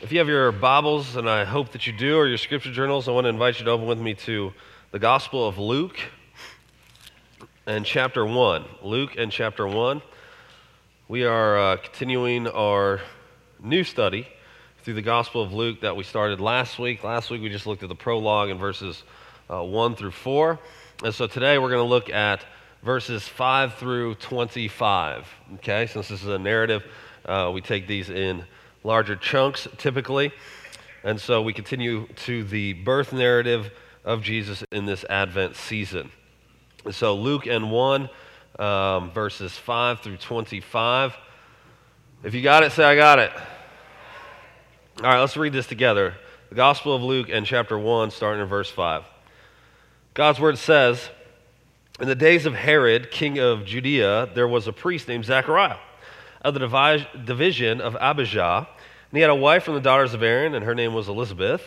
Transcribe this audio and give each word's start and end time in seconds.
If 0.00 0.12
you 0.12 0.20
have 0.20 0.28
your 0.28 0.52
Bibles, 0.52 1.16
and 1.16 1.28
I 1.28 1.44
hope 1.44 1.72
that 1.72 1.88
you 1.88 1.92
do, 1.92 2.16
or 2.18 2.28
your 2.28 2.38
scripture 2.38 2.70
journals, 2.70 3.08
I 3.08 3.10
want 3.10 3.24
to 3.24 3.30
invite 3.30 3.58
you 3.58 3.64
to 3.64 3.72
open 3.72 3.88
with 3.88 3.98
me 3.98 4.14
to 4.14 4.52
the 4.92 5.00
Gospel 5.00 5.48
of 5.48 5.58
Luke 5.58 5.98
and 7.66 7.84
chapter 7.84 8.24
1. 8.24 8.64
Luke 8.84 9.16
and 9.18 9.32
chapter 9.32 9.66
1. 9.66 10.00
We 11.08 11.24
are 11.24 11.58
uh, 11.58 11.76
continuing 11.78 12.46
our 12.46 13.00
new 13.60 13.82
study 13.82 14.28
through 14.84 14.94
the 14.94 15.02
Gospel 15.02 15.42
of 15.42 15.52
Luke 15.52 15.80
that 15.80 15.96
we 15.96 16.04
started 16.04 16.40
last 16.40 16.78
week. 16.78 17.02
Last 17.02 17.28
week 17.28 17.42
we 17.42 17.48
just 17.48 17.66
looked 17.66 17.82
at 17.82 17.88
the 17.88 17.96
prologue 17.96 18.50
in 18.50 18.56
verses 18.58 19.02
uh, 19.50 19.64
1 19.64 19.96
through 19.96 20.12
4. 20.12 20.60
And 21.02 21.12
so 21.12 21.26
today 21.26 21.58
we're 21.58 21.70
going 21.70 21.84
to 21.84 21.90
look 21.90 22.08
at 22.08 22.44
verses 22.84 23.26
5 23.26 23.74
through 23.74 24.14
25. 24.14 25.26
Okay, 25.54 25.86
since 25.86 26.06
this 26.06 26.22
is 26.22 26.28
a 26.28 26.38
narrative, 26.38 26.84
uh, 27.24 27.50
we 27.52 27.60
take 27.60 27.88
these 27.88 28.10
in 28.10 28.44
larger 28.88 29.16
chunks 29.16 29.68
typically. 29.76 30.32
And 31.04 31.20
so 31.20 31.42
we 31.42 31.52
continue 31.52 32.06
to 32.24 32.42
the 32.42 32.72
birth 32.72 33.12
narrative 33.12 33.70
of 34.02 34.22
Jesus 34.22 34.64
in 34.72 34.86
this 34.86 35.04
Advent 35.10 35.56
season. 35.56 36.10
So 36.90 37.14
Luke 37.14 37.46
and 37.46 37.70
1, 37.70 38.08
um, 38.58 39.10
verses 39.10 39.52
5 39.52 40.00
through 40.00 40.16
25. 40.16 41.14
If 42.24 42.34
you 42.34 42.40
got 42.40 42.64
it, 42.64 42.72
say, 42.72 42.82
I 42.82 42.96
got 42.96 43.18
it. 43.18 43.30
All 45.02 45.10
right, 45.10 45.20
let's 45.20 45.36
read 45.36 45.52
this 45.52 45.66
together. 45.66 46.14
The 46.48 46.54
Gospel 46.54 46.96
of 46.96 47.02
Luke 47.02 47.28
and 47.30 47.44
chapter 47.44 47.78
1, 47.78 48.10
starting 48.10 48.40
in 48.40 48.48
verse 48.48 48.70
5. 48.70 49.04
God's 50.14 50.40
word 50.40 50.56
says, 50.56 51.10
In 52.00 52.08
the 52.08 52.14
days 52.14 52.46
of 52.46 52.54
Herod, 52.54 53.10
king 53.10 53.38
of 53.38 53.66
Judea, 53.66 54.30
there 54.34 54.48
was 54.48 54.66
a 54.66 54.72
priest 54.72 55.08
named 55.08 55.26
Zechariah 55.26 55.76
of 56.42 56.54
the 56.54 57.06
division 57.24 57.80
of 57.80 57.96
Abijah. 58.00 58.68
And 59.10 59.16
he 59.16 59.20
had 59.20 59.30
a 59.30 59.34
wife 59.34 59.64
from 59.64 59.74
the 59.74 59.80
daughters 59.80 60.14
of 60.14 60.22
Aaron, 60.22 60.54
and 60.54 60.64
her 60.64 60.74
name 60.74 60.94
was 60.94 61.08
Elizabeth. 61.08 61.62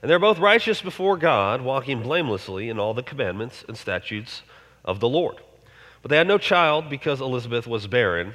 And 0.00 0.10
they're 0.10 0.18
both 0.18 0.38
righteous 0.38 0.82
before 0.82 1.16
God, 1.16 1.62
walking 1.62 2.02
blamelessly 2.02 2.68
in 2.68 2.78
all 2.78 2.92
the 2.92 3.02
commandments 3.02 3.64
and 3.68 3.76
statutes 3.76 4.42
of 4.84 5.00
the 5.00 5.08
Lord. 5.08 5.36
But 6.02 6.10
they 6.10 6.16
had 6.16 6.26
no 6.26 6.38
child 6.38 6.90
because 6.90 7.20
Elizabeth 7.20 7.66
was 7.66 7.86
barren, 7.86 8.34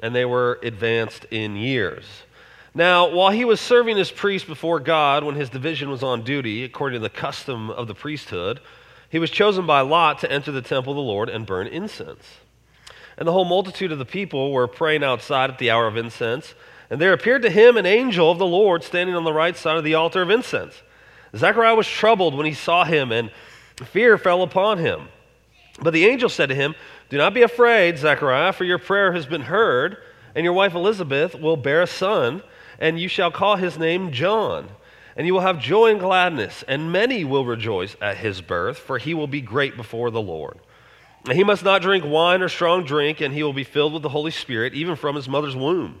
and 0.00 0.14
they 0.14 0.24
were 0.26 0.58
advanced 0.62 1.24
in 1.30 1.56
years. 1.56 2.04
Now, 2.74 3.08
while 3.08 3.30
he 3.30 3.46
was 3.46 3.58
serving 3.58 3.98
as 3.98 4.10
priest 4.10 4.46
before 4.46 4.80
God 4.80 5.24
when 5.24 5.34
his 5.34 5.48
division 5.48 5.88
was 5.88 6.02
on 6.02 6.22
duty, 6.22 6.62
according 6.62 7.00
to 7.00 7.02
the 7.02 7.08
custom 7.08 7.70
of 7.70 7.88
the 7.88 7.94
priesthood, 7.94 8.60
he 9.08 9.18
was 9.18 9.30
chosen 9.30 9.66
by 9.66 9.80
Lot 9.80 10.18
to 10.18 10.30
enter 10.30 10.52
the 10.52 10.60
temple 10.60 10.92
of 10.92 10.96
the 10.96 11.02
Lord 11.02 11.30
and 11.30 11.46
burn 11.46 11.66
incense. 11.68 12.24
And 13.16 13.26
the 13.26 13.32
whole 13.32 13.46
multitude 13.46 13.92
of 13.92 13.98
the 13.98 14.04
people 14.04 14.52
were 14.52 14.68
praying 14.68 15.02
outside 15.02 15.48
at 15.48 15.58
the 15.58 15.70
hour 15.70 15.86
of 15.86 15.96
incense. 15.96 16.54
And 16.90 17.00
there 17.00 17.12
appeared 17.12 17.42
to 17.42 17.50
him 17.50 17.76
an 17.76 17.86
angel 17.86 18.30
of 18.30 18.38
the 18.38 18.46
Lord 18.46 18.84
standing 18.84 19.16
on 19.16 19.24
the 19.24 19.32
right 19.32 19.56
side 19.56 19.76
of 19.76 19.84
the 19.84 19.94
altar 19.94 20.22
of 20.22 20.30
incense. 20.30 20.82
Zechariah 21.34 21.74
was 21.74 21.88
troubled 21.88 22.34
when 22.34 22.46
he 22.46 22.54
saw 22.54 22.84
him, 22.84 23.12
and 23.12 23.30
fear 23.84 24.16
fell 24.18 24.42
upon 24.42 24.78
him. 24.78 25.08
But 25.80 25.92
the 25.92 26.06
angel 26.06 26.28
said 26.28 26.48
to 26.48 26.54
him, 26.54 26.74
Do 27.08 27.18
not 27.18 27.34
be 27.34 27.42
afraid, 27.42 27.98
Zechariah, 27.98 28.52
for 28.52 28.64
your 28.64 28.78
prayer 28.78 29.12
has 29.12 29.26
been 29.26 29.42
heard, 29.42 29.98
and 30.34 30.44
your 30.44 30.52
wife 30.52 30.74
Elizabeth 30.74 31.34
will 31.34 31.56
bear 31.56 31.82
a 31.82 31.86
son, 31.86 32.42
and 32.78 33.00
you 33.00 33.08
shall 33.08 33.30
call 33.30 33.56
his 33.56 33.78
name 33.78 34.12
John. 34.12 34.68
And 35.16 35.26
you 35.26 35.32
will 35.32 35.40
have 35.40 35.58
joy 35.58 35.90
and 35.90 36.00
gladness, 36.00 36.62
and 36.68 36.92
many 36.92 37.24
will 37.24 37.44
rejoice 37.44 37.96
at 38.02 38.18
his 38.18 38.42
birth, 38.42 38.78
for 38.78 38.98
he 38.98 39.14
will 39.14 39.26
be 39.26 39.40
great 39.40 39.76
before 39.76 40.10
the 40.10 40.20
Lord. 40.20 40.58
And 41.24 41.36
he 41.36 41.44
must 41.44 41.64
not 41.64 41.82
drink 41.82 42.04
wine 42.04 42.42
or 42.42 42.48
strong 42.48 42.84
drink, 42.84 43.20
and 43.20 43.34
he 43.34 43.42
will 43.42 43.54
be 43.54 43.64
filled 43.64 43.94
with 43.94 44.02
the 44.02 44.10
Holy 44.10 44.30
Spirit, 44.30 44.74
even 44.74 44.94
from 44.94 45.16
his 45.16 45.28
mother's 45.28 45.56
womb. 45.56 46.00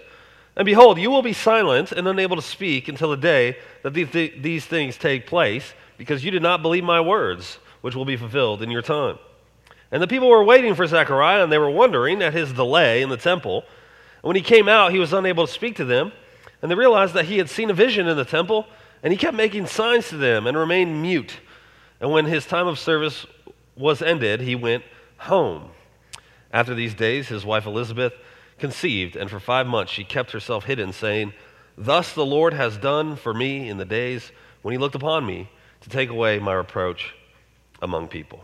And 0.55 0.65
behold, 0.65 0.99
you 0.99 1.09
will 1.09 1.21
be 1.21 1.33
silent 1.33 1.91
and 1.91 2.07
unable 2.07 2.35
to 2.35 2.41
speak 2.41 2.87
until 2.87 3.09
the 3.09 3.17
day 3.17 3.57
that 3.83 3.93
these 3.93 4.65
things 4.65 4.97
take 4.97 5.25
place, 5.25 5.73
because 5.97 6.23
you 6.25 6.31
did 6.31 6.41
not 6.41 6.61
believe 6.61 6.83
my 6.83 6.99
words, 6.99 7.57
which 7.81 7.95
will 7.95 8.05
be 8.05 8.17
fulfilled 8.17 8.61
in 8.61 8.69
your 8.69 8.81
time. 8.81 9.17
And 9.91 10.01
the 10.01 10.07
people 10.07 10.29
were 10.29 10.43
waiting 10.43 10.75
for 10.75 10.85
Zechariah, 10.87 11.43
and 11.43 11.51
they 11.51 11.57
were 11.57 11.69
wondering 11.69 12.21
at 12.21 12.33
his 12.33 12.51
delay 12.53 13.01
in 13.01 13.09
the 13.09 13.17
temple. 13.17 13.63
And 14.21 14.27
when 14.27 14.35
he 14.35 14.41
came 14.41 14.67
out, 14.67 14.91
he 14.91 14.99
was 14.99 15.13
unable 15.13 15.47
to 15.47 15.51
speak 15.51 15.77
to 15.77 15.85
them. 15.85 16.11
And 16.61 16.69
they 16.69 16.75
realized 16.75 17.13
that 17.13 17.25
he 17.25 17.37
had 17.37 17.49
seen 17.49 17.69
a 17.69 17.73
vision 17.73 18.07
in 18.07 18.17
the 18.17 18.25
temple, 18.25 18.67
and 19.03 19.11
he 19.11 19.17
kept 19.17 19.35
making 19.35 19.67
signs 19.67 20.09
to 20.09 20.17
them 20.17 20.47
and 20.47 20.57
remained 20.57 21.01
mute. 21.01 21.39
And 21.99 22.11
when 22.11 22.25
his 22.25 22.45
time 22.45 22.67
of 22.67 22.77
service 22.77 23.25
was 23.75 24.01
ended, 24.01 24.41
he 24.41 24.55
went 24.55 24.83
home. 25.17 25.71
After 26.51 26.75
these 26.75 26.93
days, 26.93 27.27
his 27.27 27.45
wife 27.45 27.65
Elizabeth 27.65 28.13
conceived, 28.61 29.17
and 29.17 29.29
for 29.29 29.39
five 29.39 29.67
months 29.67 29.91
she 29.91 30.05
kept 30.05 30.31
herself 30.31 30.63
hidden, 30.63 30.93
saying, 30.93 31.33
Thus 31.77 32.13
the 32.13 32.25
Lord 32.25 32.53
has 32.53 32.77
done 32.77 33.17
for 33.17 33.33
me 33.33 33.67
in 33.67 33.77
the 33.77 33.85
days 33.85 34.31
when 34.61 34.71
he 34.71 34.77
looked 34.77 34.95
upon 34.95 35.25
me 35.25 35.49
to 35.81 35.89
take 35.89 36.09
away 36.09 36.39
my 36.39 36.53
reproach 36.53 37.13
among 37.81 38.07
people. 38.07 38.43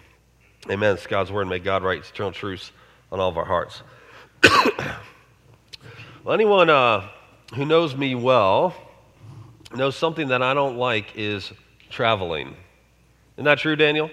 Amen. 0.70 0.96
It's 0.96 1.08
God's 1.08 1.32
word. 1.32 1.48
May 1.48 1.60
God 1.60 1.84
write 1.84 2.00
eternal 2.00 2.32
truths 2.32 2.72
on 3.12 3.20
all 3.20 3.30
of 3.30 3.38
our 3.38 3.46
hearts. 3.46 3.84
well, 6.24 6.34
anyone 6.34 6.70
uh, 6.70 7.08
who 7.56 7.66
knows 7.66 7.96
me 7.96 8.16
well 8.16 8.76
knows 9.74 9.96
something 9.96 10.30
that 10.30 10.42
I 10.42 10.54
don't 10.54 10.78
like 10.78 11.14
is 11.16 11.52
traveling. 11.90 12.56
Isn't 13.36 13.46
that 13.46 13.60
true, 13.60 13.76
Daniel? 13.76 14.10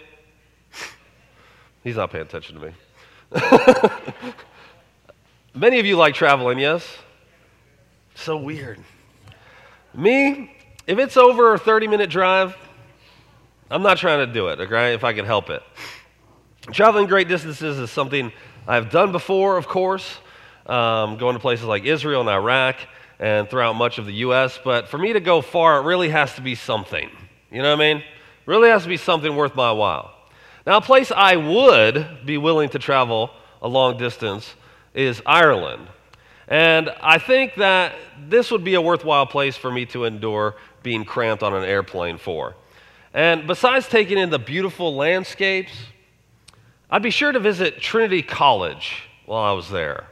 He's 1.82 1.96
not 1.96 2.10
paying 2.10 2.24
attention 2.24 2.60
to 2.60 2.66
me. 2.66 4.32
Many 5.56 5.78
of 5.78 5.86
you 5.86 5.96
like 5.96 6.16
traveling, 6.16 6.58
yes? 6.58 6.84
So 8.16 8.36
weird. 8.36 8.80
Me, 9.94 10.52
if 10.88 10.98
it's 10.98 11.16
over 11.16 11.54
a 11.54 11.58
30 11.58 11.86
minute 11.86 12.10
drive, 12.10 12.56
I'm 13.70 13.82
not 13.82 13.98
trying 13.98 14.26
to 14.26 14.32
do 14.32 14.48
it, 14.48 14.58
okay, 14.58 14.94
if 14.94 15.04
I 15.04 15.12
can 15.12 15.24
help 15.24 15.50
it. 15.50 15.62
Traveling 16.72 17.06
great 17.06 17.28
distances 17.28 17.78
is 17.78 17.88
something 17.92 18.32
I've 18.66 18.90
done 18.90 19.12
before, 19.12 19.56
of 19.56 19.68
course, 19.68 20.18
um, 20.66 21.18
going 21.18 21.34
to 21.34 21.40
places 21.40 21.66
like 21.66 21.84
Israel 21.84 22.20
and 22.20 22.30
Iraq 22.30 22.74
and 23.20 23.48
throughout 23.48 23.74
much 23.74 23.98
of 23.98 24.06
the 24.06 24.14
U.S., 24.14 24.58
but 24.64 24.88
for 24.88 24.98
me 24.98 25.12
to 25.12 25.20
go 25.20 25.40
far, 25.40 25.78
it 25.78 25.84
really 25.84 26.08
has 26.08 26.34
to 26.34 26.40
be 26.40 26.56
something. 26.56 27.08
You 27.52 27.62
know 27.62 27.76
what 27.76 27.80
I 27.84 27.94
mean? 27.94 28.02
Really 28.44 28.70
has 28.70 28.82
to 28.82 28.88
be 28.88 28.96
something 28.96 29.36
worth 29.36 29.54
my 29.54 29.70
while. 29.70 30.12
Now, 30.66 30.78
a 30.78 30.80
place 30.80 31.12
I 31.12 31.36
would 31.36 32.26
be 32.26 32.38
willing 32.38 32.70
to 32.70 32.80
travel 32.80 33.30
a 33.62 33.68
long 33.68 33.96
distance 33.98 34.52
is 34.94 35.20
Ireland. 35.26 35.88
And 36.48 36.90
I 37.02 37.18
think 37.18 37.56
that 37.56 37.94
this 38.28 38.50
would 38.50 38.64
be 38.64 38.74
a 38.74 38.80
worthwhile 38.80 39.26
place 39.26 39.56
for 39.56 39.70
me 39.70 39.86
to 39.86 40.04
endure 40.04 40.56
being 40.82 41.04
cramped 41.04 41.42
on 41.42 41.54
an 41.54 41.64
airplane 41.64 42.18
for. 42.18 42.54
And 43.12 43.46
besides 43.46 43.88
taking 43.88 44.18
in 44.18 44.30
the 44.30 44.38
beautiful 44.38 44.94
landscapes, 44.94 45.72
I'd 46.90 47.02
be 47.02 47.10
sure 47.10 47.32
to 47.32 47.40
visit 47.40 47.80
Trinity 47.80 48.22
College 48.22 49.08
while 49.26 49.42
I 49.42 49.52
was 49.52 49.70
there. 49.70 50.06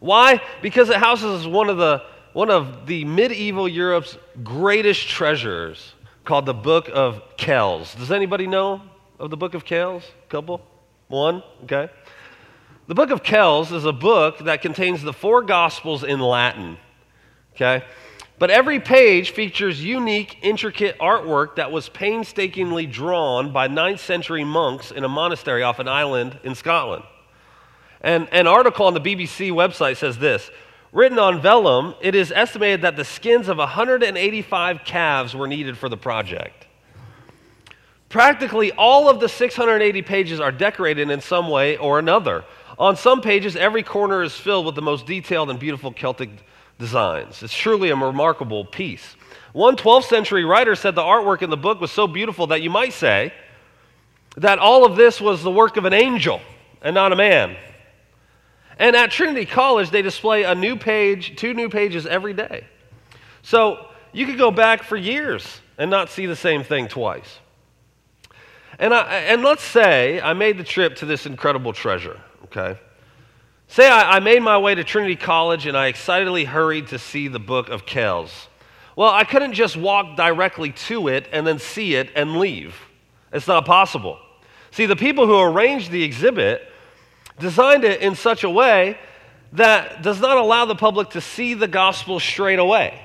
Why? 0.00 0.40
Because 0.62 0.90
it 0.90 0.96
houses 0.96 1.46
one 1.46 1.68
of 1.68 1.76
the, 1.76 2.02
one 2.32 2.50
of 2.50 2.86
the 2.86 3.04
medieval 3.04 3.68
Europe's 3.68 4.18
greatest 4.44 5.08
treasures 5.08 5.94
called 6.24 6.46
the 6.46 6.54
Book 6.54 6.90
of 6.92 7.22
Kells. 7.36 7.94
Does 7.94 8.12
anybody 8.12 8.46
know 8.46 8.82
of 9.18 9.30
the 9.30 9.36
book 9.36 9.54
of 9.54 9.64
Kells? 9.64 10.04
Couple? 10.28 10.60
One? 11.08 11.42
Okay. 11.64 11.88
The 12.88 12.94
book 12.94 13.10
of 13.10 13.22
Kells 13.22 13.70
is 13.70 13.84
a 13.84 13.92
book 13.92 14.38
that 14.38 14.62
contains 14.62 15.02
the 15.02 15.12
four 15.12 15.42
gospels 15.42 16.04
in 16.04 16.20
Latin. 16.20 16.78
Okay? 17.54 17.84
But 18.38 18.50
every 18.50 18.80
page 18.80 19.32
features 19.32 19.84
unique, 19.84 20.38
intricate 20.40 20.98
artwork 20.98 21.56
that 21.56 21.70
was 21.70 21.90
painstakingly 21.90 22.86
drawn 22.86 23.52
by 23.52 23.68
9th 23.68 23.98
century 23.98 24.42
monks 24.42 24.90
in 24.90 25.04
a 25.04 25.08
monastery 25.08 25.62
off 25.62 25.80
an 25.80 25.86
island 25.86 26.38
in 26.44 26.54
Scotland. 26.54 27.04
And 28.00 28.26
an 28.32 28.46
article 28.46 28.86
on 28.86 28.94
the 28.94 29.02
BBC 29.02 29.52
website 29.52 29.98
says 29.98 30.16
this 30.16 30.50
Written 30.90 31.18
on 31.18 31.42
vellum, 31.42 31.94
it 32.00 32.14
is 32.14 32.32
estimated 32.32 32.80
that 32.82 32.96
the 32.96 33.04
skins 33.04 33.48
of 33.48 33.58
185 33.58 34.84
calves 34.86 35.34
were 35.34 35.46
needed 35.46 35.76
for 35.76 35.90
the 35.90 35.98
project. 35.98 36.66
Practically 38.08 38.72
all 38.72 39.10
of 39.10 39.20
the 39.20 39.28
680 39.28 40.00
pages 40.00 40.40
are 40.40 40.52
decorated 40.52 41.10
in 41.10 41.20
some 41.20 41.50
way 41.50 41.76
or 41.76 41.98
another. 41.98 42.46
On 42.78 42.96
some 42.96 43.20
pages, 43.20 43.56
every 43.56 43.82
corner 43.82 44.22
is 44.22 44.32
filled 44.32 44.64
with 44.64 44.74
the 44.74 44.82
most 44.82 45.04
detailed 45.04 45.50
and 45.50 45.58
beautiful 45.58 45.92
Celtic 45.92 46.30
designs. 46.78 47.42
It's 47.42 47.54
truly 47.54 47.90
a 47.90 47.96
remarkable 47.96 48.64
piece. 48.64 49.16
One 49.52 49.76
12th 49.76 50.04
century 50.04 50.44
writer 50.44 50.76
said 50.76 50.94
the 50.94 51.02
artwork 51.02 51.42
in 51.42 51.50
the 51.50 51.56
book 51.56 51.80
was 51.80 51.90
so 51.90 52.06
beautiful 52.06 52.46
that 52.48 52.62
you 52.62 52.70
might 52.70 52.92
say 52.92 53.32
that 54.36 54.58
all 54.60 54.84
of 54.84 54.96
this 54.96 55.20
was 55.20 55.42
the 55.42 55.50
work 55.50 55.76
of 55.76 55.84
an 55.84 55.92
angel 55.92 56.40
and 56.80 56.94
not 56.94 57.12
a 57.12 57.16
man. 57.16 57.56
And 58.78 58.94
at 58.94 59.10
Trinity 59.10 59.44
College, 59.44 59.90
they 59.90 60.02
display 60.02 60.44
a 60.44 60.54
new 60.54 60.76
page, 60.76 61.36
two 61.36 61.54
new 61.54 61.68
pages 61.68 62.06
every 62.06 62.32
day. 62.32 62.64
So 63.42 63.88
you 64.12 64.26
could 64.26 64.38
go 64.38 64.52
back 64.52 64.84
for 64.84 64.96
years 64.96 65.60
and 65.78 65.90
not 65.90 66.10
see 66.10 66.26
the 66.26 66.36
same 66.36 66.62
thing 66.62 66.86
twice. 66.86 67.38
And, 68.78 68.94
I, 68.94 69.18
and 69.18 69.42
let's 69.42 69.64
say 69.64 70.20
I 70.20 70.34
made 70.34 70.58
the 70.58 70.64
trip 70.64 70.96
to 70.96 71.06
this 71.06 71.26
incredible 71.26 71.72
treasure, 71.72 72.20
okay? 72.50 72.80
Say 73.68 73.88
I, 73.88 74.16
I 74.16 74.20
made 74.20 74.42
my 74.42 74.58
way 74.58 74.74
to 74.74 74.84
Trinity 74.84 75.16
College 75.16 75.66
and 75.66 75.76
I 75.76 75.86
excitedly 75.86 76.44
hurried 76.44 76.88
to 76.88 76.98
see 76.98 77.28
the 77.28 77.38
book 77.38 77.68
of 77.68 77.86
Kells. 77.86 78.48
Well, 78.96 79.10
I 79.10 79.24
couldn't 79.24 79.52
just 79.52 79.76
walk 79.76 80.16
directly 80.16 80.72
to 80.72 81.08
it 81.08 81.28
and 81.32 81.46
then 81.46 81.58
see 81.58 81.94
it 81.94 82.10
and 82.16 82.38
leave. 82.38 82.74
It's 83.32 83.46
not 83.46 83.64
possible. 83.64 84.18
See, 84.70 84.86
the 84.86 84.96
people 84.96 85.26
who 85.26 85.38
arranged 85.38 85.90
the 85.90 86.02
exhibit 86.02 86.62
designed 87.38 87.84
it 87.84 88.00
in 88.00 88.14
such 88.14 88.42
a 88.42 88.50
way 88.50 88.98
that 89.52 90.02
does 90.02 90.20
not 90.20 90.36
allow 90.36 90.64
the 90.64 90.74
public 90.74 91.10
to 91.10 91.20
see 91.20 91.54
the 91.54 91.68
gospel 91.68 92.18
straight 92.20 92.58
away. 92.58 93.00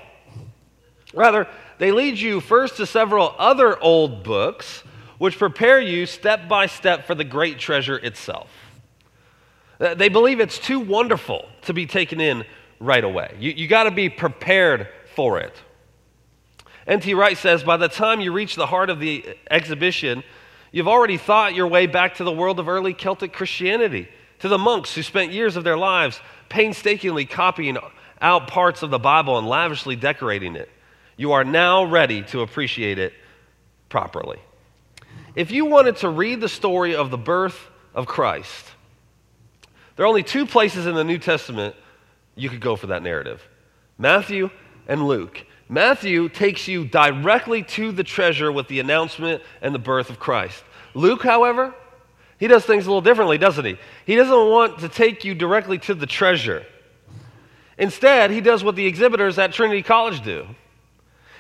Rather, 1.14 1.48
they 1.78 1.92
lead 1.92 2.18
you 2.18 2.40
first 2.40 2.78
to 2.78 2.86
several 2.86 3.36
other 3.38 3.80
old 3.82 4.24
books 4.24 4.84
which 5.20 5.38
prepare 5.38 5.80
you 5.80 6.06
step 6.06 6.50
by 6.50 6.66
step 6.66 7.06
for 7.06 7.16
the 7.16 7.24
great 7.24 7.60
treasure 7.60 7.98
itself. 7.98 8.50
Uh, 9.80 9.94
they 9.94 10.10
believe 10.10 10.40
it's 10.40 10.60
too 10.60 10.80
wonderful 10.80 11.48
to 11.64 11.74
be 11.74 11.86
taken 11.86 12.22
in 12.22 12.46
right 12.80 13.04
away. 13.04 13.36
You, 13.40 13.52
you 13.52 13.68
got 13.68 13.84
to 13.84 13.92
be 13.92 14.10
prepared 14.10 14.88
for 15.16 15.40
it. 15.40 15.56
N.T. 16.86 17.14
Wright 17.14 17.38
says 17.38 17.64
by 17.64 17.78
the 17.78 17.88
time 17.88 18.20
you 18.20 18.34
reach 18.34 18.56
the 18.56 18.66
heart 18.66 18.90
of 18.90 19.00
the 19.00 19.38
exhibition, 19.50 20.24
you've 20.72 20.88
already 20.88 21.18
thought 21.18 21.56
your 21.56 21.68
way 21.68 21.88
back 21.88 22.16
to 22.16 22.24
the 22.24 22.32
world 22.32 22.60
of 22.60 22.68
early 22.68 22.94
Celtic 22.94 23.32
Christianity 23.34 24.10
to 24.40 24.50
the 24.50 24.58
monks 24.58 24.94
who 24.94 25.02
spent 25.02 25.32
years 25.32 25.56
of 25.56 25.64
their 25.64 25.78
lives 25.78 26.20
painstakingly 26.50 27.26
copying 27.26 27.78
out 28.22 28.48
parts 28.48 28.84
of 28.84 28.90
the 28.90 29.00
Bible 29.00 29.38
and 29.38 29.48
lavishly 29.48 29.96
decorating 29.96 30.56
it. 30.56 30.70
You 31.16 31.34
are 31.34 31.44
now 31.44 31.86
ready 31.86 32.24
to 32.24 32.42
appreciate 32.42 33.00
it 33.00 33.14
properly. 33.88 34.40
If 35.36 35.52
you 35.52 35.66
wanted 35.66 35.98
to 35.98 36.10
read 36.10 36.42
the 36.42 36.50
story 36.50 36.96
of 36.96 37.12
the 37.12 37.18
birth 37.18 37.70
of 37.96 38.08
Christ, 38.08 38.66
there 39.96 40.06
are 40.06 40.10
only 40.10 40.24
two 40.24 40.46
places 40.46 40.86
in 40.86 40.96
the 40.96 41.04
New 41.04 41.18
Testament 41.18 41.76
you 42.36 42.50
could 42.50 42.62
go 42.62 42.76
for 42.76 42.88
that 42.88 43.04
narrative 43.04 43.42
Matthew 43.98 44.50
and 44.88 45.08
Luke. 45.08 45.46
Matthew 45.70 46.30
takes 46.30 46.68
you 46.68 46.86
directly 46.86 47.64
to 47.64 47.92
the 47.92 48.04
treasure 48.04 48.52
with 48.52 48.68
the 48.68 48.80
announcement 48.80 49.42
and 49.62 49.74
the 49.74 49.80
birth 49.80 50.10
of 50.10 50.20
Christ. 50.20 50.64
Luke, 50.94 51.24
however, 51.24 51.74
he 52.38 52.48
does 52.48 52.66
things 52.66 52.86
a 52.86 52.90
little 52.90 53.02
differently, 53.02 53.38
doesn't 53.38 53.64
he? 53.64 53.78
He 54.06 54.16
doesn't 54.16 54.50
want 54.50 54.80
to 54.80 54.90
take 54.90 55.24
you 55.24 55.34
directly 55.34 55.78
to 55.80 55.94
the 55.94 56.06
treasure. 56.06 56.66
Instead, 57.78 58.32
he 58.32 58.42
does 58.42 58.64
what 58.64 58.76
the 58.76 58.86
exhibitors 58.86 59.40
at 59.40 59.54
Trinity 59.54 59.82
College 59.82 60.22
do. 60.24 60.46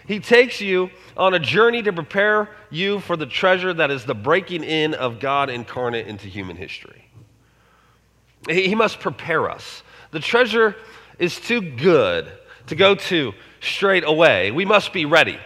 He 0.08 0.20
takes 0.20 0.62
you 0.62 0.90
on 1.16 1.34
a 1.34 1.40
journey 1.40 1.82
to 1.84 1.94
prepare 1.94 2.50
you 2.70 3.00
for 3.00 3.16
the 3.16 3.26
treasure 3.26 3.74
that 3.74 3.92
is 3.92 4.06
the 4.06 4.16
breaking 4.16 4.64
in 4.64 4.94
of 4.94 5.20
God 5.20 5.50
incarnate 5.50 6.08
into 6.08 6.28
human 6.28 6.56
history. 6.56 7.10
He 8.50 8.76
must 8.76 9.00
prepare 9.00 9.50
us. 9.50 9.84
The 10.12 10.20
treasure 10.20 10.76
is 11.20 11.40
too 11.40 11.62
good 11.62 12.32
to 12.68 12.76
go 12.76 12.96
to 12.96 13.34
straight 13.62 14.04
away. 14.04 14.52
We 14.52 14.66
must 14.66 14.94
be 14.94 15.06
ready. 15.06 15.40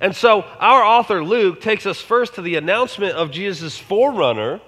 And 0.00 0.14
so, 0.14 0.42
our 0.42 0.82
author 0.82 1.24
Luke 1.24 1.60
takes 1.60 1.86
us 1.86 2.00
first 2.00 2.34
to 2.34 2.42
the 2.42 2.56
announcement 2.56 3.14
of 3.14 3.30
Jesus' 3.30 3.78
forerunner 3.78 4.60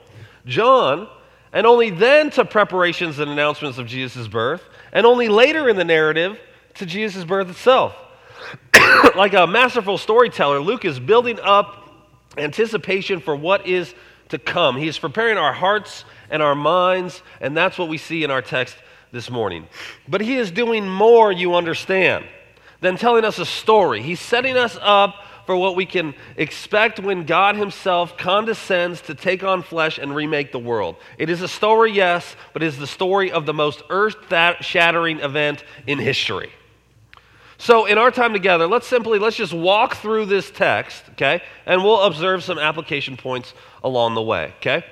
John, 0.46 1.08
and 1.52 1.66
only 1.66 1.90
then 1.90 2.30
to 2.30 2.44
preparations 2.44 3.18
and 3.18 3.30
announcements 3.30 3.78
of 3.78 3.86
Jesus' 3.86 4.26
birth, 4.26 4.62
and 4.92 5.06
only 5.06 5.28
later 5.28 5.68
in 5.68 5.76
the 5.76 5.84
narrative 5.84 6.38
to 6.74 6.86
Jesus' 6.86 7.24
birth 7.24 7.50
itself. 7.50 7.94
like 9.16 9.34
a 9.34 9.46
masterful 9.46 9.98
storyteller, 9.98 10.60
Luke 10.60 10.84
is 10.84 10.98
building 10.98 11.38
up 11.40 11.84
anticipation 12.36 13.20
for 13.20 13.36
what 13.36 13.66
is 13.66 13.94
to 14.28 14.38
come. 14.38 14.76
He 14.76 14.88
is 14.88 14.98
preparing 14.98 15.38
our 15.38 15.52
hearts 15.52 16.04
and 16.30 16.42
our 16.42 16.54
minds, 16.54 17.22
and 17.40 17.56
that's 17.56 17.78
what 17.78 17.88
we 17.88 17.98
see 17.98 18.24
in 18.24 18.30
our 18.30 18.42
text 18.42 18.76
this 19.12 19.30
morning. 19.30 19.66
But 20.06 20.20
he 20.20 20.36
is 20.36 20.50
doing 20.50 20.88
more, 20.88 21.32
you 21.32 21.54
understand, 21.54 22.26
than 22.80 22.96
telling 22.96 23.24
us 23.24 23.38
a 23.38 23.46
story. 23.46 24.02
He's 24.02 24.20
setting 24.20 24.56
us 24.56 24.78
up 24.80 25.14
for 25.46 25.56
what 25.56 25.76
we 25.76 25.86
can 25.86 26.14
expect 26.36 27.00
when 27.00 27.24
God 27.24 27.56
Himself 27.56 28.18
condescends 28.18 29.00
to 29.02 29.14
take 29.14 29.42
on 29.42 29.62
flesh 29.62 29.96
and 29.96 30.14
remake 30.14 30.52
the 30.52 30.58
world. 30.58 30.96
It 31.16 31.30
is 31.30 31.40
a 31.40 31.48
story, 31.48 31.90
yes, 31.90 32.36
but 32.52 32.62
it 32.62 32.66
is 32.66 32.76
the 32.76 32.86
story 32.86 33.32
of 33.32 33.46
the 33.46 33.54
most 33.54 33.82
earth 33.88 34.16
shattering 34.60 35.20
event 35.20 35.64
in 35.86 35.98
history. 35.98 36.50
So, 37.56 37.86
in 37.86 37.96
our 37.96 38.10
time 38.10 38.34
together, 38.34 38.66
let's 38.66 38.86
simply 38.86 39.18
let's 39.18 39.36
just 39.36 39.54
walk 39.54 39.96
through 39.96 40.26
this 40.26 40.50
text, 40.50 41.02
okay? 41.12 41.42
And 41.64 41.82
we'll 41.82 42.02
observe 42.02 42.44
some 42.44 42.58
application 42.58 43.16
points 43.16 43.54
along 43.82 44.14
the 44.14 44.22
way, 44.22 44.52
okay? 44.58 44.84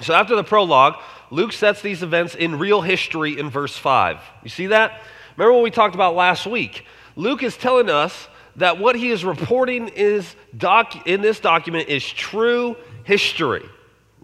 So, 0.00 0.14
after 0.14 0.34
the 0.34 0.44
prologue, 0.44 0.96
Luke 1.30 1.52
sets 1.52 1.82
these 1.82 2.02
events 2.02 2.34
in 2.34 2.58
real 2.58 2.80
history 2.80 3.38
in 3.38 3.50
verse 3.50 3.76
5. 3.76 4.20
You 4.42 4.50
see 4.50 4.66
that? 4.68 5.00
Remember 5.36 5.54
what 5.54 5.62
we 5.62 5.70
talked 5.70 5.94
about 5.94 6.14
last 6.14 6.46
week? 6.46 6.84
Luke 7.16 7.42
is 7.42 7.56
telling 7.56 7.88
us 7.88 8.28
that 8.56 8.78
what 8.78 8.96
he 8.96 9.10
is 9.10 9.24
reporting 9.24 9.88
is 9.88 10.34
doc- 10.56 11.06
in 11.06 11.20
this 11.20 11.40
document 11.40 11.88
is 11.88 12.04
true 12.04 12.76
history. 13.04 13.64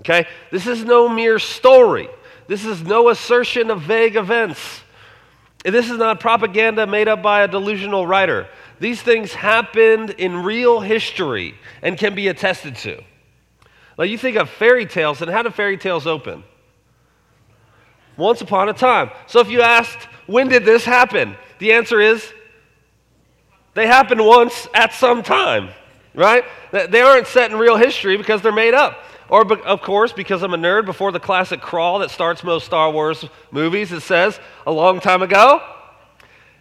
Okay? 0.01 0.27
This 0.51 0.67
is 0.67 0.85
no 0.85 1.09
mere 1.09 1.39
story. 1.39 2.09
This 2.47 2.65
is 2.65 2.83
no 2.83 3.09
assertion 3.09 3.71
of 3.71 3.83
vague 3.83 4.17
events. 4.17 4.83
This 5.65 5.91
is 5.91 5.99
not 5.99 6.21
propaganda 6.21 6.87
made 6.87 7.07
up 7.07 7.23
by 7.23 7.43
a 7.43 7.49
delusional 7.49 8.07
writer. 8.07 8.49
These 8.79 9.03
things 9.03 9.35
happened 9.35 10.11
in 10.11 10.43
real 10.43 10.81
history 10.81 11.55
and 11.83 11.99
can 11.99 12.15
be 12.15 12.29
attested 12.29 12.77
to. 12.77 13.03
Like 14.01 14.09
you 14.09 14.17
think 14.17 14.39
of 14.39 14.49
fairy 14.49 14.87
tales, 14.87 15.21
and 15.21 15.31
how 15.31 15.43
do 15.43 15.51
fairy 15.51 15.77
tales 15.77 16.07
open? 16.07 16.43
Once 18.17 18.41
upon 18.41 18.71
a 18.71 18.73
time. 18.73 19.11
So 19.27 19.41
if 19.41 19.51
you 19.51 19.61
asked, 19.61 20.09
when 20.27 20.49
did 20.49 20.65
this 20.65 20.87
happen? 20.87 21.37
The 21.59 21.75
answer 21.75 22.01
is 22.01 22.33
they 23.75 23.87
happened 23.87 24.25
once 24.25 24.67
at 24.73 24.95
some 24.95 25.23
time, 25.23 25.69
right? 26.15 26.45
They 26.73 27.03
aren't 27.03 27.27
set 27.27 27.51
in 27.51 27.59
real 27.59 27.77
history 27.77 28.17
because 28.17 28.41
they're 28.41 28.53
made 28.53 28.73
up. 28.73 29.05
Or, 29.29 29.43
of 29.65 29.83
course, 29.83 30.15
because 30.15 30.43
I'm 30.43 30.55
a 30.55 30.57
nerd, 30.57 30.87
before 30.87 31.13
the 31.13 31.21
classic 31.21 31.61
crawl 31.61 31.99
that 31.99 32.11
starts 32.11 32.43
most 32.43 32.65
Star 32.65 32.91
Wars 32.91 33.27
movies, 33.51 33.93
it 33.93 34.01
says, 34.01 34.41
a 34.67 34.73
long 34.73 35.01
time 35.01 35.21
ago, 35.21 35.63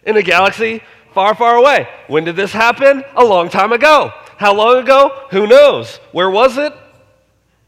in 0.04 0.14
a 0.14 0.22
galaxy 0.22 0.82
far, 1.14 1.34
far 1.34 1.56
away. 1.56 1.88
When 2.06 2.24
did 2.24 2.36
this 2.36 2.52
happen? 2.52 3.02
A 3.16 3.24
long 3.24 3.48
time 3.48 3.72
ago. 3.72 4.12
How 4.36 4.54
long 4.54 4.76
ago? 4.76 5.26
Who 5.30 5.46
knows? 5.46 5.96
Where 6.12 6.28
was 6.28 6.58
it? 6.58 6.74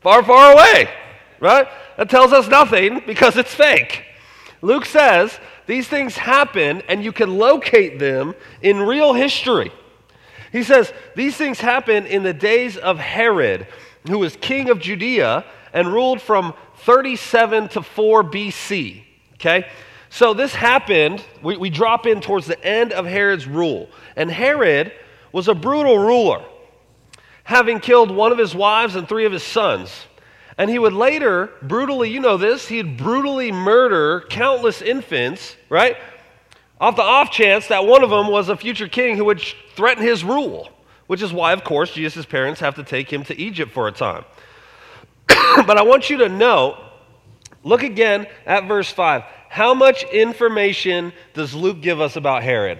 Far, 0.02 0.23
far 0.25 0.52
away, 0.52 0.88
right? 1.40 1.68
That 1.97 2.11
tells 2.11 2.32
us 2.32 2.49
nothing 2.49 3.02
because 3.06 3.37
it's 3.37 3.54
fake. 3.54 4.04
Luke 4.61 4.85
says 4.85 5.38
these 5.66 5.88
things 5.88 6.16
happen 6.16 6.82
and 6.88 7.04
you 7.04 7.12
can 7.12 7.38
locate 7.38 7.99
them 7.99 8.35
in 8.62 8.80
real 8.80 9.12
history. 9.12 9.73
He 10.50 10.62
says 10.62 10.92
these 11.16 11.37
things 11.37 11.61
happen 11.61 12.06
in 12.06 12.23
the 12.23 12.35
days 12.35 12.76
of 12.76 12.99
Herod, 12.99 13.66
who 14.09 14.18
was 14.18 14.37
king 14.37 14.71
of 14.71 14.80
Judea 14.80 15.44
and 15.73 15.88
ruled 15.88 16.21
from 16.21 16.54
37 16.78 17.68
to 17.71 17.82
4 17.82 18.25
BC. 18.25 19.04
Okay? 19.35 19.66
So 20.11 20.35
this 20.35 20.54
happened, 20.54 21.25
we, 21.42 21.56
we 21.56 21.71
drop 21.71 22.06
in 22.06 22.21
towards 22.21 22.47
the 22.47 22.62
end 22.62 22.92
of 22.92 23.06
Herod's 23.06 23.47
rule. 23.47 23.88
And 24.14 24.30
Herod 24.30 24.92
was 25.32 25.49
a 25.49 25.54
brutal 25.54 25.99
ruler, 25.99 26.44
having 27.44 27.80
killed 27.80 28.11
one 28.11 28.32
of 28.32 28.38
his 28.38 28.54
wives 28.54 28.94
and 28.94 29.08
three 29.08 29.25
of 29.25 29.32
his 29.32 29.42
sons. 29.42 30.06
And 30.58 30.70
he 30.70 30.78
would 30.78 30.92
later 30.92 31.50
brutally, 31.62 32.11
you 32.11 32.20
know 32.20 32.37
this, 32.37 32.68
he'd 32.68 32.96
brutally 32.96 33.50
murder 33.50 34.25
countless 34.28 34.82
infants, 34.82 35.56
right? 35.68 35.96
Off 36.80 36.96
the 36.96 37.02
off 37.02 37.30
chance 37.30 37.68
that 37.68 37.87
one 37.87 38.02
of 38.02 38.11
them 38.11 38.28
was 38.28 38.49
a 38.49 38.56
future 38.56 38.88
king 38.88 39.16
who 39.16 39.25
would 39.25 39.40
threaten 39.75 40.02
his 40.02 40.25
rule, 40.25 40.68
which 41.06 41.22
is 41.22 41.32
why, 41.32 41.52
of 41.52 41.64
course, 41.64 41.92
Jesus' 41.92 42.26
parents 42.26 42.61
have 42.61 42.75
to 42.75 42.84
take 42.84 43.12
him 43.12 43.25
to 43.25 43.38
Egypt 43.40 43.72
for 43.72 43.88
a 43.88 43.92
time. 43.92 44.25
but 45.28 45.78
I 45.78 45.82
want 45.82 46.11
you 46.11 46.18
to 46.18 46.28
know 46.28 46.76
look 47.62 47.82
again 47.82 48.26
at 48.46 48.66
verse 48.66 48.90
5. 48.90 49.22
How 49.49 49.75
much 49.75 50.04
information 50.04 51.12
does 51.34 51.54
Luke 51.54 51.80
give 51.80 52.00
us 52.00 52.16
about 52.16 52.42
Herod? 52.42 52.78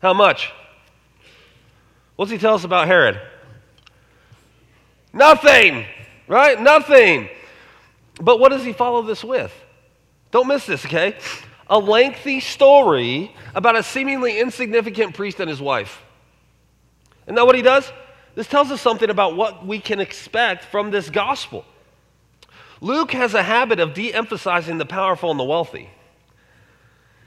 How 0.00 0.14
much? 0.14 0.52
What's 2.16 2.30
he 2.30 2.38
tell 2.38 2.54
us 2.54 2.64
about 2.64 2.86
Herod? 2.86 3.20
Nothing, 5.12 5.84
right? 6.26 6.60
Nothing. 6.60 7.28
But 8.20 8.40
what 8.40 8.50
does 8.50 8.64
he 8.64 8.72
follow 8.72 9.02
this 9.02 9.22
with? 9.22 9.52
Don't 10.30 10.48
miss 10.48 10.66
this, 10.66 10.84
okay? 10.84 11.16
a 11.68 11.78
lengthy 11.78 12.40
story 12.40 13.34
about 13.54 13.76
a 13.76 13.82
seemingly 13.82 14.38
insignificant 14.38 15.14
priest 15.14 15.40
and 15.40 15.48
his 15.48 15.60
wife. 15.60 16.02
Isn't 17.24 17.34
that 17.34 17.46
what 17.46 17.56
he 17.56 17.62
does? 17.62 17.90
This 18.34 18.46
tells 18.46 18.70
us 18.70 18.80
something 18.80 19.10
about 19.10 19.36
what 19.36 19.66
we 19.66 19.80
can 19.80 19.98
expect 19.98 20.64
from 20.64 20.90
this 20.90 21.10
gospel. 21.10 21.64
Luke 22.80 23.12
has 23.12 23.34
a 23.34 23.42
habit 23.42 23.80
of 23.80 23.94
de 23.94 24.12
emphasizing 24.12 24.78
the 24.78 24.84
powerful 24.84 25.30
and 25.30 25.40
the 25.40 25.44
wealthy. 25.44 25.90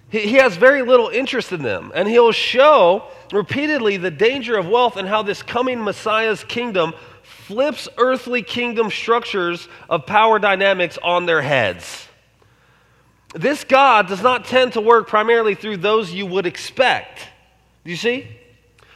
He, 0.10 0.22
he 0.22 0.34
has 0.36 0.58
very 0.58 0.82
little 0.82 1.10
interest 1.10 1.52
in 1.52 1.62
them, 1.62 1.92
and 1.96 2.08
he'll 2.08 2.32
show 2.32 3.06
repeatedly 3.32 3.98
the 3.98 4.12
danger 4.12 4.58
of 4.58 4.68
wealth 4.68 4.98
and 4.98 5.08
how 5.08 5.22
this 5.22 5.44
coming 5.44 5.84
Messiah's 5.84 6.44
kingdom 6.44 6.94
flips 7.24 7.88
earthly 7.98 8.42
kingdom 8.42 8.90
structures 8.90 9.68
of 9.90 10.06
power 10.06 10.40
dynamics 10.40 10.98
on 11.04 11.26
their 11.26 11.42
heads. 11.42 12.08
This 13.34 13.64
God 13.64 14.08
does 14.08 14.24
not 14.24 14.46
tend 14.46 14.74
to 14.74 14.82
work 14.82 15.08
primarily 15.08 15.54
through 15.54 15.78
those 15.78 16.12
you 16.12 16.26
would 16.26 16.46
expect. 16.48 17.28
You 17.84 17.96
see? 17.96 18.28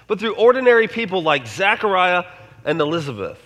But 0.08 0.20
through 0.20 0.36
ordinary 0.36 0.88
people 0.88 1.22
like 1.22 1.48
Zechariah 1.48 2.26
and 2.66 2.80
Elizabeth. 2.82 3.40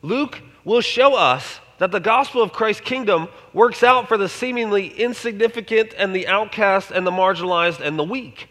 Luke 0.00 0.40
will 0.64 0.80
show 0.80 1.14
us 1.14 1.60
that 1.82 1.90
the 1.90 1.98
gospel 1.98 2.40
of 2.40 2.52
Christ's 2.52 2.82
kingdom 2.82 3.26
works 3.52 3.82
out 3.82 4.06
for 4.06 4.16
the 4.16 4.28
seemingly 4.28 4.86
insignificant 4.86 5.92
and 5.98 6.14
the 6.14 6.28
outcast 6.28 6.92
and 6.92 7.04
the 7.04 7.10
marginalized 7.10 7.80
and 7.80 7.98
the 7.98 8.04
weak. 8.04 8.48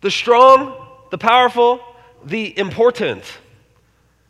The 0.00 0.10
strong, 0.10 0.74
the 1.12 1.16
powerful, 1.16 1.78
the 2.24 2.58
important. 2.58 3.22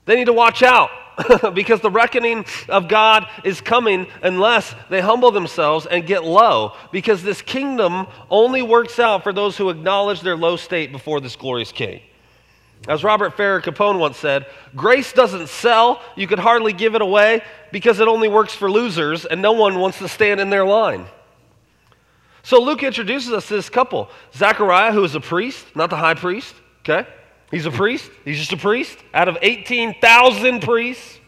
They 0.05 0.17
need 0.17 0.27
to 0.27 0.35
watch 0.35 0.63
out 0.63 0.91
because 1.55 1.81
the 1.81 1.91
reckoning 1.91 2.45
of 2.69 2.89
God 2.89 3.27
is 3.43 3.63
coming 3.63 4.07
unless 4.23 4.75
they 4.91 5.01
humble 5.01 5.31
themselves 5.31 5.87
and 5.87 6.07
get 6.07 6.25
low 6.25 6.75
because 6.93 7.23
this 7.23 7.41
kingdom 7.41 8.07
only 8.29 8.61
works 8.61 8.99
out 8.99 9.23
for 9.23 9.33
those 9.33 9.57
who 9.57 9.71
acknowledge 9.71 10.21
their 10.21 10.37
low 10.37 10.57
state 10.57 10.93
before 10.93 11.23
this 11.23 11.37
glorious 11.37 11.73
king. 11.73 12.03
As 12.87 13.03
Robert 13.03 13.37
Farrar 13.37 13.61
Capon 13.61 13.99
once 13.99 14.19
said, 14.19 14.47
grace 14.77 15.13
doesn't 15.13 15.49
sell. 15.49 16.03
You 16.17 16.27
could 16.27 16.39
hardly 16.39 16.73
give 16.73 16.95
it 16.95 17.03
away 17.03 17.43
because 17.73 17.99
it 17.99 18.09
only 18.09 18.29
works 18.29 18.55
for 18.55 18.71
losers 18.71 19.25
and 19.25 19.41
no 19.41 19.53
one 19.53 19.79
wants 19.79 19.99
to 19.99 20.09
stand 20.09 20.41
in 20.41 20.51
their 20.51 20.67
line. 20.67 21.07
So 22.43 22.61
Luke 22.61 22.83
introduces 22.83 23.33
us 23.33 23.49
to 23.49 23.55
this 23.55 23.71
couple 23.71 24.11
Zechariah, 24.35 24.93
who 24.93 25.03
is 25.03 25.15
a 25.15 25.21
priest, 25.21 25.65
not 25.75 25.89
the 25.89 25.97
high 25.97 26.15
priest, 26.15 26.55
okay? 26.81 27.09
He's 27.51 27.65
a 27.65 27.71
priest. 27.71 28.11
He's 28.25 28.39
just 28.39 28.53
a 28.53 28.57
priest 28.59 28.99
out 29.15 29.29
of 29.29 29.39
18,000 29.41 30.61
priests. 30.61 31.21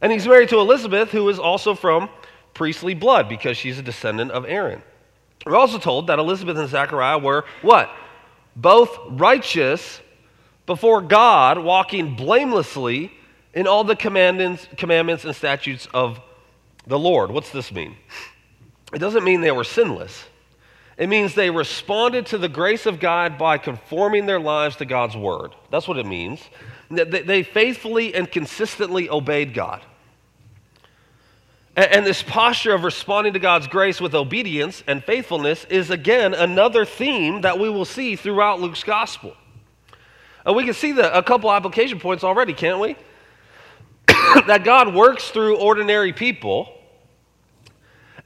And 0.00 0.12
he's 0.12 0.26
married 0.26 0.50
to 0.50 0.58
Elizabeth, 0.58 1.10
who 1.10 1.28
is 1.30 1.38
also 1.38 1.74
from 1.74 2.08
priestly 2.52 2.94
blood 2.94 3.28
because 3.28 3.56
she's 3.56 3.78
a 3.78 3.82
descendant 3.82 4.30
of 4.30 4.44
Aaron. 4.44 4.82
We're 5.44 5.56
also 5.56 5.78
told 5.78 6.06
that 6.06 6.18
Elizabeth 6.18 6.56
and 6.58 6.68
Zechariah 6.68 7.18
were 7.18 7.44
what? 7.62 7.90
Both 8.54 8.96
righteous 9.08 10.00
before 10.66 11.00
God, 11.02 11.58
walking 11.58 12.16
blamelessly 12.16 13.12
in 13.52 13.66
all 13.66 13.84
the 13.84 13.96
commandments, 13.96 14.66
commandments 14.76 15.24
and 15.24 15.34
statutes 15.34 15.86
of 15.94 16.20
the 16.86 16.98
Lord. 16.98 17.30
What's 17.30 17.50
this 17.50 17.72
mean? 17.72 17.96
It 18.92 18.98
doesn't 18.98 19.24
mean 19.24 19.40
they 19.40 19.50
were 19.50 19.64
sinless. 19.64 20.24
It 20.96 21.08
means 21.08 21.34
they 21.34 21.50
responded 21.50 22.26
to 22.26 22.38
the 22.38 22.48
grace 22.48 22.86
of 22.86 23.00
God 23.00 23.36
by 23.36 23.58
conforming 23.58 24.26
their 24.26 24.38
lives 24.38 24.76
to 24.76 24.84
God's 24.84 25.16
word. 25.16 25.52
That's 25.70 25.88
what 25.88 25.98
it 25.98 26.06
means. 26.06 26.40
They 26.88 27.42
faithfully 27.42 28.14
and 28.14 28.30
consistently 28.30 29.10
obeyed 29.10 29.54
God. 29.54 29.82
And 31.76 32.06
this 32.06 32.22
posture 32.22 32.72
of 32.72 32.84
responding 32.84 33.32
to 33.32 33.40
God's 33.40 33.66
grace 33.66 34.00
with 34.00 34.14
obedience 34.14 34.84
and 34.86 35.02
faithfulness 35.02 35.64
is, 35.64 35.90
again, 35.90 36.32
another 36.32 36.84
theme 36.84 37.40
that 37.40 37.58
we 37.58 37.68
will 37.68 37.84
see 37.84 38.14
throughout 38.14 38.60
Luke's 38.60 38.84
gospel. 38.84 39.34
And 40.44 40.54
we 40.54 40.64
can 40.64 40.74
see 40.74 40.92
the, 40.92 41.16
a 41.16 41.22
couple 41.22 41.50
application 41.50 41.98
points 41.98 42.24
already, 42.24 42.52
can't 42.52 42.78
we? 42.78 42.96
that 44.46 44.62
God 44.64 44.94
works 44.94 45.30
through 45.30 45.56
ordinary 45.56 46.12
people, 46.12 46.68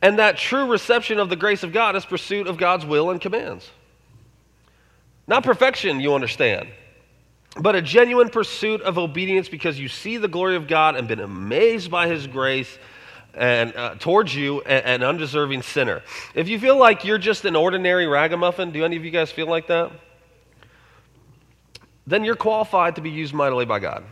and 0.02 0.18
that 0.18 0.36
true 0.36 0.70
reception 0.70 1.18
of 1.18 1.28
the 1.28 1.36
grace 1.36 1.62
of 1.62 1.72
God 1.72 1.96
is 1.96 2.04
pursuit 2.04 2.46
of 2.46 2.56
God's 2.56 2.84
will 2.84 3.10
and 3.10 3.20
commands. 3.20 3.70
Not 5.26 5.44
perfection, 5.44 6.00
you 6.00 6.14
understand, 6.14 6.68
but 7.60 7.76
a 7.76 7.82
genuine 7.82 8.30
pursuit 8.30 8.80
of 8.80 8.98
obedience 8.98 9.48
because 9.48 9.78
you 9.78 9.88
see 9.88 10.16
the 10.16 10.28
glory 10.28 10.56
of 10.56 10.66
God 10.66 10.96
and 10.96 11.06
been 11.06 11.20
amazed 11.20 11.90
by 11.90 12.08
His 12.08 12.26
grace 12.26 12.78
and 13.34 13.76
uh, 13.76 13.94
towards 13.96 14.34
you, 14.34 14.62
an 14.62 15.02
undeserving 15.02 15.62
sinner. 15.62 16.02
If 16.34 16.48
you 16.48 16.58
feel 16.58 16.76
like 16.76 17.04
you're 17.04 17.18
just 17.18 17.44
an 17.44 17.54
ordinary 17.54 18.06
ragamuffin, 18.06 18.72
do 18.72 18.84
any 18.84 18.96
of 18.96 19.04
you 19.04 19.10
guys 19.10 19.30
feel 19.30 19.46
like 19.46 19.68
that? 19.68 19.92
Then 22.08 22.24
you're 22.24 22.36
qualified 22.36 22.96
to 22.96 23.02
be 23.02 23.10
used 23.10 23.34
mightily 23.34 23.66
by 23.66 23.78
God. 23.78 24.02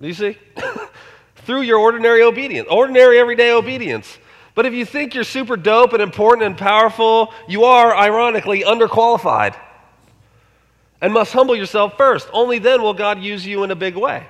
You 0.00 0.14
see? 0.14 0.38
Through 1.36 1.62
your 1.62 1.78
ordinary 1.78 2.22
obedience, 2.22 2.68
ordinary 2.70 3.18
everyday 3.18 3.52
obedience. 3.52 4.18
But 4.54 4.64
if 4.64 4.72
you 4.72 4.84
think 4.84 5.14
you're 5.14 5.24
super 5.24 5.56
dope 5.56 5.92
and 5.92 6.02
important 6.02 6.46
and 6.46 6.56
powerful, 6.56 7.32
you 7.48 7.64
are, 7.64 7.94
ironically, 7.94 8.62
underqualified 8.62 9.56
and 11.02 11.12
must 11.12 11.32
humble 11.32 11.54
yourself 11.54 11.96
first. 11.96 12.28
Only 12.32 12.58
then 12.58 12.82
will 12.82 12.94
God 12.94 13.22
use 13.22 13.46
you 13.46 13.62
in 13.62 13.70
a 13.70 13.76
big 13.76 13.96
way. 13.96 14.26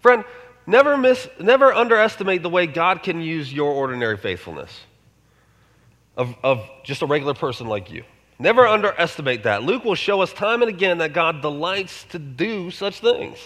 Friend, 0.00 0.22
never, 0.66 0.98
miss, 0.98 1.28
never 1.40 1.72
underestimate 1.72 2.42
the 2.42 2.50
way 2.50 2.66
God 2.66 3.02
can 3.02 3.22
use 3.22 3.52
your 3.52 3.72
ordinary 3.72 4.18
faithfulness 4.18 4.70
of, 6.16 6.34
of 6.42 6.68
just 6.84 7.00
a 7.00 7.06
regular 7.06 7.34
person 7.34 7.66
like 7.66 7.90
you. 7.90 8.04
Never 8.38 8.66
underestimate 8.66 9.44
that. 9.44 9.62
Luke 9.62 9.84
will 9.84 9.94
show 9.94 10.20
us 10.20 10.32
time 10.32 10.62
and 10.62 10.68
again 10.68 10.98
that 10.98 11.12
God 11.12 11.40
delights 11.40 12.04
to 12.10 12.18
do 12.18 12.70
such 12.70 13.00
things. 13.00 13.38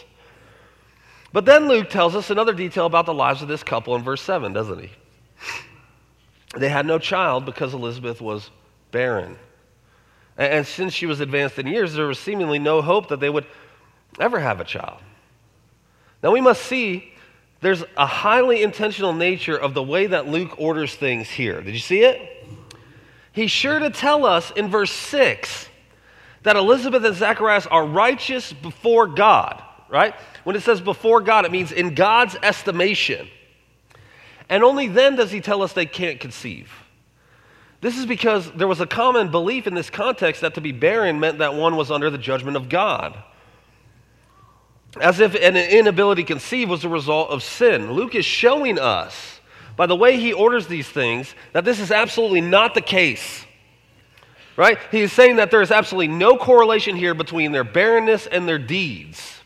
But 1.33 1.45
then 1.45 1.68
Luke 1.68 1.90
tells 1.90 2.16
us 2.16 2.30
another 2.30 2.54
detail 2.54 2.87
about 2.87 3.04
the 3.07 3.14
lives 3.14 3.42
of 3.42 3.49
this 3.49 3.62
couple 3.62 3.95
in 3.97 4.02
verse 4.02 4.23
7, 4.23 4.52
doesn't 4.52 4.80
he? 4.80 4.90
They 6.57 6.71
had 6.71 6.87
no 6.87 6.99
child 6.99 7.45
because 7.45 7.75
Elizabeth 7.75 8.21
was 8.23 8.50
barren. 8.90 9.37
And 10.38 10.66
since 10.66 10.95
she 10.95 11.04
was 11.04 11.21
advanced 11.21 11.59
in 11.59 11.66
years, 11.66 11.92
there 11.95 12.07
was 12.07 12.18
seemingly 12.18 12.59
no 12.59 12.80
hope 12.80 13.09
that 13.09 13.21
they 13.21 13.28
would 13.28 13.45
ever 14.18 14.40
have 14.40 14.61
a 14.61 14.64
child. 14.64 15.00
Now 16.23 16.30
we 16.30 16.40
must 16.40 16.62
see 16.62 17.12
there's 17.61 17.85
a 17.97 18.07
highly 18.07 18.62
intentional 18.62 19.12
nature 19.12 19.57
of 19.57 19.75
the 19.75 19.83
way 19.83 20.07
that 20.07 20.28
Luke 20.28 20.59
orders 20.59 20.95
things 20.95 21.28
here. 21.28 21.61
Did 21.61 21.75
you 21.75 21.80
see 21.80 22.02
it? 22.02 22.47
He's 23.38 23.50
sure 23.50 23.78
to 23.78 23.90
tell 23.90 24.26
us 24.26 24.50
in 24.52 24.68
verse 24.68 24.92
6 24.92 25.68
that 26.42 26.57
Elizabeth 26.57 27.04
and 27.04 27.14
Zacharias 27.14 27.66
are 27.66 27.87
righteous 27.87 28.52
before 28.52 29.07
God, 29.07 29.62
right? 29.88 30.14
When 30.45 30.57
it 30.57 30.62
says 30.62 30.80
before 30.80 31.21
God, 31.21 31.45
it 31.45 31.52
means 31.52 31.73
in 31.73 31.95
God's 31.95 32.37
estimation. 32.42 33.28
And 34.49 34.62
only 34.64 34.88
then 34.88 35.16
does 35.16 35.30
he 35.30 35.40
tell 35.40 35.62
us 35.62 35.73
they 35.73 35.87
can't 35.87 36.21
conceive. 36.21 36.71
This 37.80 37.97
is 37.97 38.07
because 38.07 38.50
there 38.52 38.66
was 38.66 38.80
a 38.80 38.87
common 38.87 39.30
belief 39.30 39.66
in 39.66 39.75
this 39.75 39.90
context 39.90 40.40
that 40.40 40.54
to 40.54 40.61
be 40.61 40.73
barren 40.73 41.21
meant 41.21 41.38
that 41.38 41.54
one 41.54 41.76
was 41.76 41.90
under 41.90 42.11
the 42.11 42.18
judgment 42.18 42.57
of 42.57 42.68
God. 42.68 43.16
As 45.00 45.21
if 45.21 45.35
an 45.35 45.57
inability 45.57 46.23
to 46.23 46.26
conceive 46.26 46.68
was 46.68 46.85
a 46.85 46.88
result 46.88 47.30
of 47.30 47.42
sin. 47.42 47.92
Luke 47.92 48.14
is 48.14 48.25
showing 48.25 48.78
us 48.78 49.38
by 49.78 49.87
the 49.87 49.97
way 49.97 50.18
he 50.18 50.32
orders 50.32 50.66
these 50.66 50.88
things, 50.88 51.35
that 51.52 51.64
this 51.64 51.78
is 51.78 51.92
absolutely 51.92 52.40
not 52.40 52.75
the 52.75 52.82
case. 52.82 53.47
Right? 54.56 54.76
He 54.90 55.02
is 55.02 55.12
saying 55.12 55.37
that 55.37 55.52
there 55.52 55.62
is 55.62 55.70
absolutely 55.70 56.08
no 56.08 56.37
correlation 56.37 56.97
here 56.97 57.14
between 57.14 57.52
their 57.52 57.62
barrenness 57.62 58.26
and 58.26 58.47
their 58.47 58.58
deeds. 58.58 59.38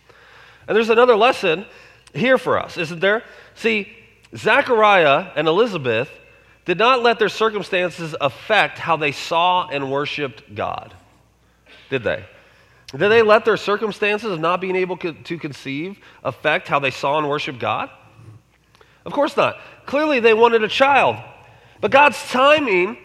And 0.66 0.74
there's 0.74 0.88
another 0.88 1.16
lesson 1.16 1.66
here 2.14 2.38
for 2.38 2.58
us, 2.58 2.78
isn't 2.78 3.00
there? 3.00 3.22
See, 3.56 3.92
Zechariah 4.34 5.32
and 5.36 5.46
Elizabeth 5.46 6.08
did 6.64 6.78
not 6.78 7.02
let 7.02 7.18
their 7.18 7.28
circumstances 7.28 8.14
affect 8.18 8.78
how 8.78 8.96
they 8.96 9.12
saw 9.12 9.68
and 9.68 9.92
worshiped 9.92 10.54
God, 10.54 10.94
did 11.90 12.04
they? 12.04 12.24
Did 12.92 13.08
they 13.10 13.20
let 13.20 13.44
their 13.44 13.58
circumstances 13.58 14.30
of 14.30 14.40
not 14.40 14.62
being 14.62 14.76
able 14.76 14.96
to 14.96 15.38
conceive 15.38 15.98
affect 16.24 16.68
how 16.68 16.78
they 16.78 16.90
saw 16.90 17.18
and 17.18 17.28
worshiped 17.28 17.58
God? 17.58 17.90
Of 19.04 19.12
course 19.12 19.36
not. 19.36 19.58
Clearly, 19.86 20.20
they 20.20 20.34
wanted 20.34 20.62
a 20.62 20.68
child. 20.68 21.16
But 21.80 21.90
God's 21.90 22.18
timing 22.30 22.96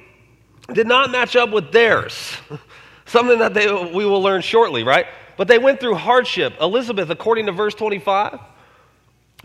did 0.72 0.88
not 0.88 1.12
match 1.12 1.36
up 1.36 1.52
with 1.52 1.72
theirs. 1.72 2.38
Something 3.06 3.40
that 3.40 3.54
they, 3.54 3.72
we 3.72 4.06
will 4.06 4.22
learn 4.22 4.42
shortly, 4.42 4.84
right? 4.84 5.08
But 5.38 5.48
they 5.48 5.58
went 5.58 5.80
through 5.80 5.96
hardship. 5.96 6.54
Elizabeth, 6.60 7.10
according 7.10 7.46
to 7.46 7.52
verse 7.52 7.74
25, 7.74 8.40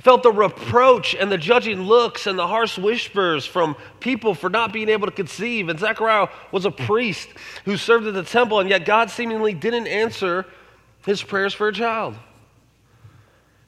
felt 0.01 0.23
the 0.23 0.33
reproach 0.33 1.15
and 1.15 1.31
the 1.31 1.39
judging 1.39 1.83
looks 1.83 2.27
and 2.27 2.39
the 2.39 2.47
harsh 2.47 2.79
whispers 2.79 3.47
from 3.47 3.77
people 4.01 4.35
for 4.35 4.51
not 4.51 4.73
being 4.73 4.89
able 4.89 5.07
to 5.07 5.13
conceive. 5.13 5.69
And 5.69 5.79
Zechariah 5.79 6.29
was 6.51 6.65
a 6.65 6.71
priest 6.71 7.29
who 7.65 7.77
served 7.77 8.07
at 8.07 8.15
the 8.15 8.25
temple, 8.25 8.59
and 8.59 8.69
yet 8.69 8.85
God 8.85 9.11
seemingly 9.11 9.55
didn't 9.55 9.87
answer 9.87 10.47
his 11.05 11.23
prayers 11.23 11.55
for 11.55 11.69
a 11.69 11.73
child. 11.73 12.17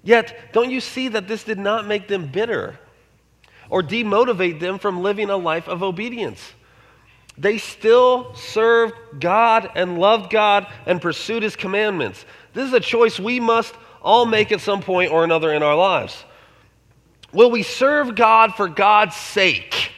Yet, 0.05 0.53
don't 0.53 0.71
you 0.71 0.81
see 0.81 1.09
that 1.09 1.27
this 1.27 1.45
did 1.45 1.59
not 1.59 1.87
make 1.87 2.07
them 2.09 2.27
bitter 2.27 2.79
or 3.71 3.83
demotivate 3.83 4.61
them 4.61 4.79
from 4.79 5.03
living 5.03 5.31
a 5.31 5.37
life 5.37 5.67
of 5.67 5.83
obedience? 5.83 6.53
They 7.37 7.59
still 7.59 8.35
served 8.35 8.95
God 9.19 9.71
and 9.75 9.99
loved 9.99 10.31
God 10.31 10.67
and 10.87 11.01
pursued 11.01 11.43
his 11.43 11.57
commandments. 11.57 12.25
This 12.53 12.69
is 12.69 12.75
a 12.75 12.81
choice 12.81 13.19
we 13.19 13.41
must 13.41 13.75
all 14.03 14.27
make 14.27 14.53
at 14.53 14.61
some 14.61 14.83
point 14.83 15.11
or 15.11 15.25
another 15.25 15.53
in 15.53 15.63
our 15.63 15.75
lives. 15.75 16.23
Will 17.33 17.51
we 17.51 17.63
serve 17.63 18.15
God 18.15 18.55
for 18.55 18.69
God's 18.69 19.17
sake? 19.17 19.91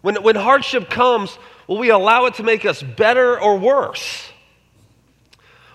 When, 0.00 0.22
when 0.22 0.36
hardship 0.36 0.88
comes, 0.88 1.36
will 1.66 1.78
we 1.78 1.90
allow 1.90 2.26
it 2.26 2.34
to 2.34 2.42
make 2.42 2.64
us 2.64 2.82
better 2.82 3.38
or 3.38 3.58
worse? 3.58 4.30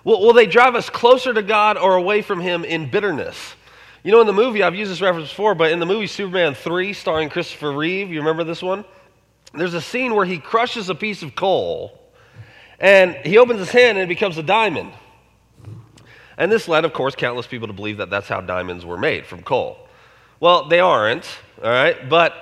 Will, 0.03 0.21
will 0.21 0.33
they 0.33 0.45
drive 0.45 0.75
us 0.75 0.89
closer 0.89 1.33
to 1.33 1.41
God 1.41 1.77
or 1.77 1.95
away 1.95 2.21
from 2.21 2.41
Him 2.41 2.63
in 2.63 2.89
bitterness? 2.89 3.55
You 4.03 4.11
know, 4.11 4.21
in 4.21 4.27
the 4.27 4.33
movie, 4.33 4.63
I've 4.63 4.75
used 4.75 4.91
this 4.91 5.01
reference 5.01 5.29
before, 5.29 5.55
but 5.55 5.71
in 5.71 5.79
the 5.79 5.85
movie 5.85 6.07
Superman 6.07 6.53
3, 6.53 6.93
starring 6.93 7.29
Christopher 7.29 7.71
Reeve, 7.71 8.11
you 8.11 8.19
remember 8.19 8.43
this 8.43 8.61
one? 8.61 8.85
There's 9.53 9.73
a 9.73 9.81
scene 9.81 10.15
where 10.15 10.25
he 10.25 10.37
crushes 10.37 10.89
a 10.89 10.95
piece 10.95 11.21
of 11.21 11.35
coal 11.35 11.99
and 12.79 13.15
he 13.25 13.37
opens 13.37 13.59
his 13.59 13.71
hand 13.71 13.97
and 13.97 14.05
it 14.05 14.07
becomes 14.07 14.37
a 14.37 14.43
diamond. 14.43 14.93
And 16.37 16.49
this 16.49 16.69
led, 16.69 16.85
of 16.85 16.93
course, 16.93 17.15
countless 17.15 17.47
people 17.47 17.67
to 17.67 17.73
believe 17.73 17.97
that 17.97 18.09
that's 18.09 18.27
how 18.27 18.39
diamonds 18.39 18.85
were 18.85 18.97
made 18.97 19.25
from 19.25 19.43
coal. 19.43 19.77
Well, 20.39 20.69
they 20.69 20.79
aren't, 20.79 21.27
all 21.61 21.69
right? 21.69 22.07
But 22.07 22.33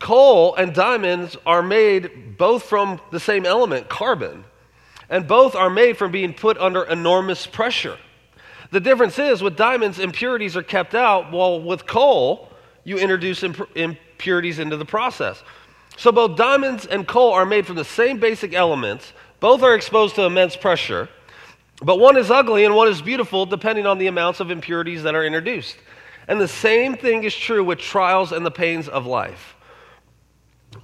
coal 0.00 0.56
and 0.56 0.74
diamonds 0.74 1.36
are 1.46 1.62
made 1.62 2.36
both 2.36 2.64
from 2.64 3.00
the 3.12 3.20
same 3.20 3.46
element, 3.46 3.88
carbon, 3.88 4.44
and 5.10 5.26
both 5.26 5.54
are 5.54 5.70
made 5.70 5.96
from 5.96 6.10
being 6.10 6.34
put 6.34 6.58
under 6.58 6.84
enormous 6.84 7.46
pressure. 7.46 7.96
The 8.70 8.80
difference 8.80 9.18
is 9.18 9.42
with 9.42 9.56
diamonds, 9.56 9.98
impurities 9.98 10.56
are 10.56 10.62
kept 10.62 10.94
out, 10.94 11.32
while 11.32 11.60
with 11.60 11.86
coal, 11.86 12.50
you 12.84 12.98
introduce 12.98 13.42
imp- 13.42 13.76
impurities 13.76 14.58
into 14.58 14.76
the 14.76 14.84
process. 14.84 15.42
So 15.96 16.12
both 16.12 16.36
diamonds 16.36 16.86
and 16.86 17.06
coal 17.06 17.32
are 17.32 17.46
made 17.46 17.66
from 17.66 17.76
the 17.76 17.84
same 17.84 18.18
basic 18.20 18.54
elements, 18.54 19.12
both 19.40 19.62
are 19.62 19.74
exposed 19.74 20.14
to 20.16 20.24
immense 20.24 20.56
pressure. 20.56 21.08
But 21.82 21.98
one 21.98 22.16
is 22.16 22.30
ugly 22.30 22.64
and 22.64 22.74
one 22.74 22.88
is 22.88 23.00
beautiful 23.00 23.46
depending 23.46 23.86
on 23.86 23.98
the 23.98 24.08
amounts 24.08 24.40
of 24.40 24.50
impurities 24.50 25.02
that 25.04 25.14
are 25.14 25.24
introduced. 25.24 25.76
And 26.26 26.40
the 26.40 26.48
same 26.48 26.96
thing 26.96 27.24
is 27.24 27.34
true 27.34 27.64
with 27.64 27.78
trials 27.78 28.32
and 28.32 28.44
the 28.44 28.50
pains 28.50 28.88
of 28.88 29.06
life. 29.06 29.56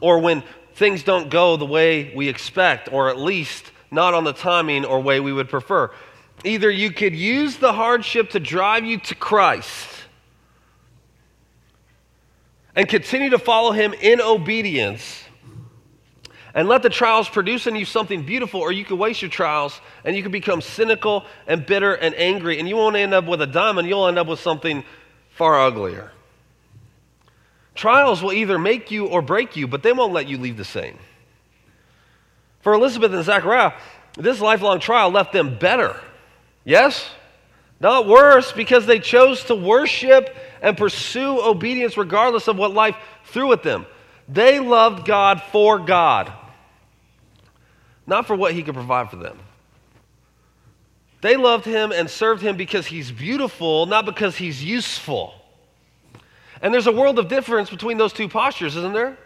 Or 0.00 0.18
when 0.20 0.42
things 0.74 1.02
don't 1.02 1.30
go 1.30 1.56
the 1.56 1.66
way 1.66 2.12
we 2.16 2.28
expect, 2.28 2.92
or 2.92 3.10
at 3.10 3.18
least 3.18 3.70
not 3.94 4.14
on 4.14 4.24
the 4.24 4.32
timing 4.32 4.84
or 4.84 5.00
way 5.00 5.20
we 5.20 5.32
would 5.32 5.48
prefer. 5.48 5.90
Either 6.44 6.70
you 6.70 6.90
could 6.90 7.14
use 7.14 7.56
the 7.56 7.72
hardship 7.72 8.30
to 8.30 8.40
drive 8.40 8.84
you 8.84 8.98
to 8.98 9.14
Christ 9.14 9.88
and 12.74 12.88
continue 12.88 13.30
to 13.30 13.38
follow 13.38 13.72
him 13.72 13.94
in 13.94 14.20
obedience 14.20 15.22
and 16.54 16.68
let 16.68 16.82
the 16.82 16.90
trials 16.90 17.28
produce 17.28 17.66
in 17.66 17.74
you 17.74 17.84
something 17.84 18.22
beautiful, 18.22 18.60
or 18.60 18.70
you 18.70 18.84
could 18.84 18.98
waste 18.98 19.22
your 19.22 19.30
trials 19.30 19.80
and 20.04 20.14
you 20.16 20.22
could 20.22 20.32
become 20.32 20.60
cynical 20.60 21.24
and 21.48 21.66
bitter 21.66 21.94
and 21.94 22.14
angry, 22.14 22.60
and 22.60 22.68
you 22.68 22.76
won't 22.76 22.94
end 22.94 23.12
up 23.12 23.26
with 23.26 23.42
a 23.42 23.46
diamond, 23.46 23.88
you'll 23.88 24.06
end 24.06 24.18
up 24.18 24.28
with 24.28 24.38
something 24.38 24.84
far 25.30 25.58
uglier. 25.58 26.12
Trials 27.74 28.22
will 28.22 28.32
either 28.32 28.56
make 28.56 28.92
you 28.92 29.06
or 29.06 29.20
break 29.20 29.56
you, 29.56 29.66
but 29.66 29.82
they 29.82 29.92
won't 29.92 30.12
let 30.12 30.28
you 30.28 30.38
leave 30.38 30.56
the 30.56 30.64
same. 30.64 30.96
For 32.64 32.74
Elizabeth 32.74 33.12
and 33.12 33.22
Zechariah, 33.22 33.74
this 34.18 34.40
lifelong 34.40 34.80
trial 34.80 35.10
left 35.10 35.32
them 35.32 35.56
better. 35.56 35.94
Yes? 36.64 37.08
Not 37.78 38.08
worse, 38.08 38.50
because 38.50 38.86
they 38.86 38.98
chose 38.98 39.44
to 39.44 39.54
worship 39.54 40.34
and 40.60 40.76
pursue 40.76 41.40
obedience 41.40 41.96
regardless 41.96 42.48
of 42.48 42.56
what 42.58 42.72
life 42.74 42.96
threw 43.26 43.52
at 43.52 43.62
them. 43.62 43.86
They 44.28 44.58
loved 44.58 45.06
God 45.06 45.40
for 45.52 45.78
God 45.78 46.32
not 48.06 48.26
for 48.26 48.36
what 48.36 48.54
he 48.54 48.62
could 48.62 48.74
provide 48.74 49.10
for 49.10 49.16
them. 49.16 49.38
They 51.20 51.36
loved 51.36 51.64
him 51.64 51.90
and 51.90 52.10
served 52.10 52.42
him 52.42 52.56
because 52.56 52.86
he's 52.86 53.10
beautiful, 53.10 53.86
not 53.86 54.04
because 54.04 54.36
he's 54.36 54.62
useful. 54.62 55.34
And 56.60 56.72
there's 56.72 56.86
a 56.86 56.92
world 56.92 57.18
of 57.18 57.28
difference 57.28 57.70
between 57.70 57.96
those 57.96 58.12
two 58.12 58.28
postures, 58.28 58.76
isn't 58.76 58.92
there? 58.92 59.16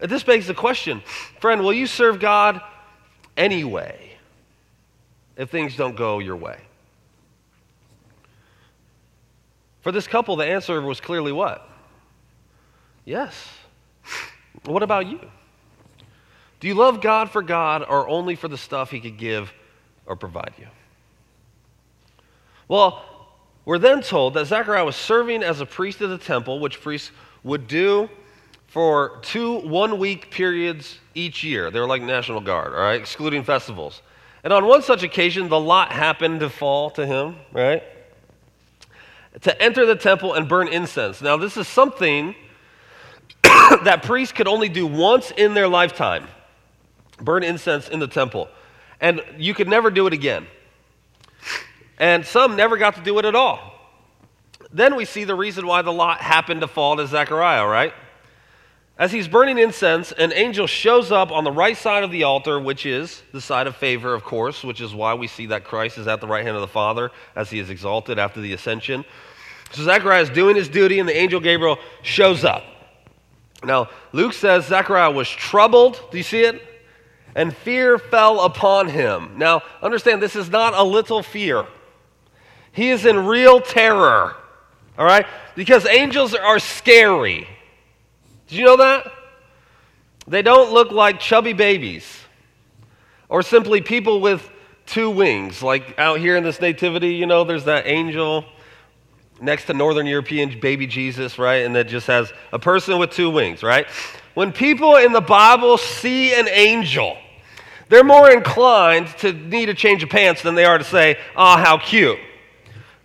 This 0.00 0.22
begs 0.22 0.46
the 0.46 0.54
question 0.54 1.02
friend, 1.40 1.62
will 1.62 1.72
you 1.72 1.86
serve 1.86 2.20
God 2.20 2.60
anyway 3.36 4.12
if 5.36 5.50
things 5.50 5.76
don't 5.76 5.96
go 5.96 6.18
your 6.18 6.36
way? 6.36 6.60
For 9.80 9.92
this 9.92 10.06
couple, 10.06 10.36
the 10.36 10.46
answer 10.46 10.80
was 10.80 11.00
clearly 11.00 11.32
what? 11.32 11.68
Yes. 13.04 13.34
What 14.64 14.82
about 14.82 15.06
you? 15.06 15.20
Do 16.60 16.68
you 16.68 16.74
love 16.74 17.00
God 17.00 17.30
for 17.30 17.42
God 17.42 17.84
or 17.88 18.08
only 18.08 18.34
for 18.34 18.48
the 18.48 18.58
stuff 18.58 18.90
He 18.90 19.00
could 19.00 19.16
give 19.16 19.52
or 20.06 20.16
provide 20.16 20.52
you? 20.58 20.66
Well, 22.66 23.04
we're 23.64 23.78
then 23.78 24.02
told 24.02 24.34
that 24.34 24.46
Zechariah 24.46 24.84
was 24.84 24.96
serving 24.96 25.42
as 25.42 25.60
a 25.60 25.66
priest 25.66 26.00
of 26.00 26.10
the 26.10 26.18
temple, 26.18 26.60
which 26.60 26.80
priests 26.80 27.10
would 27.42 27.68
do 27.68 28.10
for 28.68 29.18
two 29.22 29.58
one 29.60 29.98
week 29.98 30.30
periods 30.30 30.98
each 31.14 31.42
year. 31.42 31.70
They 31.70 31.80
were 31.80 31.86
like 31.86 32.02
National 32.02 32.40
Guard, 32.40 32.72
all 32.72 32.78
right, 32.78 33.00
excluding 33.00 33.42
festivals. 33.42 34.02
And 34.44 34.52
on 34.52 34.66
one 34.66 34.82
such 34.82 35.02
occasion, 35.02 35.48
the 35.48 35.58
lot 35.58 35.90
happened 35.90 36.40
to 36.40 36.48
fall 36.48 36.90
to 36.90 37.04
him, 37.04 37.36
right? 37.52 37.82
To 39.42 39.62
enter 39.62 39.84
the 39.84 39.96
temple 39.96 40.34
and 40.34 40.48
burn 40.48 40.68
incense. 40.68 41.20
Now, 41.20 41.36
this 41.36 41.56
is 41.56 41.66
something 41.66 42.34
that 43.42 44.02
priests 44.04 44.32
could 44.32 44.48
only 44.48 44.68
do 44.68 44.86
once 44.86 45.32
in 45.32 45.54
their 45.54 45.68
lifetime 45.68 46.28
burn 47.20 47.42
incense 47.42 47.88
in 47.88 47.98
the 47.98 48.06
temple. 48.06 48.48
And 49.00 49.22
you 49.36 49.54
could 49.54 49.68
never 49.68 49.90
do 49.90 50.06
it 50.06 50.12
again. 50.12 50.46
And 51.98 52.24
some 52.24 52.56
never 52.56 52.76
got 52.76 52.94
to 52.96 53.02
do 53.02 53.18
it 53.18 53.24
at 53.24 53.34
all. 53.34 53.74
Then 54.72 54.96
we 54.96 55.04
see 55.04 55.24
the 55.24 55.34
reason 55.34 55.66
why 55.66 55.82
the 55.82 55.92
lot 55.92 56.20
happened 56.20 56.60
to 56.60 56.68
fall 56.68 56.96
to 56.96 57.06
Zechariah, 57.06 57.66
right? 57.66 57.92
As 58.98 59.12
he's 59.12 59.28
burning 59.28 59.58
incense, 59.58 60.10
an 60.12 60.32
angel 60.32 60.66
shows 60.66 61.12
up 61.12 61.30
on 61.30 61.44
the 61.44 61.52
right 61.52 61.76
side 61.76 62.02
of 62.02 62.10
the 62.10 62.24
altar, 62.24 62.58
which 62.58 62.84
is 62.84 63.22
the 63.32 63.40
side 63.40 63.68
of 63.68 63.76
favor, 63.76 64.12
of 64.12 64.24
course, 64.24 64.64
which 64.64 64.80
is 64.80 64.92
why 64.92 65.14
we 65.14 65.28
see 65.28 65.46
that 65.46 65.64
Christ 65.64 65.98
is 65.98 66.08
at 66.08 66.20
the 66.20 66.26
right 66.26 66.44
hand 66.44 66.56
of 66.56 66.62
the 66.62 66.68
Father 66.68 67.10
as 67.36 67.48
he 67.48 67.60
is 67.60 67.70
exalted 67.70 68.18
after 68.18 68.40
the 68.40 68.52
ascension. 68.52 69.04
So 69.70 69.84
Zechariah 69.84 70.22
is 70.22 70.30
doing 70.30 70.56
his 70.56 70.68
duty, 70.68 70.98
and 70.98 71.08
the 71.08 71.16
angel 71.16 71.38
Gabriel 71.38 71.78
shows 72.02 72.44
up. 72.44 72.64
Now, 73.62 73.88
Luke 74.12 74.32
says 74.32 74.66
Zechariah 74.66 75.12
was 75.12 75.28
troubled. 75.28 76.00
Do 76.10 76.16
you 76.16 76.24
see 76.24 76.42
it? 76.42 76.62
and 77.38 77.56
fear 77.56 77.98
fell 77.98 78.40
upon 78.40 78.88
him. 78.88 79.38
Now, 79.38 79.62
understand, 79.80 80.20
this 80.20 80.34
is 80.34 80.50
not 80.50 80.74
a 80.74 80.82
little 80.82 81.22
fear. 81.22 81.66
He 82.72 82.90
is 82.90 83.06
in 83.06 83.26
real 83.26 83.60
terror, 83.60 84.34
all 84.98 85.04
right? 85.04 85.24
Because 85.54 85.86
angels 85.86 86.34
are 86.34 86.58
scary. 86.58 87.46
Did 88.48 88.58
you 88.58 88.64
know 88.64 88.78
that? 88.78 89.12
They 90.26 90.42
don't 90.42 90.72
look 90.72 90.90
like 90.90 91.20
chubby 91.20 91.52
babies 91.52 92.04
or 93.28 93.42
simply 93.42 93.80
people 93.80 94.20
with 94.20 94.48
two 94.86 95.10
wings. 95.10 95.62
Like 95.62 95.98
out 95.98 96.18
here 96.18 96.36
in 96.36 96.44
this 96.44 96.60
nativity, 96.60 97.14
you 97.14 97.26
know, 97.26 97.44
there's 97.44 97.64
that 97.64 97.86
angel 97.86 98.44
next 99.40 99.66
to 99.66 99.74
Northern 99.74 100.06
European 100.06 100.58
baby 100.60 100.86
Jesus, 100.86 101.38
right? 101.38 101.64
And 101.64 101.76
that 101.76 101.88
just 101.88 102.06
has 102.08 102.32
a 102.52 102.58
person 102.58 102.98
with 102.98 103.10
two 103.10 103.30
wings, 103.30 103.62
right? 103.62 103.86
When 104.34 104.52
people 104.52 104.96
in 104.96 105.12
the 105.12 105.20
Bible 105.20 105.78
see 105.78 106.34
an 106.34 106.48
angel, 106.48 107.16
they're 107.88 108.04
more 108.04 108.30
inclined 108.30 109.08
to 109.18 109.32
need 109.32 109.68
a 109.68 109.74
change 109.74 110.02
of 110.02 110.10
pants 110.10 110.42
than 110.42 110.54
they 110.54 110.64
are 110.64 110.78
to 110.78 110.84
say, 110.84 111.18
ah, 111.36 111.54
oh, 111.54 111.62
how 111.62 111.78
cute, 111.78 112.18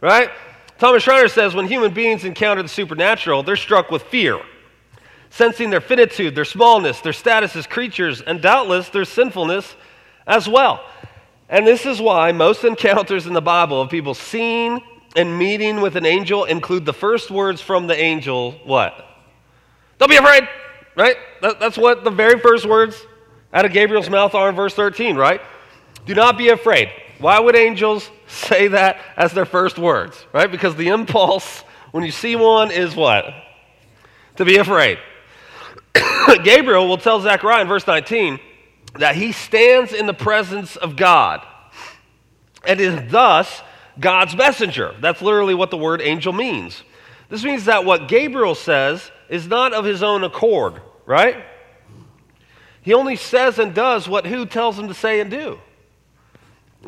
right? 0.01 0.29
Thomas 0.77 1.03
Schreiner 1.03 1.27
says 1.27 1.53
when 1.55 1.67
human 1.67 1.93
beings 1.93 2.25
encounter 2.25 2.61
the 2.61 2.69
supernatural, 2.69 3.43
they're 3.43 3.55
struck 3.55 3.89
with 3.89 4.03
fear, 4.03 4.41
sensing 5.33 5.71
their 5.71 5.81
finitude, 5.81 6.35
their 6.35 6.45
smallness, 6.45 7.01
their 7.01 7.11
status 7.11 7.55
as 7.55 7.65
creatures, 7.65 8.21
and 8.21 8.39
doubtless 8.39 8.89
their 8.89 9.03
sinfulness 9.03 9.75
as 10.27 10.47
well. 10.47 10.85
And 11.49 11.65
this 11.65 11.87
is 11.87 11.99
why 11.99 12.31
most 12.31 12.63
encounters 12.63 13.25
in 13.25 13.33
the 13.33 13.41
Bible 13.41 13.81
of 13.81 13.89
people 13.89 14.13
seeing 14.13 14.79
and 15.15 15.37
meeting 15.37 15.81
with 15.81 15.95
an 15.95 16.05
angel 16.05 16.45
include 16.45 16.85
the 16.85 16.93
first 16.93 17.31
words 17.31 17.61
from 17.61 17.87
the 17.87 17.95
angel 17.95 18.51
what? 18.63 18.93
Don't 19.97 20.09
be 20.09 20.17
afraid, 20.17 20.47
right? 20.95 21.17
That, 21.41 21.59
that's 21.59 21.79
what 21.79 22.03
the 22.03 22.11
very 22.11 22.39
first 22.39 22.67
words 22.67 23.03
out 23.51 23.65
of 23.65 23.71
Gabriel's 23.71 24.09
mouth 24.11 24.35
are 24.35 24.49
in 24.49 24.55
verse 24.55 24.75
13, 24.75 25.15
right? 25.15 25.41
Do 26.05 26.13
not 26.13 26.37
be 26.37 26.49
afraid. 26.49 26.89
Why 27.17 27.39
would 27.39 27.55
angels 27.55 28.07
say 28.27 28.67
that 28.67 28.99
as 29.17 29.33
their 29.33 29.45
first 29.45 29.79
words, 29.79 30.23
right? 30.31 30.51
Because 30.51 30.75
the 30.75 30.89
impulse 30.89 31.61
when 31.91 32.03
you 32.03 32.11
see 32.11 32.35
one 32.35 32.69
is 32.69 32.95
what? 32.95 33.25
To 34.35 34.45
be 34.45 34.57
afraid. 34.57 34.99
Gabriel 36.43 36.87
will 36.87 36.97
tell 36.97 37.19
Zechariah 37.21 37.61
in 37.61 37.67
verse 37.67 37.85
19 37.85 38.39
that 38.95 39.15
he 39.15 39.31
stands 39.31 39.93
in 39.93 40.05
the 40.05 40.13
presence 40.13 40.75
of 40.75 40.95
God 40.95 41.45
and 42.65 42.79
is 42.79 43.11
thus 43.11 43.61
God's 43.99 44.35
messenger. 44.35 44.95
That's 45.01 45.21
literally 45.21 45.53
what 45.53 45.71
the 45.71 45.77
word 45.77 46.01
angel 46.01 46.33
means. 46.33 46.83
This 47.29 47.43
means 47.43 47.65
that 47.65 47.85
what 47.85 48.07
Gabriel 48.07 48.55
says 48.55 49.11
is 49.29 49.47
not 49.47 49.73
of 49.73 49.85
his 49.85 50.03
own 50.03 50.23
accord, 50.23 50.81
right? 51.05 51.43
He 52.81 52.93
only 52.93 53.15
says 53.15 53.59
and 53.59 53.73
does 53.73 54.07
what 54.07 54.27
who 54.27 54.45
tells 54.45 54.77
him 54.77 54.87
to 54.87 54.93
say 54.93 55.19
and 55.19 55.31
do? 55.31 55.59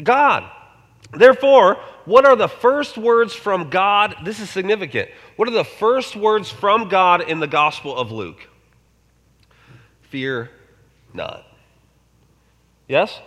God. 0.03 0.49
Therefore, 1.13 1.77
what 2.03 2.25
are 2.25 2.35
the 2.35 2.49
first 2.49 2.97
words 2.97 3.33
from 3.33 3.69
God? 3.69 4.15
This 4.23 4.39
is 4.39 4.49
significant. 4.49 5.09
What 5.37 5.47
are 5.47 5.53
the 5.53 5.63
first 5.63 6.15
words 6.15 6.49
from 6.49 6.89
God 6.89 7.21
in 7.21 7.39
the 7.39 7.47
Gospel 7.47 7.95
of 7.95 8.11
Luke? 8.11 8.47
Fear 10.15 10.49
not. 11.13 11.45
Yes? 12.87 13.19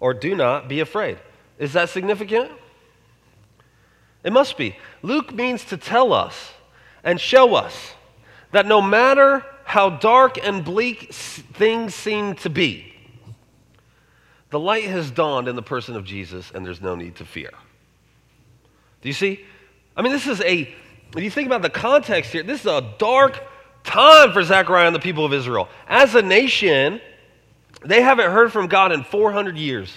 Or 0.00 0.12
do 0.12 0.34
not 0.34 0.68
be 0.68 0.80
afraid. 0.80 1.18
Is 1.56 1.74
that 1.74 1.88
significant? 1.88 2.50
It 4.24 4.32
must 4.32 4.58
be. 4.58 4.76
Luke 5.02 5.32
means 5.32 5.64
to 5.66 5.76
tell 5.76 6.12
us 6.12 6.50
and 7.04 7.20
show 7.20 7.54
us 7.54 7.92
that 8.50 8.66
no 8.66 8.82
matter 8.82 9.46
how 9.62 9.88
dark 9.88 10.36
and 10.44 10.64
bleak 10.64 11.14
things 11.14 11.94
seem 11.94 12.34
to 12.34 12.50
be, 12.50 12.92
the 14.50 14.58
light 14.58 14.86
has 14.86 15.12
dawned 15.12 15.46
in 15.46 15.54
the 15.54 15.62
person 15.62 15.94
of 15.94 16.04
Jesus, 16.04 16.50
and 16.52 16.66
there's 16.66 16.80
no 16.80 16.96
need 16.96 17.14
to 17.14 17.24
fear. 17.24 17.50
Do 19.00 19.08
you 19.08 19.14
see? 19.14 19.44
I 19.96 20.02
mean, 20.02 20.10
this 20.10 20.26
is 20.26 20.40
a, 20.40 20.74
when 21.12 21.22
you 21.22 21.30
think 21.30 21.46
about 21.46 21.62
the 21.62 21.70
context 21.70 22.32
here, 22.32 22.42
this 22.42 22.62
is 22.62 22.66
a 22.66 22.94
dark 22.98 23.40
time 23.84 24.32
for 24.32 24.42
Zechariah 24.42 24.86
and 24.86 24.94
the 24.94 25.00
people 25.00 25.24
of 25.24 25.32
Israel. 25.32 25.68
As 25.88 26.14
a 26.14 26.22
nation, 26.22 27.00
they 27.84 28.02
haven't 28.02 28.30
heard 28.30 28.52
from 28.52 28.66
God 28.66 28.92
in 28.92 29.04
400 29.04 29.56
years. 29.56 29.94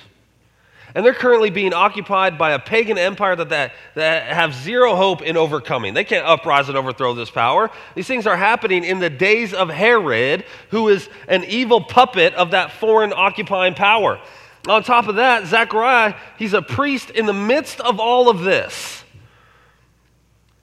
And 0.96 1.04
they're 1.04 1.14
currently 1.14 1.50
being 1.50 1.74
occupied 1.74 2.38
by 2.38 2.52
a 2.52 2.60
pagan 2.60 3.00
empire 3.00 3.36
that, 3.36 3.50
that, 3.50 3.74
that 3.96 4.28
have 4.28 4.54
zero 4.54 4.96
hope 4.96 5.24
in 5.24 5.38
overcoming. 5.38 5.96
They 5.96 6.04
can't 6.04 6.26
uprise 6.26 6.70
and 6.70 6.78
overthrow 6.78 7.16
this 7.16 7.32
power. 7.32 7.72
These 7.96 8.06
things 8.06 8.28
are 8.28 8.36
happening 8.36 8.84
in 8.84 9.00
the 9.00 9.10
days 9.10 9.54
of 9.54 9.70
Herod, 9.70 10.46
who 10.70 10.90
is 10.90 11.10
an 11.28 11.46
evil 11.46 11.82
puppet 11.84 12.36
of 12.36 12.52
that 12.52 12.74
foreign 12.74 13.12
occupying 13.12 13.74
power. 13.74 14.22
On 14.68 14.84
top 14.84 15.08
of 15.08 15.16
that, 15.16 15.48
Zechariah, 15.48 16.14
he's 16.38 16.54
a 16.54 16.62
priest 16.62 17.10
in 17.10 17.26
the 17.26 17.34
midst 17.34 17.82
of 17.82 18.00
all 18.00 18.30
of 18.30 18.42
this. 18.42 19.04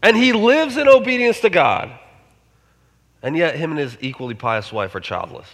And 0.02 0.16
he 0.16 0.32
lives 0.32 0.76
in 0.76 0.88
obedience 0.88 1.40
to 1.40 1.50
God. 1.50 1.90
And 3.22 3.36
yet, 3.36 3.56
him 3.56 3.70
and 3.70 3.78
his 3.78 3.96
equally 4.00 4.34
pious 4.34 4.72
wife 4.72 4.94
are 4.94 5.00
childless. 5.00 5.48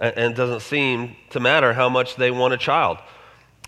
And 0.00 0.32
it 0.32 0.36
doesn't 0.36 0.60
seem 0.60 1.16
to 1.30 1.40
matter 1.40 1.72
how 1.72 1.88
much 1.88 2.16
they 2.16 2.30
want 2.30 2.54
a 2.54 2.56
child. 2.56 2.98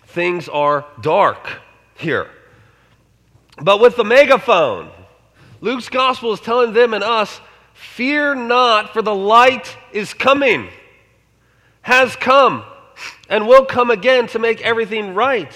Things 0.07 0.47
are 0.49 0.85
dark 1.01 1.59
here. 1.95 2.29
But 3.61 3.79
with 3.79 3.95
the 3.95 4.03
megaphone, 4.03 4.89
Luke's 5.59 5.89
gospel 5.89 6.33
is 6.33 6.39
telling 6.39 6.73
them 6.73 6.93
and 6.93 7.03
us 7.03 7.39
fear 7.73 8.33
not, 8.33 8.93
for 8.93 9.01
the 9.01 9.13
light 9.13 9.75
is 9.91 10.13
coming, 10.13 10.69
has 11.81 12.15
come 12.15 12.63
and 13.29 13.47
will 13.47 13.65
come 13.65 13.91
again 13.91 14.27
to 14.27 14.39
make 14.39 14.61
everything 14.61 15.13
right. 15.13 15.51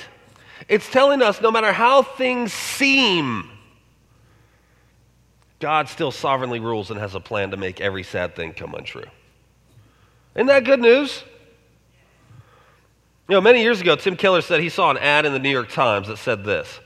It's 0.67 0.89
telling 0.89 1.21
us 1.21 1.41
no 1.41 1.52
matter 1.52 1.71
how 1.71 2.04
things 2.04 2.52
seem, 2.52 3.50
God 5.59 5.89
still 5.89 6.11
sovereignly 6.11 6.59
rules 6.59 6.91
and 6.91 6.99
has 6.99 7.15
a 7.15 7.19
plan 7.19 7.51
to 7.51 7.57
make 7.57 7.79
every 7.79 8.03
sad 8.03 8.35
thing 8.35 8.53
come 8.53 8.73
untrue. 8.73 9.05
Isn't 10.35 10.47
that 10.47 10.65
good 10.65 10.81
news? 10.81 11.23
You 13.27 13.35
know, 13.35 13.41
many 13.41 13.61
years 13.61 13.81
ago, 13.81 13.95
Tim 13.95 14.15
Keller 14.15 14.41
said 14.41 14.59
he 14.59 14.69
saw 14.69 14.91
an 14.91 14.97
ad 14.97 15.25
in 15.25 15.33
the 15.33 15.39
New 15.39 15.49
York 15.49 15.69
Times 15.69 16.09
that 16.09 16.17
said 16.17 16.43
this 16.43 16.79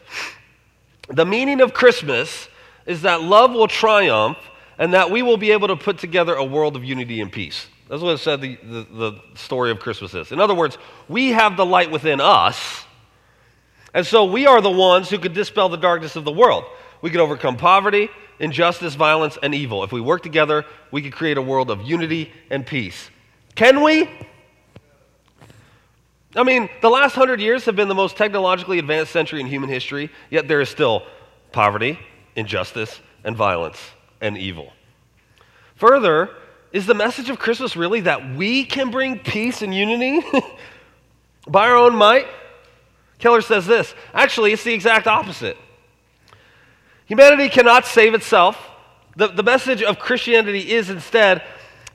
The 1.09 1.25
meaning 1.25 1.61
of 1.61 1.73
Christmas 1.73 2.47
is 2.85 3.01
that 3.01 3.21
love 3.21 3.51
will 3.51 3.67
triumph 3.67 4.37
and 4.77 4.93
that 4.93 5.11
we 5.11 5.21
will 5.21 5.37
be 5.37 5.51
able 5.51 5.67
to 5.67 5.75
put 5.75 5.97
together 5.97 6.35
a 6.35 6.43
world 6.43 6.75
of 6.75 6.83
unity 6.83 7.19
and 7.19 7.31
peace. 7.31 7.67
That's 7.89 8.01
what 8.01 8.13
it 8.13 8.19
said 8.19 8.39
the, 8.39 8.55
the, 8.63 8.85
the, 8.91 9.21
story 9.35 9.71
of 9.71 9.79
Christmas 9.79 10.13
is. 10.13 10.31
In 10.31 10.39
other 10.39 10.55
words, 10.55 10.77
we 11.09 11.29
have 11.29 11.57
the 11.57 11.65
light 11.65 11.91
within 11.91 12.21
us, 12.21 12.85
and 13.93 14.05
so 14.05 14.25
we 14.25 14.45
are 14.45 14.61
the 14.61 14.69
ones 14.69 15.09
who 15.09 15.17
could 15.17 15.33
dispel 15.33 15.69
the 15.69 15.77
darkness 15.77 16.15
of 16.15 16.23
the 16.23 16.31
world. 16.31 16.65
We 17.01 17.09
could 17.09 17.19
overcome 17.19 17.57
poverty, 17.57 18.09
injustice, 18.39 18.95
violence, 18.95 19.37
and 19.41 19.53
evil. 19.53 19.83
If 19.83 19.91
we 19.91 20.01
work 20.01 20.23
together, 20.23 20.65
we 20.91 21.01
could 21.01 21.13
create 21.13 21.37
a 21.37 21.41
world 21.41 21.69
of 21.69 21.81
unity 21.81 22.31
and 22.49 22.65
peace. 22.65 23.09
Can 23.55 23.83
we? 23.83 24.09
I 26.35 26.43
mean, 26.43 26.69
the 26.81 26.89
last 26.89 27.15
hundred 27.15 27.41
years 27.41 27.65
have 27.65 27.75
been 27.75 27.87
the 27.87 27.95
most 27.95 28.15
technologically 28.15 28.79
advanced 28.79 29.11
century 29.11 29.39
in 29.39 29.47
human 29.47 29.69
history, 29.69 30.11
yet 30.29 30.47
there 30.47 30.61
is 30.61 30.69
still 30.69 31.03
poverty, 31.51 31.99
injustice, 32.35 32.99
and 33.23 33.35
violence 33.35 33.79
and 34.21 34.37
evil. 34.37 34.71
Further, 35.75 36.29
is 36.71 36.85
the 36.85 36.93
message 36.93 37.29
of 37.29 37.39
Christmas 37.39 37.75
really 37.75 38.01
that 38.01 38.35
we 38.35 38.63
can 38.63 38.91
bring 38.91 39.17
peace 39.17 39.61
and 39.61 39.73
unity 39.73 40.21
by 41.47 41.67
our 41.67 41.75
own 41.75 41.95
might? 41.95 42.27
Keller 43.17 43.41
says 43.41 43.65
this 43.65 43.93
actually, 44.13 44.53
it's 44.53 44.63
the 44.63 44.73
exact 44.73 45.07
opposite. 45.07 45.57
Humanity 47.09 47.49
cannot 47.49 47.85
save 47.85 48.13
itself. 48.13 48.69
The, 49.15 49.27
the 49.27 49.43
message 49.43 49.81
of 49.81 49.99
Christianity 49.99 50.71
is 50.71 50.89
instead 50.89 51.43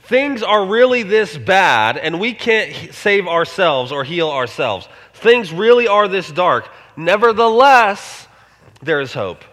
things 0.03 0.43
are 0.43 0.67
really 0.67 1.05
this 1.05 1.39
bad 1.39 1.97
and 1.97 2.21
we 2.21 2.35
can't 2.35 2.93
save 2.93 3.27
ourselves 3.27 3.93
or 3.93 4.05
heal 4.05 4.29
ourselves. 4.29 4.89
Things 5.15 5.53
really 5.53 5.89
are 5.89 6.09
this 6.09 6.31
dark. 6.31 6.69
Nevertheless, 6.97 8.27
there 8.83 9.01
is 9.01 9.15
hope. 9.15 9.45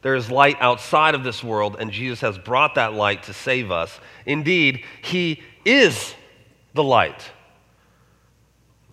There 0.00 0.14
is 0.14 0.30
light 0.30 0.56
outside 0.60 1.14
of 1.14 1.22
this 1.22 1.44
world, 1.44 1.76
and 1.78 1.90
Jesus 1.90 2.20
has 2.20 2.38
brought 2.38 2.76
that 2.76 2.94
light 2.94 3.24
to 3.24 3.34
save 3.34 3.70
us. 3.70 4.00
Indeed, 4.26 4.84
He 5.02 5.42
is 5.64 6.14
the 6.72 6.84
light. 6.84 7.30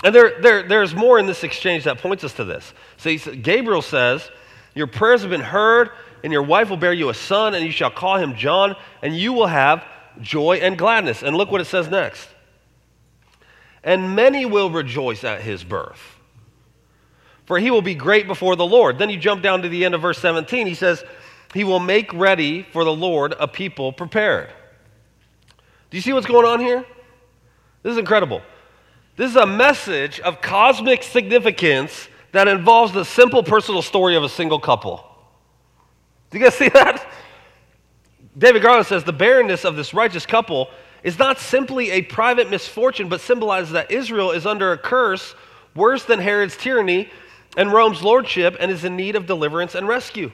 And 0.04 0.14
there, 0.14 0.42
there, 0.42 0.64
there's 0.68 0.94
more 0.94 1.20
in 1.20 1.26
this 1.26 1.44
exchange 1.44 1.86
that 1.86 2.00
points 2.00 2.24
us 2.24 2.34
to 2.34 2.44
this. 2.44 2.74
So 2.98 3.16
Gabriel 3.16 3.82
says, 3.82 4.30
Your 4.76 4.88
prayers 4.88 5.22
have 5.22 5.32
been 5.32 5.42
heard, 5.42 5.90
and 6.24 6.32
your 6.32 6.44
wife 6.44 6.70
will 6.70 6.78
bear 6.78 6.94
you 6.94 7.10
a 7.10 7.14
son, 7.14 7.56
and 7.56 7.66
you 7.66 7.72
shall 7.72 7.90
call 7.90 8.18
him 8.18 8.36
John, 8.36 8.76
and 9.02 9.18
you 9.18 9.34
will 9.34 9.48
have 9.48 9.84
joy 10.22 10.58
and 10.58 10.78
gladness. 10.78 11.24
And 11.24 11.36
look 11.36 11.52
what 11.52 11.62
it 11.62 11.66
says 11.66 11.90
next. 11.90 12.28
And 13.84 14.16
many 14.16 14.46
will 14.46 14.70
rejoice 14.70 15.24
at 15.24 15.42
his 15.42 15.64
birth 15.64 16.16
for 17.46 17.60
he 17.60 17.72
will 17.72 17.82
be 17.82 17.96
great 17.96 18.28
before 18.28 18.56
the 18.56 18.66
Lord. 18.66 18.98
Then 18.98 19.10
you 19.10 19.18
jump 19.18 19.44
down 19.44 19.62
to 19.62 19.70
the 19.70 19.86
end 19.86 19.96
of 19.96 20.02
verse 20.02 20.18
17. 20.20 20.68
He 20.68 20.74
says, 20.74 21.04
He 21.54 21.64
will 21.64 21.80
make 21.80 22.12
ready 22.14 22.64
for 22.64 22.84
the 22.84 22.94
Lord 22.94 23.36
a 23.40 23.48
people 23.48 23.94
prepared. 23.94 24.50
Do 25.90 25.98
you 25.98 26.02
see 26.02 26.14
what's 26.14 26.26
going 26.26 26.46
on 26.46 26.60
here? 26.60 26.84
This 27.84 27.92
is 27.94 27.98
incredible. 27.98 28.42
This 29.16 29.30
is 29.30 29.38
a 29.38 29.46
message 29.46 30.20
of 30.20 30.42
cosmic 30.42 31.04
significance 31.04 32.10
that 32.36 32.50
involves 32.50 32.92
the 32.92 33.06
simple 33.06 33.44
personal 33.44 33.82
story 33.82 34.16
of 34.16 34.24
a 34.24 34.30
single 34.30 34.60
couple. 34.60 35.04
Do 36.32 36.38
you 36.38 36.44
guys 36.44 36.54
see 36.56 36.70
that? 36.74 37.08
David 38.38 38.62
Garland 38.62 38.88
says 38.88 39.06
the 39.06 39.14
barrenness 39.14 39.64
of 39.64 39.78
this 39.78 39.94
righteous 39.94 40.26
couple 40.26 40.68
is 41.02 41.18
not 41.18 41.40
simply 41.40 41.92
a 41.92 42.02
private 42.02 42.50
misfortune, 42.50 43.08
but 43.08 43.22
symbolizes 43.22 43.72
that 43.72 43.90
Israel 43.90 44.32
is 44.32 44.46
under 44.46 44.74
a 44.74 44.78
curse 44.78 45.34
worse 45.76 46.04
than 46.04 46.20
Herod's 46.20 46.58
tyranny 46.58 47.10
and 47.56 47.72
Rome's 47.72 48.04
lordship 48.04 48.58
and 48.60 48.70
is 48.70 48.84
in 48.84 48.98
need 48.98 49.16
of 49.16 49.28
deliverance 49.28 49.74
and 49.74 49.88
rescue. 49.88 50.32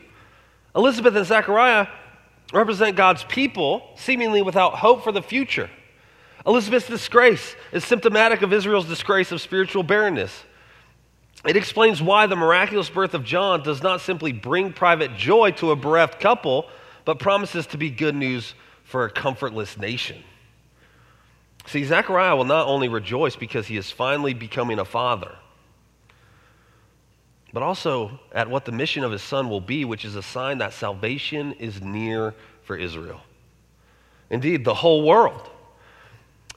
Elizabeth 0.76 1.16
and 1.16 1.26
Zechariah 1.26 1.88
represent 2.52 2.96
God's 2.96 3.24
people, 3.26 3.90
seemingly 3.96 4.42
without 4.42 4.74
hope 4.74 5.04
for 5.04 5.12
the 5.12 5.22
future. 5.22 5.70
Elizabeth's 6.48 6.88
disgrace 6.88 7.56
is 7.72 7.86
symptomatic 7.86 8.42
of 8.42 8.52
Israel's 8.52 8.88
disgrace 8.88 9.32
of 9.32 9.40
spiritual 9.40 9.84
barrenness. 9.84 10.46
It 11.46 11.58
explains 11.58 12.02
why 12.02 12.28
the 12.28 12.36
miraculous 12.36 12.90
birth 12.90 13.14
of 13.14 13.24
John 13.24 13.64
does 13.64 13.82
not 13.82 14.02
simply 14.02 14.32
bring 14.32 14.74
private 14.74 15.16
joy 15.18 15.52
to 15.52 15.72
a 15.72 15.76
bereft 15.76 16.20
couple, 16.20 16.68
but 17.04 17.20
promises 17.20 17.66
to 17.68 17.78
be 17.78 17.90
good 17.90 18.16
news 18.16 18.54
for 18.84 19.06
a 19.06 19.10
comfortless 19.10 19.78
nation. 19.78 20.24
See, 21.66 21.84
Zechariah 21.84 22.36
will 22.36 22.46
not 22.46 22.68
only 22.68 22.90
rejoice 22.90 23.36
because 23.36 23.68
he 23.68 23.78
is 23.78 23.90
finally 23.90 24.34
becoming 24.34 24.80
a 24.80 24.86
father, 24.86 25.36
but 27.54 27.64
also 27.64 28.20
at 28.32 28.50
what 28.50 28.66
the 28.66 28.72
mission 28.72 29.04
of 29.04 29.12
his 29.12 29.22
son 29.22 29.50
will 29.50 29.62
be, 29.62 29.84
which 29.84 30.06
is 30.06 30.16
a 30.16 30.24
sign 30.24 30.60
that 30.60 30.74
salvation 30.74 31.54
is 31.54 31.82
near 31.82 32.34
for 32.64 32.76
Israel. 32.76 33.22
Indeed, 34.30 34.64
the 34.64 34.74
whole 34.74 35.04
world. 35.06 35.50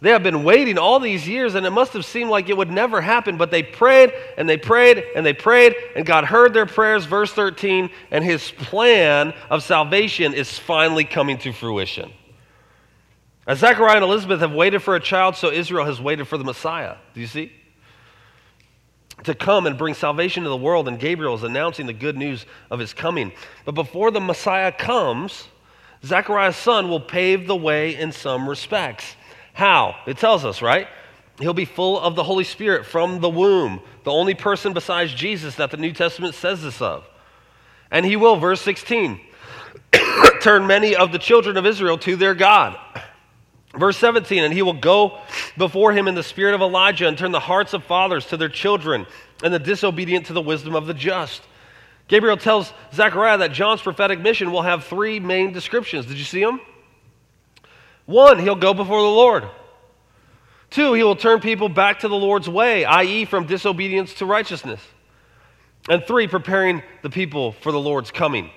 They 0.01 0.11
have 0.11 0.23
been 0.23 0.45
waiting 0.45 0.77
all 0.77 1.01
these 1.01 1.27
years, 1.27 1.55
and 1.55 1.65
it 1.65 1.71
must 1.71 1.93
have 1.93 2.05
seemed 2.05 2.31
like 2.31 2.49
it 2.49 2.57
would 2.57 2.71
never 2.71 3.01
happen, 3.01 3.37
but 3.37 3.51
they 3.51 3.63
prayed 3.63 4.13
and 4.37 4.49
they 4.49 4.57
prayed 4.57 5.05
and 5.15 5.25
they 5.25 5.33
prayed, 5.33 5.75
and 5.97 6.05
God 6.05 6.25
heard 6.25 6.53
their 6.53 6.67
prayers, 6.67 7.05
verse 7.05 7.33
13, 7.33 7.91
and 8.11 8.25
his 8.25 8.51
plan 8.51 9.33
of 9.51 9.63
salvation 9.63 10.35
is 10.35 10.59
finally 10.59 11.05
coming 11.05 11.39
to 11.39 11.53
fruition. 11.53 12.13
As 13.47 13.59
Zechariah 13.59 13.97
and 13.97 14.05
Elizabeth 14.05 14.41
have 14.41 14.53
waited 14.53 14.83
for 14.83 14.97
a 14.97 15.01
child, 15.01 15.37
so 15.37 15.51
Israel 15.51 15.85
has 15.85 16.01
waited 16.01 16.27
for 16.27 16.39
the 16.39 16.45
Messiah. 16.45 16.97
Do 17.15 17.21
you 17.21 17.27
see? 17.27 17.53
to 19.23 19.35
come 19.35 19.67
and 19.67 19.79
bring 19.79 19.95
salvation 19.95 20.43
to 20.43 20.49
the 20.49 20.57
world, 20.57 20.89
and 20.89 20.99
Gabriel 20.99 21.35
is 21.35 21.43
announcing 21.43 21.87
the 21.87 21.93
good 21.93 22.17
news 22.17 22.47
of 22.71 22.79
his 22.79 22.93
coming. 22.93 23.33
But 23.65 23.75
before 23.75 24.11
the 24.11 24.21
Messiah 24.21 24.73
comes, 24.73 25.49
Zechariah's 26.05 26.57
son 26.57 26.89
will 26.89 27.01
pave 27.01 27.47
the 27.47 27.57
way 27.57 27.97
in 27.97 28.13
some 28.13 28.49
respects. 28.49 29.17
How? 29.55 29.97
It 30.07 30.19
tells 30.19 30.45
us, 30.45 30.61
right? 30.61 30.89
He'll 31.39 31.55
be 31.55 31.65
full 31.65 31.99
of 31.99 32.17
the 32.17 32.25
Holy 32.25 32.45
Spirit 32.45 32.85
from 32.85 33.21
the 33.21 33.31
womb, 33.31 33.81
the 34.03 34.13
only 34.13 34.35
person 34.35 34.73
besides 34.73 35.15
Jesus 35.15 35.55
that 35.57 35.71
the 35.71 35.77
New 35.77 35.93
Testament 35.93 36.35
says 36.35 36.63
this 36.63 36.83
of. 36.83 37.09
And 37.91 38.05
he 38.05 38.17
will, 38.17 38.37
verse 38.37 38.61
16, 38.61 39.21
turn 40.41 40.67
many 40.67 40.95
of 40.95 41.13
the 41.13 41.19
children 41.19 41.57
of 41.57 41.67
Israel 41.67 41.97
to 41.99 42.17
their 42.17 42.35
God. 42.35 42.79
Verse 43.77 43.97
17, 43.97 44.45
and 44.45 44.53
he 44.53 44.63
will 44.63 44.73
go 44.73 45.21
before 45.57 45.93
him 45.93 46.07
in 46.09 46.15
the 46.15 46.23
spirit 46.23 46.55
of 46.55 46.61
Elijah 46.61 47.09
and 47.09 47.17
turn 47.17 47.33
the 47.33 47.41
hearts 47.41 47.73
of 47.73 47.85
fathers 47.85 48.27
to 48.27 48.37
their 48.37 48.49
children 48.49 49.07
and 49.43 49.55
the 49.55 49.59
disobedient 49.59 50.27
to 50.27 50.33
the 50.33 50.43
wisdom 50.43 50.75
of 50.75 50.87
the 50.87 50.95
just. 50.95 51.43
Gabriel 52.07 52.37
tells 52.37 52.73
Zechariah 52.93 53.39
that 53.39 53.53
John's 53.53 53.83
prophetic 53.83 54.21
mission 54.21 54.53
will 54.53 54.63
have 54.63 54.85
three 54.85 55.19
main 55.19 55.53
descriptions. 55.53 56.07
Did 56.07 56.19
you 56.19 56.25
see 56.25 56.45
them? 56.45 56.61
One, 58.07 58.39
he'll 58.39 58.55
go 58.55 58.75
before 58.75 59.01
the 59.01 59.09
Lord. 59.09 59.45
Two, 60.71 60.93
he 60.93 61.03
will 61.03 61.17
turn 61.17 61.41
people 61.41 61.69
back 61.69 62.01
to 62.01 62.09
the 62.09 62.17
Lord's 62.17 62.49
way, 62.49 62.85
i.e., 62.85 63.25
from 63.25 63.47
disobedience 63.47 64.15
to 64.15 64.27
righteousness. 64.27 64.81
And 65.89 66.05
three, 66.05 66.27
preparing 66.27 66.83
the 67.03 67.11
people 67.11 67.53
for 67.53 67.71
the 67.71 67.81
Lord's 67.81 68.11
coming. 68.11 68.51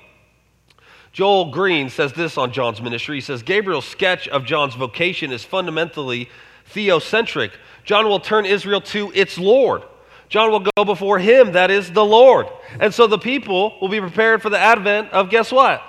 Joel 1.12 1.52
Green 1.52 1.90
says 1.90 2.14
this 2.14 2.38
on 2.38 2.52
John's 2.52 2.82
ministry. 2.82 3.18
He 3.18 3.22
says 3.22 3.44
Gabriel's 3.44 3.88
sketch 3.88 4.28
of 4.28 4.46
John's 4.46 4.76
vocation 4.76 5.32
is 5.32 5.44
fundamentally 5.44 6.30
theocentric. 6.74 7.52
John 7.84 8.08
will 8.08 8.20
turn 8.20 8.46
Israel 8.46 8.82
to 8.82 9.12
its 9.14 9.38
Lord. 9.38 9.84
John 10.30 10.52
will 10.52 10.66
go 10.76 10.86
before 10.86 11.20
him, 11.20 11.54
that 11.54 11.72
is 11.72 11.92
the 11.92 12.04
Lord. 12.04 12.48
And 12.80 12.94
so 12.94 13.08
the 13.08 13.18
people 13.18 13.78
will 13.80 13.88
be 13.88 14.02
prepared 14.02 14.42
for 14.42 14.50
the 14.50 14.60
advent 14.60 15.12
of 15.12 15.30
guess 15.30 15.52
what? 15.52 15.82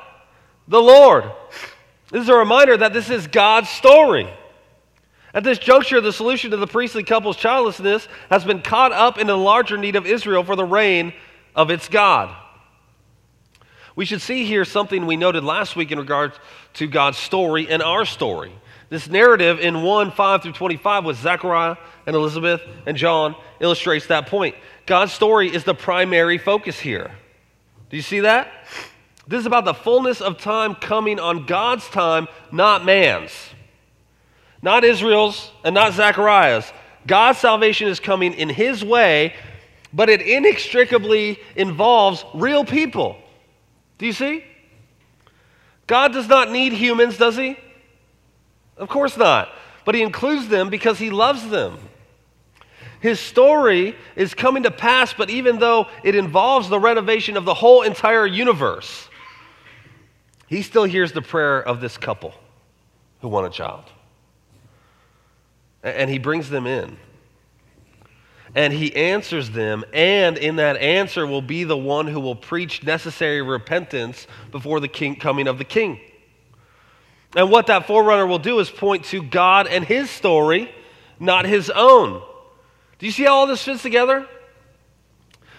The 0.68 0.81
Lord. 0.81 1.25
This 2.11 2.23
is 2.23 2.29
a 2.29 2.35
reminder 2.35 2.77
that 2.77 2.92
this 2.92 3.11
is 3.11 3.27
God's 3.27 3.68
story. 3.68 4.29
At 5.35 5.44
this 5.44 5.59
juncture, 5.59 6.01
the 6.01 6.12
solution 6.12 6.51
to 6.53 6.57
the 6.57 6.66
priestly 6.66 7.05
couple's 7.05 7.37
childlessness 7.37 8.09
has 8.31 8.44
been 8.44 8.62
caught 8.62 8.92
up 8.92 9.18
in 9.18 9.27
the 9.27 9.37
larger 9.37 9.77
need 9.77 9.94
of 9.94 10.07
Israel 10.07 10.42
for 10.42 10.57
the 10.57 10.64
reign 10.64 11.12
of 11.55 11.71
its 11.71 11.88
God. 11.88 12.35
We 13.94 14.05
should 14.05 14.23
see 14.23 14.44
here 14.44 14.64
something 14.64 15.07
we 15.07 15.16
noted 15.16 15.44
last 15.44 15.77
week 15.77 15.90
in 15.90 15.99
regards 15.99 16.38
to 16.75 16.87
God's 16.87 17.18
story 17.18 17.68
and 17.68 17.83
our 17.83 18.05
story. 18.05 18.53
This 18.90 19.09
narrative 19.09 19.61
in 19.61 19.83
1 19.83 20.12
5 20.12 20.42
through 20.42 20.53
25 20.53 21.05
with 21.05 21.18
Zechariah 21.18 21.77
and 22.07 22.16
Elizabeth 22.16 22.62
and 22.87 22.97
John 22.97 23.35
illustrates 23.61 24.07
that 24.07 24.29
point. 24.29 24.55
God's 24.87 25.12
story 25.12 25.53
is 25.53 25.64
the 25.64 25.75
primary 25.75 26.38
focus 26.38 26.79
here. 26.81 27.11
Do 27.90 27.97
you 27.97 28.03
see 28.03 28.21
that? 28.21 28.51
This 29.29 29.41
is 29.41 29.47
about 29.47 29.64
the 29.64 29.75
fullness 29.75 30.21
of 30.21 30.38
time 30.38 30.75
coming 30.75 31.21
on 31.21 31.47
God's 31.47 31.88
time, 31.88 32.27
not 32.51 32.85
man's 32.85 33.31
not 34.62 34.85
Israel's 34.85 35.51
and 35.64 35.75
not 35.75 35.93
Zechariah's. 35.95 36.73
God's 37.07 37.38
salvation 37.38 37.88
is 37.88 38.01
coming 38.01 38.35
in 38.35 38.49
His 38.49 38.85
way, 38.85 39.35
but 39.93 40.09
it 40.09 40.21
inextricably 40.21 41.38
involves 41.57 42.25
real 42.35 42.64
people. 42.64 43.17
Do 43.99 44.07
you 44.07 44.12
see? 44.12 44.45
God 45.87 46.12
does 46.12 46.29
not 46.29 46.51
need 46.51 46.73
humans, 46.73 47.17
does 47.17 47.37
He? 47.37 47.57
Of 48.77 48.88
course 48.88 49.17
not. 49.17 49.49
But 49.85 49.95
He 49.95 50.03
includes 50.03 50.49
them 50.49 50.69
because 50.71 50.99
He 50.99 51.11
loves 51.11 51.49
them. 51.49 51.79
His 53.01 53.21
story 53.21 53.95
is 54.17 54.35
coming 54.35 54.64
to 54.64 54.73
pass, 54.73 55.14
but 55.14 55.31
even 55.31 55.61
though 55.61 55.87
it 56.03 56.17
involves 56.17 56.69
the 56.69 56.81
renovation 56.81 57.37
of 57.37 57.45
the 57.45 57.55
whole 57.55 57.83
entire 57.83 58.27
universe, 58.27 59.08
He 60.49 60.63
still 60.63 60.85
hears 60.85 61.13
the 61.13 61.23
prayer 61.23 61.63
of 61.63 61.81
this 61.81 61.97
couple 61.97 62.35
who 63.21 63.29
want 63.29 63.47
a 63.47 63.51
child. 63.51 63.85
And 65.83 66.11
he 66.11 66.19
brings 66.19 66.49
them 66.51 66.67
in. 66.67 66.97
And 68.55 68.73
he 68.73 68.95
answers 68.97 69.51
them, 69.51 69.85
and 69.93 70.39
in 70.39 70.57
that 70.57 70.79
answer 70.79 71.27
will 71.27 71.43
be 71.43 71.65
the 71.65 71.77
one 71.77 72.07
who 72.07 72.19
will 72.19 72.35
preach 72.35 72.83
necessary 72.83 73.43
repentance 73.43 74.27
before 74.51 74.81
the 74.81 74.89
king, 74.89 75.17
coming 75.17 75.47
of 75.47 75.59
the 75.59 75.65
king. 75.65 76.01
And 77.37 77.51
what 77.51 77.67
that 77.67 77.87
forerunner 77.87 78.27
will 78.27 78.39
do 78.39 78.59
is 78.59 78.71
point 78.71 79.05
to 79.07 79.23
God 79.23 79.67
and 79.67 79.85
his 79.85 80.09
story, 80.09 80.73
not 81.21 81.45
his 81.45 81.69
own. 81.69 82.23
Do 82.99 83.07
you 83.07 83.13
see 83.13 83.25
how 83.25 83.35
all 83.35 83.47
this 83.47 83.63
fits 83.63 83.83
together? 83.83 84.27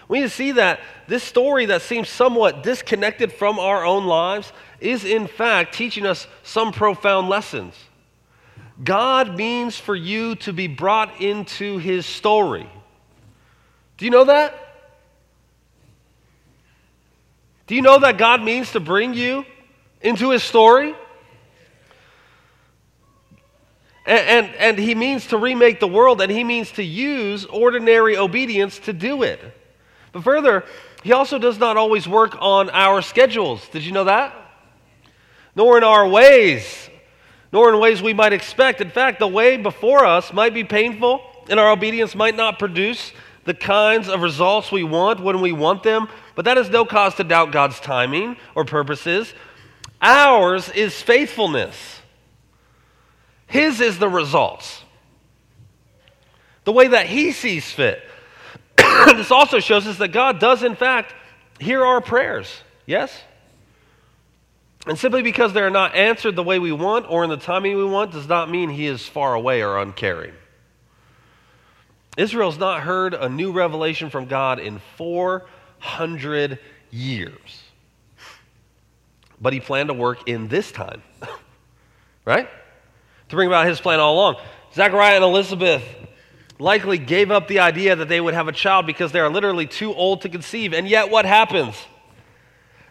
We 0.08 0.18
need 0.18 0.24
to 0.24 0.30
see 0.30 0.52
that 0.52 0.80
this 1.06 1.22
story 1.22 1.66
that 1.66 1.82
seems 1.82 2.08
somewhat 2.08 2.64
disconnected 2.64 3.32
from 3.32 3.60
our 3.60 3.84
own 3.84 4.06
lives 4.06 4.52
is, 4.80 5.04
in 5.04 5.26
fact, 5.26 5.74
teaching 5.74 6.06
us 6.06 6.26
some 6.42 6.72
profound 6.72 7.28
lessons. 7.28 7.74
God 8.82 9.36
means 9.36 9.76
for 9.76 9.94
you 9.94 10.36
to 10.36 10.52
be 10.52 10.66
brought 10.66 11.20
into 11.20 11.78
his 11.78 12.06
story. 12.06 12.68
Do 13.98 14.04
you 14.04 14.10
know 14.10 14.24
that? 14.24 14.54
Do 17.66 17.74
you 17.74 17.82
know 17.82 17.98
that 17.98 18.18
God 18.18 18.42
means 18.42 18.72
to 18.72 18.80
bring 18.80 19.14
you 19.14 19.44
into 20.00 20.30
his 20.30 20.42
story? 20.42 20.94
And, 24.06 24.46
and, 24.46 24.54
and, 24.56 24.78
he 24.78 24.94
means 24.94 25.26
to 25.26 25.36
remake 25.36 25.78
the 25.78 25.86
world, 25.86 26.20
and 26.22 26.32
he 26.32 26.42
means 26.42 26.72
to 26.72 26.82
use 26.82 27.44
ordinary 27.44 28.16
obedience 28.16 28.78
to 28.80 28.92
do 28.92 29.22
it. 29.22 29.38
But 30.10 30.24
further, 30.24 30.64
he 31.04 31.12
also 31.12 31.38
does 31.38 31.58
not 31.58 31.76
always 31.76 32.08
work 32.08 32.36
on 32.40 32.70
our 32.70 33.02
schedules. 33.02 33.68
Did 33.68 33.84
you 33.84 33.92
know 33.92 34.04
that? 34.04 34.34
Nor 35.54 35.78
in 35.78 35.84
our 35.84 36.08
ways 36.08 36.90
nor 37.52 37.72
in 37.72 37.80
ways 37.80 38.00
we 38.00 38.14
might 38.14 38.32
expect. 38.32 38.80
In 38.80 38.90
fact, 38.90 39.18
the 39.18 39.28
way 39.28 39.56
before 39.56 40.04
us 40.04 40.32
might 40.32 40.54
be 40.54 40.64
painful, 40.64 41.20
and 41.48 41.58
our 41.58 41.70
obedience 41.70 42.14
might 42.14 42.36
not 42.36 42.58
produce 42.58 43.12
the 43.44 43.54
kinds 43.54 44.08
of 44.08 44.22
results 44.22 44.70
we 44.70 44.84
want 44.84 45.20
when 45.20 45.40
we 45.40 45.52
want 45.52 45.82
them, 45.82 46.08
but 46.34 46.44
that 46.44 46.58
is 46.58 46.70
no 46.70 46.84
cause 46.84 47.14
to 47.16 47.24
doubt 47.24 47.52
God's 47.52 47.80
timing 47.80 48.36
or 48.54 48.64
purposes. 48.64 49.32
Ours 50.00 50.68
is 50.70 51.00
faithfulness, 51.00 52.00
His 53.46 53.80
is 53.80 53.98
the 53.98 54.08
results, 54.08 54.84
the 56.64 56.72
way 56.72 56.88
that 56.88 57.06
He 57.06 57.32
sees 57.32 57.70
fit. 57.70 58.02
this 58.76 59.30
also 59.30 59.58
shows 59.58 59.86
us 59.86 59.98
that 59.98 60.08
God 60.08 60.38
does, 60.38 60.62
in 60.62 60.76
fact, 60.76 61.14
hear 61.58 61.84
our 61.84 62.00
prayers. 62.00 62.62
Yes? 62.86 63.12
And 64.86 64.98
simply 64.98 65.22
because 65.22 65.52
they're 65.52 65.70
not 65.70 65.94
answered 65.94 66.36
the 66.36 66.42
way 66.42 66.58
we 66.58 66.72
want 66.72 67.06
or 67.08 67.22
in 67.22 67.30
the 67.30 67.36
timing 67.36 67.76
we 67.76 67.84
want 67.84 68.12
does 68.12 68.28
not 68.28 68.50
mean 68.50 68.70
he 68.70 68.86
is 68.86 69.06
far 69.06 69.34
away 69.34 69.62
or 69.62 69.78
uncaring. 69.78 70.32
Israel's 72.16 72.58
not 72.58 72.82
heard 72.82 73.14
a 73.14 73.28
new 73.28 73.52
revelation 73.52 74.10
from 74.10 74.26
God 74.26 74.58
in 74.58 74.80
400 74.96 76.58
years. 76.90 77.62
But 79.40 79.52
he 79.52 79.60
planned 79.60 79.88
to 79.88 79.94
work 79.94 80.28
in 80.28 80.48
this 80.48 80.72
time, 80.72 81.02
right? 82.24 82.48
To 83.28 83.36
bring 83.36 83.46
about 83.46 83.66
his 83.66 83.80
plan 83.80 84.00
all 84.00 84.14
along. 84.14 84.36
Zechariah 84.74 85.16
and 85.16 85.24
Elizabeth 85.24 85.82
likely 86.58 86.98
gave 86.98 87.30
up 87.30 87.48
the 87.48 87.60
idea 87.60 87.96
that 87.96 88.08
they 88.08 88.20
would 88.20 88.34
have 88.34 88.48
a 88.48 88.52
child 88.52 88.86
because 88.86 89.12
they 89.12 89.20
are 89.20 89.30
literally 89.30 89.66
too 89.66 89.94
old 89.94 90.22
to 90.22 90.28
conceive. 90.28 90.72
And 90.74 90.88
yet, 90.88 91.10
what 91.10 91.24
happens? 91.24 91.74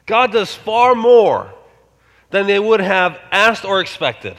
God 0.05 0.31
does 0.31 0.53
far 0.53 0.95
more 0.95 1.53
than 2.29 2.47
they 2.47 2.59
would 2.59 2.81
have 2.81 3.19
asked 3.31 3.65
or 3.65 3.81
expected. 3.81 4.35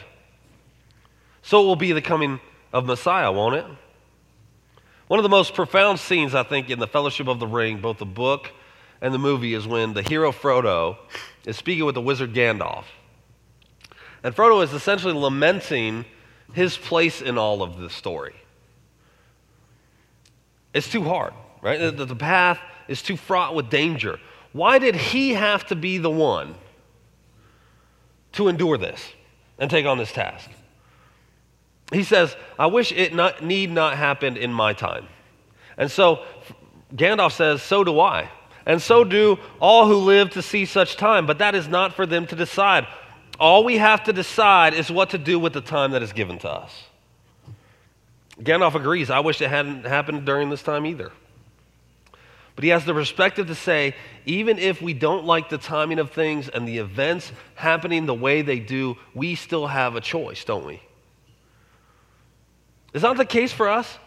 So 1.42 1.62
it 1.62 1.66
will 1.66 1.76
be 1.76 1.92
the 1.92 2.02
coming 2.02 2.40
of 2.72 2.86
Messiah, 2.86 3.32
won't 3.32 3.56
it? 3.56 3.66
One 5.08 5.18
of 5.18 5.24
the 5.24 5.28
most 5.28 5.54
profound 5.54 5.98
scenes, 5.98 6.34
I 6.34 6.44
think, 6.44 6.70
in 6.70 6.78
the 6.78 6.86
Fellowship 6.86 7.26
of 7.26 7.40
the 7.40 7.46
Ring, 7.46 7.80
both 7.80 7.98
the 7.98 8.06
book 8.06 8.52
and 9.00 9.12
the 9.12 9.18
movie, 9.18 9.54
is 9.54 9.66
when 9.66 9.92
the 9.92 10.02
hero 10.02 10.30
Frodo 10.30 10.98
is 11.44 11.56
speaking 11.56 11.84
with 11.84 11.96
the 11.96 12.00
wizard 12.00 12.32
Gandalf. 12.32 12.84
And 14.22 14.36
Frodo 14.36 14.62
is 14.62 14.72
essentially 14.72 15.14
lamenting 15.14 16.04
his 16.52 16.76
place 16.76 17.22
in 17.22 17.38
all 17.38 17.62
of 17.62 17.78
this 17.78 17.94
story. 17.94 18.34
It's 20.72 20.88
too 20.88 21.02
hard, 21.02 21.32
right? 21.62 21.96
The, 21.96 22.04
the 22.04 22.14
path 22.14 22.60
is 22.86 23.02
too 23.02 23.16
fraught 23.16 23.54
with 23.54 23.70
danger. 23.70 24.20
Why 24.52 24.78
did 24.78 24.94
he 24.94 25.30
have 25.30 25.66
to 25.66 25.76
be 25.76 25.98
the 25.98 26.10
one 26.10 26.54
to 28.40 28.48
endure 28.48 28.78
this 28.78 29.12
and 29.58 29.70
take 29.70 29.86
on 29.86 29.98
this 29.98 30.12
task. 30.12 30.50
He 31.92 32.02
says, 32.02 32.34
I 32.58 32.66
wish 32.66 32.90
it 32.92 33.14
not, 33.14 33.44
need 33.44 33.70
not 33.70 33.96
happen 33.96 34.36
in 34.36 34.52
my 34.52 34.72
time. 34.72 35.06
And 35.76 35.90
so 35.90 36.24
Gandalf 36.94 37.32
says, 37.32 37.62
So 37.62 37.84
do 37.84 38.00
I. 38.00 38.30
And 38.66 38.80
so 38.80 39.04
do 39.04 39.38
all 39.60 39.86
who 39.86 39.96
live 39.96 40.30
to 40.30 40.42
see 40.42 40.64
such 40.64 40.96
time. 40.96 41.26
But 41.26 41.38
that 41.38 41.54
is 41.54 41.68
not 41.68 41.94
for 41.94 42.06
them 42.06 42.26
to 42.28 42.36
decide. 42.36 42.86
All 43.38 43.64
we 43.64 43.78
have 43.78 44.04
to 44.04 44.12
decide 44.12 44.74
is 44.74 44.90
what 44.90 45.10
to 45.10 45.18
do 45.18 45.38
with 45.38 45.52
the 45.52 45.60
time 45.60 45.92
that 45.92 46.02
is 46.02 46.12
given 46.12 46.38
to 46.38 46.50
us. 46.50 46.84
Gandalf 48.40 48.74
agrees. 48.74 49.10
I 49.10 49.20
wish 49.20 49.40
it 49.40 49.48
hadn't 49.48 49.84
happened 49.84 50.24
during 50.24 50.50
this 50.50 50.62
time 50.62 50.86
either. 50.86 51.12
But 52.60 52.64
he 52.64 52.70
has 52.72 52.84
the 52.84 52.92
perspective 52.92 53.46
to 53.46 53.54
say, 53.54 53.94
even 54.26 54.58
if 54.58 54.82
we 54.82 54.92
don't 54.92 55.24
like 55.24 55.48
the 55.48 55.56
timing 55.56 55.98
of 55.98 56.10
things 56.10 56.50
and 56.50 56.68
the 56.68 56.76
events 56.76 57.32
happening 57.54 58.04
the 58.04 58.12
way 58.12 58.42
they 58.42 58.58
do, 58.58 58.98
we 59.14 59.34
still 59.34 59.66
have 59.66 59.96
a 59.96 60.00
choice, 60.02 60.44
don't 60.44 60.66
we? 60.66 60.82
Is 62.92 63.00
that 63.00 63.16
the 63.16 63.24
case 63.24 63.50
for 63.50 63.70
us? 63.70 63.98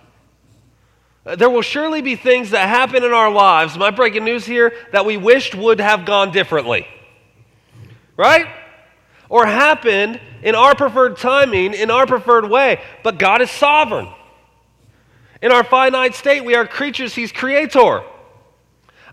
Uh, 1.26 1.36
there 1.36 1.50
will 1.50 1.63
surely 1.63 2.04
be 2.04 2.16
things 2.16 2.52
that 2.52 2.70
happen 2.70 3.04
in 3.04 3.12
our 3.12 3.32
lives, 3.32 3.76
my 3.76 3.89
breaking 3.89 4.24
news 4.24 4.46
here, 4.46 4.72
that 4.92 5.04
we 5.04 5.18
wished 5.18 5.56
would 5.56 5.80
have 5.80 6.06
gone 6.06 6.32
differently. 6.32 6.86
Right? 8.18 8.46
Or 9.30 9.48
happened 9.48 10.22
in 10.44 10.54
our 10.54 10.76
preferred 10.76 11.18
timing, 11.18 11.74
in 11.74 11.89
our 11.89 12.06
preferred 12.06 12.48
way. 12.48 12.82
But 13.02 13.18
God 13.18 13.42
is 13.42 13.50
sovereign. 13.50 14.10
In 15.42 15.52
our 15.52 15.63
finite 15.63 16.13
state, 16.13 16.46
we 16.46 16.54
are 16.54 16.68
creatures, 16.68 17.16
He's 17.16 17.32
creator. 17.32 18.04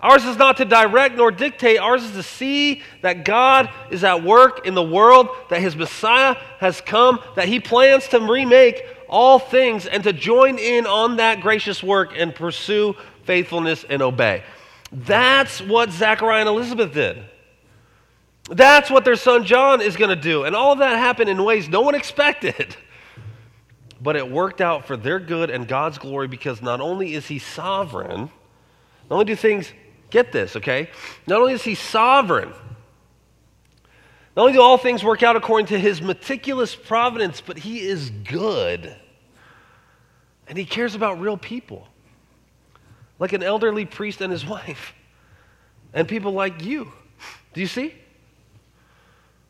Ours 0.03 0.25
is 0.25 0.37
not 0.37 0.57
to 0.57 0.65
direct 0.65 1.17
nor 1.17 1.31
dictate. 1.31 1.79
Ours 1.79 2.03
is 2.03 2.13
to 2.13 2.23
see 2.23 2.83
that 3.03 3.25
God 3.25 3.69
is 3.91 4.03
at 4.03 4.25
work 4.25 4.67
in 4.67 4.75
the 4.75 4.83
world, 4.83 5.29
that 5.51 5.61
His 5.61 5.77
Messiah 5.77 6.37
has 6.59 6.81
come, 6.81 7.21
that 7.37 7.49
He 7.49 7.61
plans 7.61 8.09
to 8.09 8.21
remake 8.21 8.83
all 9.09 9.39
things 9.39 9.87
and 9.87 10.03
to 10.05 10.13
join 10.13 10.59
in 10.59 10.87
on 10.87 11.17
that 11.17 11.41
gracious 11.41 11.83
work 11.83 12.13
and 12.17 12.35
pursue 12.35 12.95
faithfulness 13.25 13.85
and 13.89 14.01
obey. 14.01 14.43
That's 14.93 15.61
what 15.61 15.91
Zachariah 15.91 16.41
and 16.41 16.49
Elizabeth 16.49 16.95
did. 16.95 17.23
That's 18.51 18.91
what 18.91 19.05
their 19.05 19.17
son 19.17 19.45
John 19.45 19.81
is 19.81 19.97
going 19.97 20.11
to 20.11 20.21
do. 20.21 20.45
And 20.45 20.57
all 20.57 20.73
of 20.73 20.79
that 20.79 20.97
happened 20.97 21.29
in 21.29 21.45
ways 21.45 21.69
no 21.69 21.83
one 21.83 21.95
expected. 21.95 22.77
But 24.01 24.17
it 24.17 24.31
worked 24.31 24.63
out 24.63 24.87
for 24.87 24.97
their 24.97 25.21
good 25.21 25.51
and 25.51 25.69
God's 25.69 25.99
glory 25.99 26.27
because 26.27 26.63
not 26.63 26.81
only 26.81 27.15
is 27.15 27.29
He 27.29 27.39
sovereign, 27.39 28.31
not 29.11 29.11
only 29.11 29.27
do 29.27 29.37
things, 29.37 29.73
get 30.11 30.33
this, 30.33 30.57
okay? 30.57 30.91
Not 31.27 31.41
only 31.41 31.55
is 31.55 31.63
He 31.63 31.75
sovereign, 31.75 32.53
not 34.37 34.43
only 34.43 34.53
do 34.55 34.63
all 34.63 34.79
things 34.79 35.03
work 35.03 35.23
out 35.23 35.37
according 35.37 35.67
to 35.67 35.79
his 35.79 36.01
meticulous 36.01 36.75
providence, 36.75 37.41
but 37.41 37.59
he 37.59 37.81
is 37.81 38.11
good. 38.11 38.95
And 40.49 40.57
he 40.57 40.65
cares 40.65 40.95
about 40.95 41.21
real 41.21 41.37
people, 41.37 41.87
like 43.19 43.33
an 43.33 43.43
elderly 43.43 43.85
priest 43.85 44.21
and 44.21 44.33
his 44.33 44.47
wife, 44.47 44.95
and 45.93 46.07
people 46.07 46.33
like 46.33 46.65
you. 46.65 46.93
Do 47.55 47.61
you 47.61 47.67
see? 47.67 47.95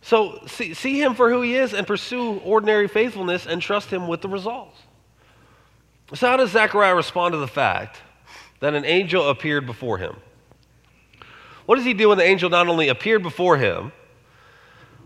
So 0.02 0.40
see, 0.46 0.72
see 0.72 1.00
him 1.00 1.14
for 1.14 1.30
who 1.30 1.42
he 1.42 1.56
is 1.56 1.74
and 1.74 1.86
pursue 1.86 2.38
ordinary 2.38 2.88
faithfulness 2.88 3.46
and 3.46 3.60
trust 3.60 3.90
him 3.90 4.08
with 4.08 4.22
the 4.22 4.28
results. 4.28 4.78
So, 6.14 6.26
how 6.26 6.38
does 6.38 6.50
Zechariah 6.50 6.94
respond 6.94 7.34
to 7.34 7.38
the 7.38 7.46
fact 7.46 8.00
that 8.58 8.74
an 8.74 8.84
angel 8.84 9.28
appeared 9.28 9.66
before 9.66 9.98
him? 9.98 10.16
What 11.70 11.76
does 11.76 11.84
he 11.84 11.94
do 11.94 12.08
when 12.08 12.18
the 12.18 12.24
angel 12.24 12.50
not 12.50 12.66
only 12.66 12.88
appeared 12.88 13.22
before 13.22 13.56
him, 13.56 13.92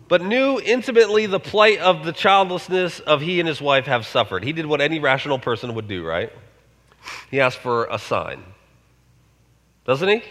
but 0.08 0.22
knew 0.22 0.58
intimately 0.64 1.26
the 1.26 1.38
plight 1.38 1.78
of 1.78 2.06
the 2.06 2.12
childlessness 2.12 3.00
of 3.00 3.20
he 3.20 3.38
and 3.38 3.46
his 3.46 3.60
wife 3.60 3.84
have 3.84 4.06
suffered. 4.06 4.42
He 4.42 4.54
did 4.54 4.64
what 4.64 4.80
any 4.80 4.98
rational 4.98 5.38
person 5.38 5.74
would 5.74 5.88
do, 5.88 6.02
right? 6.02 6.32
He 7.30 7.38
asked 7.38 7.58
for 7.58 7.84
a 7.90 7.98
sign. 7.98 8.42
Doesn't 9.84 10.08
he? 10.08 10.22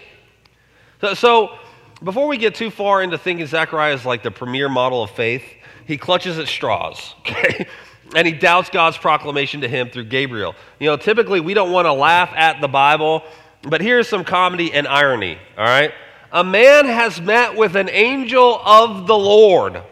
So, 1.01 1.13
so 1.13 1.57
before 2.03 2.27
we 2.27 2.39
get 2.39 2.55
too 2.55 2.71
far 2.71 3.03
into 3.03 3.19
thinking 3.19 3.45
Zechariah 3.45 3.93
is 3.93 4.03
like 4.03 4.23
the 4.23 4.31
premier 4.31 4.69
model 4.69 5.03
of 5.03 5.11
faith, 5.11 5.43
he 5.85 5.99
clutches 5.99 6.39
at 6.39 6.47
straws, 6.47 7.13
okay? 7.19 7.67
And 8.15 8.25
he 8.25 8.33
doubts 8.33 8.71
God's 8.71 8.97
proclamation 8.97 9.61
to 9.61 9.67
him 9.67 9.91
through 9.91 10.05
Gabriel. 10.05 10.55
You 10.79 10.87
know, 10.87 10.97
typically 10.97 11.41
we 11.41 11.53
don't 11.53 11.71
want 11.71 11.85
to 11.85 11.93
laugh 11.93 12.31
at 12.35 12.59
the 12.59 12.67
Bible, 12.67 13.21
but 13.61 13.81
here's 13.81 14.09
some 14.09 14.23
comedy 14.23 14.73
and 14.73 14.87
irony, 14.87 15.37
all 15.55 15.65
right? 15.65 15.93
A 16.33 16.43
man 16.43 16.85
has 16.85 17.21
met 17.21 17.55
with 17.55 17.75
an 17.75 17.87
angel 17.89 18.59
of 18.65 19.05
the 19.05 19.17
Lord 19.17 19.83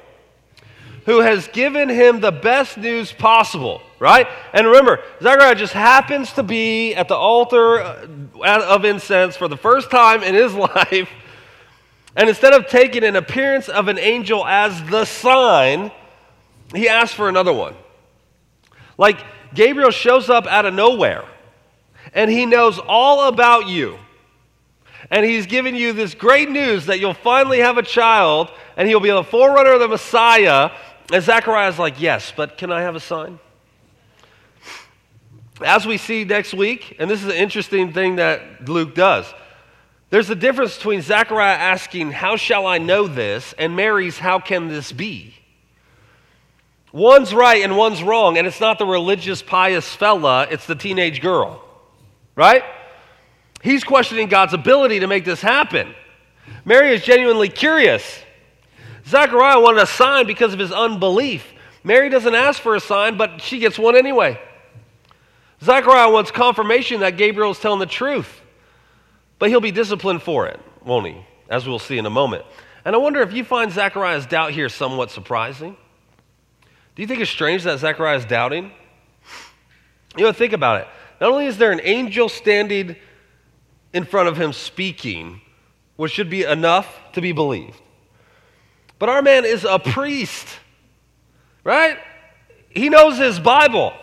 who 1.05 1.19
has 1.19 1.47
given 1.49 1.87
him 1.87 2.19
the 2.19 2.31
best 2.31 2.77
news 2.77 3.11
possible, 3.11 3.81
right? 3.99 4.27
And 4.51 4.65
remember, 4.65 5.03
Zechariah 5.21 5.55
just 5.55 5.73
happens 5.73 6.33
to 6.33 6.43
be 6.43 6.95
at 6.95 7.07
the 7.07 7.15
altar 7.15 7.79
uh, 7.79 8.65
of 8.67 8.85
incense 8.85 9.37
for 9.37 9.47
the 9.47 9.57
first 9.57 9.91
time 9.91 10.23
in 10.23 10.33
his 10.33 10.53
life. 10.75 11.09
And 12.15 12.27
instead 12.27 12.53
of 12.53 12.67
taking 12.67 13.03
an 13.03 13.15
appearance 13.15 13.69
of 13.69 13.87
an 13.87 13.99
angel 13.99 14.45
as 14.45 14.83
the 14.89 15.05
sign, 15.05 15.91
he 16.73 16.89
asks 16.89 17.13
for 17.13 17.29
another 17.29 17.53
one. 17.53 17.75
Like 18.97 19.23
Gabriel 19.53 19.91
shows 19.91 20.29
up 20.29 20.47
out 20.47 20.65
of 20.65 20.73
nowhere 20.73 21.23
and 22.13 22.31
he 22.31 22.47
knows 22.47 22.79
all 22.79 23.27
about 23.27 23.67
you 23.67 23.97
and 25.09 25.25
he's 25.25 25.45
giving 25.45 25.75
you 25.75 25.93
this 25.93 26.13
great 26.13 26.49
news 26.49 26.85
that 26.85 26.99
you'll 26.99 27.13
finally 27.13 27.59
have 27.59 27.77
a 27.77 27.83
child 27.83 28.51
and 28.77 28.87
he'll 28.87 28.99
be 28.99 29.09
the 29.09 29.23
forerunner 29.23 29.73
of 29.73 29.79
the 29.79 29.87
Messiah. 29.87 30.71
And 31.11 31.23
Zechariah's 31.23 31.79
like, 31.79 31.99
Yes, 31.99 32.31
but 32.35 32.57
can 32.57 32.71
I 32.71 32.81
have 32.81 32.95
a 32.95 32.99
sign? 32.99 33.39
As 35.63 35.85
we 35.85 35.97
see 35.97 36.23
next 36.23 36.53
week, 36.53 36.95
and 36.99 37.09
this 37.09 37.21
is 37.21 37.27
an 37.27 37.35
interesting 37.35 37.93
thing 37.93 38.15
that 38.15 38.67
Luke 38.67 38.95
does, 38.95 39.31
there's 40.09 40.29
a 40.29 40.35
difference 40.35 40.75
between 40.75 41.01
Zechariah 41.01 41.55
asking, 41.55 42.11
How 42.11 42.35
shall 42.35 42.67
I 42.67 42.77
know 42.77 43.07
this? 43.07 43.53
and 43.57 43.75
Mary's, 43.75 44.17
How 44.17 44.39
can 44.39 44.67
this 44.67 44.91
be? 44.91 45.35
One's 46.91 47.33
right 47.33 47.63
and 47.63 47.77
one's 47.77 48.03
wrong, 48.03 48.37
and 48.37 48.45
it's 48.45 48.59
not 48.59 48.77
the 48.77 48.85
religious, 48.85 49.41
pious 49.41 49.87
fella, 49.87 50.47
it's 50.51 50.65
the 50.65 50.75
teenage 50.75 51.21
girl, 51.21 51.63
right? 52.35 52.63
He's 53.63 53.83
questioning 53.83 54.27
God's 54.27 54.53
ability 54.53 54.99
to 55.01 55.07
make 55.07 55.25
this 55.25 55.41
happen. 55.41 55.93
Mary 56.65 56.93
is 56.93 57.03
genuinely 57.03 57.49
curious. 57.49 58.19
Zechariah 59.07 59.59
wanted 59.59 59.83
a 59.83 59.87
sign 59.87 60.27
because 60.27 60.53
of 60.53 60.59
his 60.59 60.71
unbelief. 60.71 61.45
Mary 61.83 62.09
doesn't 62.09 62.35
ask 62.35 62.61
for 62.61 62.75
a 62.75 62.79
sign, 62.79 63.17
but 63.17 63.41
she 63.41 63.59
gets 63.59 63.77
one 63.77 63.95
anyway. 63.95 64.39
Zechariah 65.63 66.09
wants 66.09 66.31
confirmation 66.31 67.01
that 67.01 67.17
Gabriel 67.17 67.51
is 67.51 67.59
telling 67.59 67.79
the 67.79 67.85
truth, 67.85 68.41
but 69.37 69.49
he'll 69.49 69.61
be 69.61 69.71
disciplined 69.71 70.21
for 70.21 70.47
it, 70.47 70.59
won't 70.83 71.07
he? 71.07 71.25
As 71.49 71.67
we'll 71.67 71.79
see 71.79 71.97
in 71.97 72.05
a 72.05 72.11
moment. 72.11 72.45
And 72.83 72.95
I 72.95 72.97
wonder 72.97 73.21
if 73.21 73.33
you 73.33 73.43
find 73.43 73.71
Zechariah's 73.71 74.25
doubt 74.25 74.51
here 74.51 74.69
somewhat 74.69 75.11
surprising. 75.11 75.75
Do 76.95 77.01
you 77.01 77.07
think 77.07 77.21
it's 77.21 77.29
strange 77.29 77.63
that 77.63 77.79
Zechariah 77.79 78.17
is 78.17 78.25
doubting? 78.25 78.71
You 80.17 80.23
know, 80.23 80.31
think 80.31 80.53
about 80.53 80.81
it. 80.81 80.87
Not 81.19 81.31
only 81.31 81.45
is 81.45 81.57
there 81.57 81.71
an 81.71 81.81
angel 81.83 82.27
standing 82.27 82.95
in 83.93 84.05
front 84.05 84.29
of 84.29 84.37
him 84.37 84.53
speaking, 84.53 85.41
which 85.95 86.11
should 86.11 86.29
be 86.29 86.43
enough 86.43 86.99
to 87.13 87.21
be 87.21 87.31
believed. 87.31 87.79
But 88.99 89.09
our 89.09 89.21
man 89.21 89.45
is 89.45 89.63
a 89.63 89.79
priest, 89.79 90.47
right? 91.63 91.97
He 92.69 92.89
knows 92.89 93.17
his 93.17 93.39
Bible. 93.39 93.93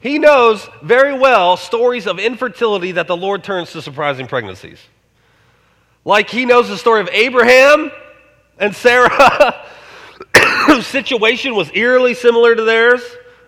He 0.00 0.18
knows 0.18 0.68
very 0.82 1.16
well 1.16 1.56
stories 1.56 2.06
of 2.06 2.18
infertility 2.18 2.92
that 2.92 3.06
the 3.06 3.16
Lord 3.16 3.42
turns 3.42 3.72
to 3.72 3.82
surprising 3.82 4.26
pregnancies. 4.26 4.78
Like 6.04 6.30
he 6.30 6.44
knows 6.44 6.68
the 6.68 6.78
story 6.78 7.00
of 7.00 7.08
Abraham 7.12 7.90
and 8.58 8.74
Sarah, 8.74 9.66
whose 10.66 10.86
situation 10.86 11.54
was 11.54 11.70
eerily 11.74 12.14
similar 12.14 12.54
to 12.54 12.62
theirs. 12.62 13.02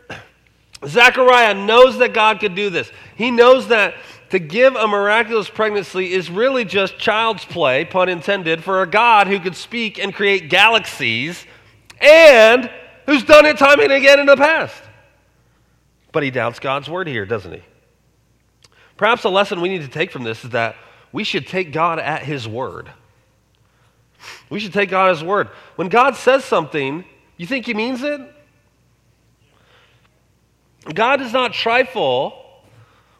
Zechariah 0.86 1.54
knows 1.54 1.98
that 1.98 2.12
God 2.12 2.40
could 2.40 2.54
do 2.54 2.70
this. 2.70 2.90
He 3.16 3.30
knows 3.30 3.68
that 3.68 3.94
to 4.30 4.38
give 4.38 4.76
a 4.76 4.86
miraculous 4.86 5.48
pregnancy 5.48 6.12
is 6.12 6.30
really 6.30 6.64
just 6.64 6.98
child's 6.98 7.44
play, 7.44 7.84
pun 7.84 8.08
intended, 8.08 8.62
for 8.62 8.82
a 8.82 8.86
God 8.86 9.26
who 9.26 9.40
could 9.40 9.56
speak 9.56 9.98
and 9.98 10.14
create 10.14 10.48
galaxies 10.48 11.44
and 12.00 12.70
who's 13.06 13.24
done 13.24 13.44
it 13.44 13.58
time 13.58 13.80
and 13.80 13.92
again 13.92 14.20
in 14.20 14.26
the 14.26 14.36
past. 14.36 14.82
But 16.12 16.22
he 16.22 16.30
doubts 16.30 16.60
God's 16.60 16.88
word 16.88 17.08
here, 17.08 17.26
doesn't 17.26 17.52
he? 17.52 17.62
Perhaps 18.96 19.24
a 19.24 19.28
lesson 19.28 19.60
we 19.60 19.68
need 19.68 19.82
to 19.82 19.88
take 19.88 20.12
from 20.12 20.22
this 20.22 20.44
is 20.44 20.50
that 20.50 20.76
we 21.12 21.24
should 21.24 21.46
take 21.46 21.72
God 21.72 21.98
at 21.98 22.22
his 22.22 22.46
word. 22.46 22.90
We 24.48 24.60
should 24.60 24.72
take 24.72 24.90
God 24.90 25.08
at 25.08 25.16
his 25.16 25.24
word. 25.24 25.48
When 25.74 25.88
God 25.88 26.14
says 26.14 26.44
something, 26.44 27.04
you 27.36 27.46
think 27.46 27.66
he 27.66 27.74
means 27.74 28.02
it? 28.02 28.20
God 30.94 31.16
does 31.16 31.32
not 31.32 31.52
trifle 31.52 32.39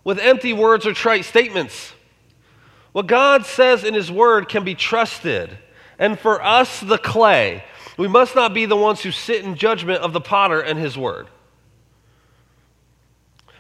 with 0.04 0.18
empty 0.18 0.52
words 0.52 0.86
or 0.86 0.92
trite 0.92 1.24
statements. 1.24 1.92
What 2.92 3.06
God 3.06 3.46
says 3.46 3.84
in 3.84 3.94
His 3.94 4.10
Word 4.10 4.48
can 4.48 4.64
be 4.64 4.74
trusted. 4.74 5.56
And 5.98 6.18
for 6.18 6.42
us, 6.42 6.80
the 6.80 6.98
clay, 6.98 7.62
we 7.96 8.08
must 8.08 8.34
not 8.34 8.54
be 8.54 8.66
the 8.66 8.76
ones 8.76 9.02
who 9.02 9.12
sit 9.12 9.44
in 9.44 9.54
judgment 9.54 10.02
of 10.02 10.12
the 10.12 10.20
potter 10.20 10.60
and 10.60 10.78
His 10.78 10.96
Word, 10.96 11.28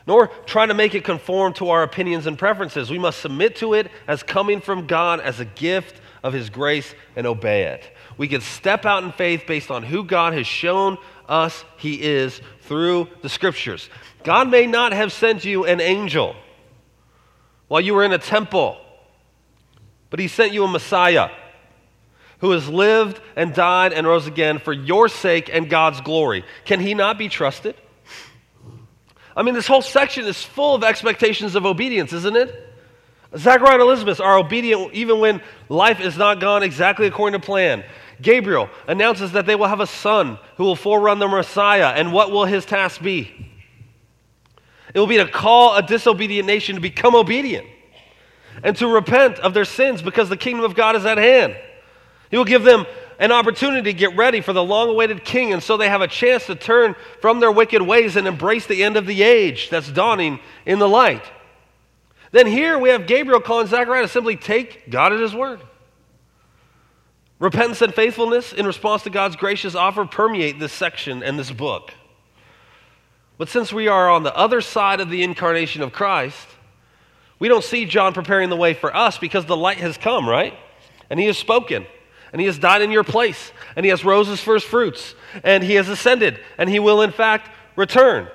nor 0.06 0.28
try 0.46 0.66
to 0.66 0.74
make 0.74 0.94
it 0.94 1.04
conform 1.04 1.52
to 1.54 1.68
our 1.68 1.82
opinions 1.82 2.26
and 2.26 2.38
preferences. 2.38 2.90
We 2.90 2.98
must 2.98 3.20
submit 3.20 3.56
to 3.56 3.74
it 3.74 3.90
as 4.08 4.22
coming 4.22 4.60
from 4.60 4.86
God 4.86 5.20
as 5.20 5.38
a 5.38 5.44
gift 5.44 6.00
of 6.22 6.32
His 6.32 6.50
grace 6.50 6.94
and 7.14 7.26
obey 7.26 7.64
it. 7.64 7.84
We 8.16 8.26
can 8.26 8.40
step 8.40 8.84
out 8.84 9.04
in 9.04 9.12
faith 9.12 9.44
based 9.46 9.70
on 9.70 9.82
who 9.82 10.02
God 10.04 10.32
has 10.32 10.46
shown 10.46 10.98
us 11.28 11.64
He 11.76 12.02
is 12.02 12.40
through 12.62 13.08
the 13.22 13.28
Scriptures. 13.28 13.88
God 14.22 14.50
may 14.50 14.66
not 14.66 14.92
have 14.92 15.12
sent 15.12 15.44
you 15.44 15.64
an 15.64 15.80
angel 15.80 16.36
while 17.68 17.80
you 17.80 17.94
were 17.94 18.04
in 18.04 18.12
a 18.12 18.18
temple 18.18 18.76
but 20.10 20.18
he 20.18 20.28
sent 20.28 20.52
you 20.52 20.64
a 20.64 20.68
Messiah 20.68 21.30
who 22.40 22.50
has 22.50 22.68
lived 22.68 23.20
and 23.36 23.54
died 23.54 23.92
and 23.92 24.06
rose 24.06 24.26
again 24.26 24.58
for 24.58 24.72
your 24.72 25.08
sake 25.08 25.48
and 25.52 25.70
God's 25.70 26.00
glory. 26.00 26.44
Can 26.64 26.80
he 26.80 26.94
not 26.94 27.16
be 27.16 27.28
trusted? 27.28 27.76
I 29.36 29.42
mean, 29.42 29.54
this 29.54 29.66
whole 29.66 29.82
section 29.82 30.26
is 30.26 30.42
full 30.42 30.74
of 30.74 30.82
expectations 30.82 31.54
of 31.54 31.64
obedience, 31.64 32.12
isn't 32.12 32.36
it? 32.36 32.66
Zachariah 33.36 33.74
and 33.74 33.82
Elizabeth 33.82 34.20
are 34.20 34.38
obedient 34.38 34.92
even 34.92 35.20
when 35.20 35.40
life 35.68 36.00
is 36.00 36.16
not 36.16 36.40
gone 36.40 36.64
exactly 36.64 37.06
according 37.06 37.40
to 37.40 37.46
plan. 37.46 37.84
Gabriel 38.20 38.68
announces 38.88 39.32
that 39.32 39.46
they 39.46 39.54
will 39.54 39.68
have 39.68 39.80
a 39.80 39.86
son 39.86 40.36
who 40.56 40.64
will 40.64 40.76
forerun 40.76 41.20
the 41.20 41.28
Messiah, 41.28 41.92
and 41.94 42.12
what 42.12 42.32
will 42.32 42.44
his 42.44 42.66
task 42.66 43.00
be? 43.00 43.49
It 44.92 44.98
will 44.98 45.06
be 45.06 45.18
to 45.18 45.28
call 45.28 45.76
a 45.76 45.82
disobedient 45.82 46.46
nation 46.46 46.74
to 46.74 46.80
become 46.80 47.14
obedient 47.14 47.66
and 48.62 48.76
to 48.76 48.88
repent 48.88 49.38
of 49.38 49.54
their 49.54 49.64
sins 49.64 50.02
because 50.02 50.28
the 50.28 50.36
kingdom 50.36 50.64
of 50.64 50.74
God 50.74 50.96
is 50.96 51.06
at 51.06 51.18
hand. 51.18 51.56
He 52.30 52.36
will 52.36 52.44
give 52.44 52.64
them 52.64 52.86
an 53.18 53.32
opportunity 53.32 53.92
to 53.92 53.98
get 53.98 54.16
ready 54.16 54.40
for 54.40 54.52
the 54.52 54.62
long 54.62 54.88
awaited 54.88 55.24
king, 55.24 55.52
and 55.52 55.62
so 55.62 55.76
they 55.76 55.88
have 55.88 56.00
a 56.00 56.08
chance 56.08 56.46
to 56.46 56.54
turn 56.54 56.96
from 57.20 57.38
their 57.38 57.52
wicked 57.52 57.82
ways 57.82 58.16
and 58.16 58.26
embrace 58.26 58.66
the 58.66 58.82
end 58.82 58.96
of 58.96 59.06
the 59.06 59.22
age 59.22 59.68
that's 59.68 59.90
dawning 59.90 60.40
in 60.64 60.78
the 60.78 60.88
light. 60.88 61.24
Then 62.32 62.46
here 62.46 62.78
we 62.78 62.88
have 62.90 63.06
Gabriel 63.06 63.40
calling 63.40 63.66
Zechariah 63.66 64.02
to 64.02 64.08
simply 64.08 64.36
take 64.36 64.90
God 64.90 65.12
at 65.12 65.20
his 65.20 65.34
word. 65.34 65.60
Repentance 67.38 67.82
and 67.82 67.94
faithfulness 67.94 68.52
in 68.52 68.66
response 68.66 69.02
to 69.02 69.10
God's 69.10 69.36
gracious 69.36 69.74
offer 69.74 70.04
permeate 70.04 70.58
this 70.58 70.72
section 70.72 71.22
and 71.22 71.38
this 71.38 71.50
book. 71.50 71.92
But 73.40 73.48
since 73.48 73.72
we 73.72 73.88
are 73.88 74.10
on 74.10 74.22
the 74.22 74.36
other 74.36 74.60
side 74.60 75.00
of 75.00 75.08
the 75.08 75.22
incarnation 75.22 75.80
of 75.80 75.94
Christ, 75.94 76.46
we 77.38 77.48
don't 77.48 77.64
see 77.64 77.86
John 77.86 78.12
preparing 78.12 78.50
the 78.50 78.56
way 78.56 78.74
for 78.74 78.94
us 78.94 79.16
because 79.16 79.46
the 79.46 79.56
light 79.56 79.78
has 79.78 79.96
come, 79.96 80.28
right? 80.28 80.52
And 81.08 81.18
he 81.18 81.24
has 81.24 81.38
spoken, 81.38 81.86
and 82.34 82.40
he 82.40 82.46
has 82.46 82.58
died 82.58 82.82
in 82.82 82.90
your 82.90 83.02
place, 83.02 83.50
and 83.76 83.86
he 83.86 83.88
has 83.88 84.04
rose 84.04 84.28
as 84.28 84.42
first 84.42 84.66
fruits, 84.66 85.14
and 85.42 85.64
he 85.64 85.76
has 85.76 85.88
ascended, 85.88 86.38
and 86.58 86.68
he 86.68 86.78
will 86.78 87.00
in 87.00 87.12
fact 87.12 87.48
return. 87.76 88.28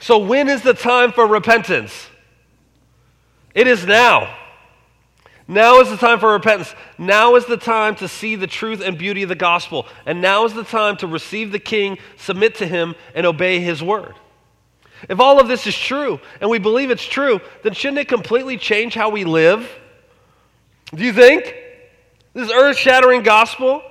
So 0.00 0.16
when 0.16 0.48
is 0.48 0.62
the 0.62 0.72
time 0.72 1.12
for 1.12 1.26
repentance? 1.26 2.08
It 3.54 3.66
is 3.66 3.84
now. 3.84 4.34
Now 5.46 5.80
is 5.80 5.90
the 5.90 5.98
time 5.98 6.20
for 6.20 6.32
repentance. 6.32 6.74
Now 6.96 7.34
is 7.34 7.44
the 7.44 7.58
time 7.58 7.96
to 7.96 8.08
see 8.08 8.34
the 8.34 8.46
truth 8.46 8.80
and 8.80 8.96
beauty 8.96 9.24
of 9.24 9.28
the 9.28 9.34
gospel. 9.34 9.86
And 10.06 10.22
now 10.22 10.46
is 10.46 10.54
the 10.54 10.64
time 10.64 10.96
to 10.98 11.06
receive 11.06 11.52
the 11.52 11.58
king, 11.58 11.98
submit 12.16 12.54
to 12.54 12.66
him, 12.66 12.94
and 13.14 13.26
obey 13.26 13.60
his 13.60 13.82
word. 13.82 14.14
If 15.08 15.20
all 15.20 15.40
of 15.40 15.48
this 15.48 15.66
is 15.66 15.76
true, 15.76 16.20
and 16.40 16.50
we 16.50 16.58
believe 16.58 16.90
it's 16.90 17.06
true, 17.06 17.40
then 17.62 17.74
shouldn't 17.74 17.98
it 17.98 18.08
completely 18.08 18.56
change 18.56 18.94
how 18.94 19.10
we 19.10 19.24
live? 19.24 19.70
Do 20.94 21.04
you 21.04 21.12
think? 21.12 21.54
This 22.34 22.50
earth 22.50 22.76
shattering 22.76 23.22
gospel? 23.22 23.82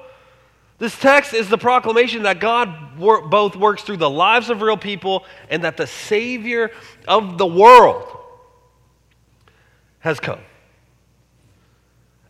This 0.79 0.97
text 0.99 1.33
is 1.33 1.49
the 1.49 1.57
proclamation 1.57 2.23
that 2.23 2.39
God 2.39 2.97
wor- 2.97 3.27
both 3.27 3.55
works 3.55 3.81
through 3.83 3.97
the 3.97 4.09
lives 4.09 4.49
of 4.49 4.61
real 4.61 4.77
people 4.77 5.25
and 5.49 5.63
that 5.63 5.77
the 5.77 5.87
Savior 5.87 6.71
of 7.07 7.37
the 7.37 7.47
world 7.47 8.05
has 9.99 10.19
come. 10.19 10.39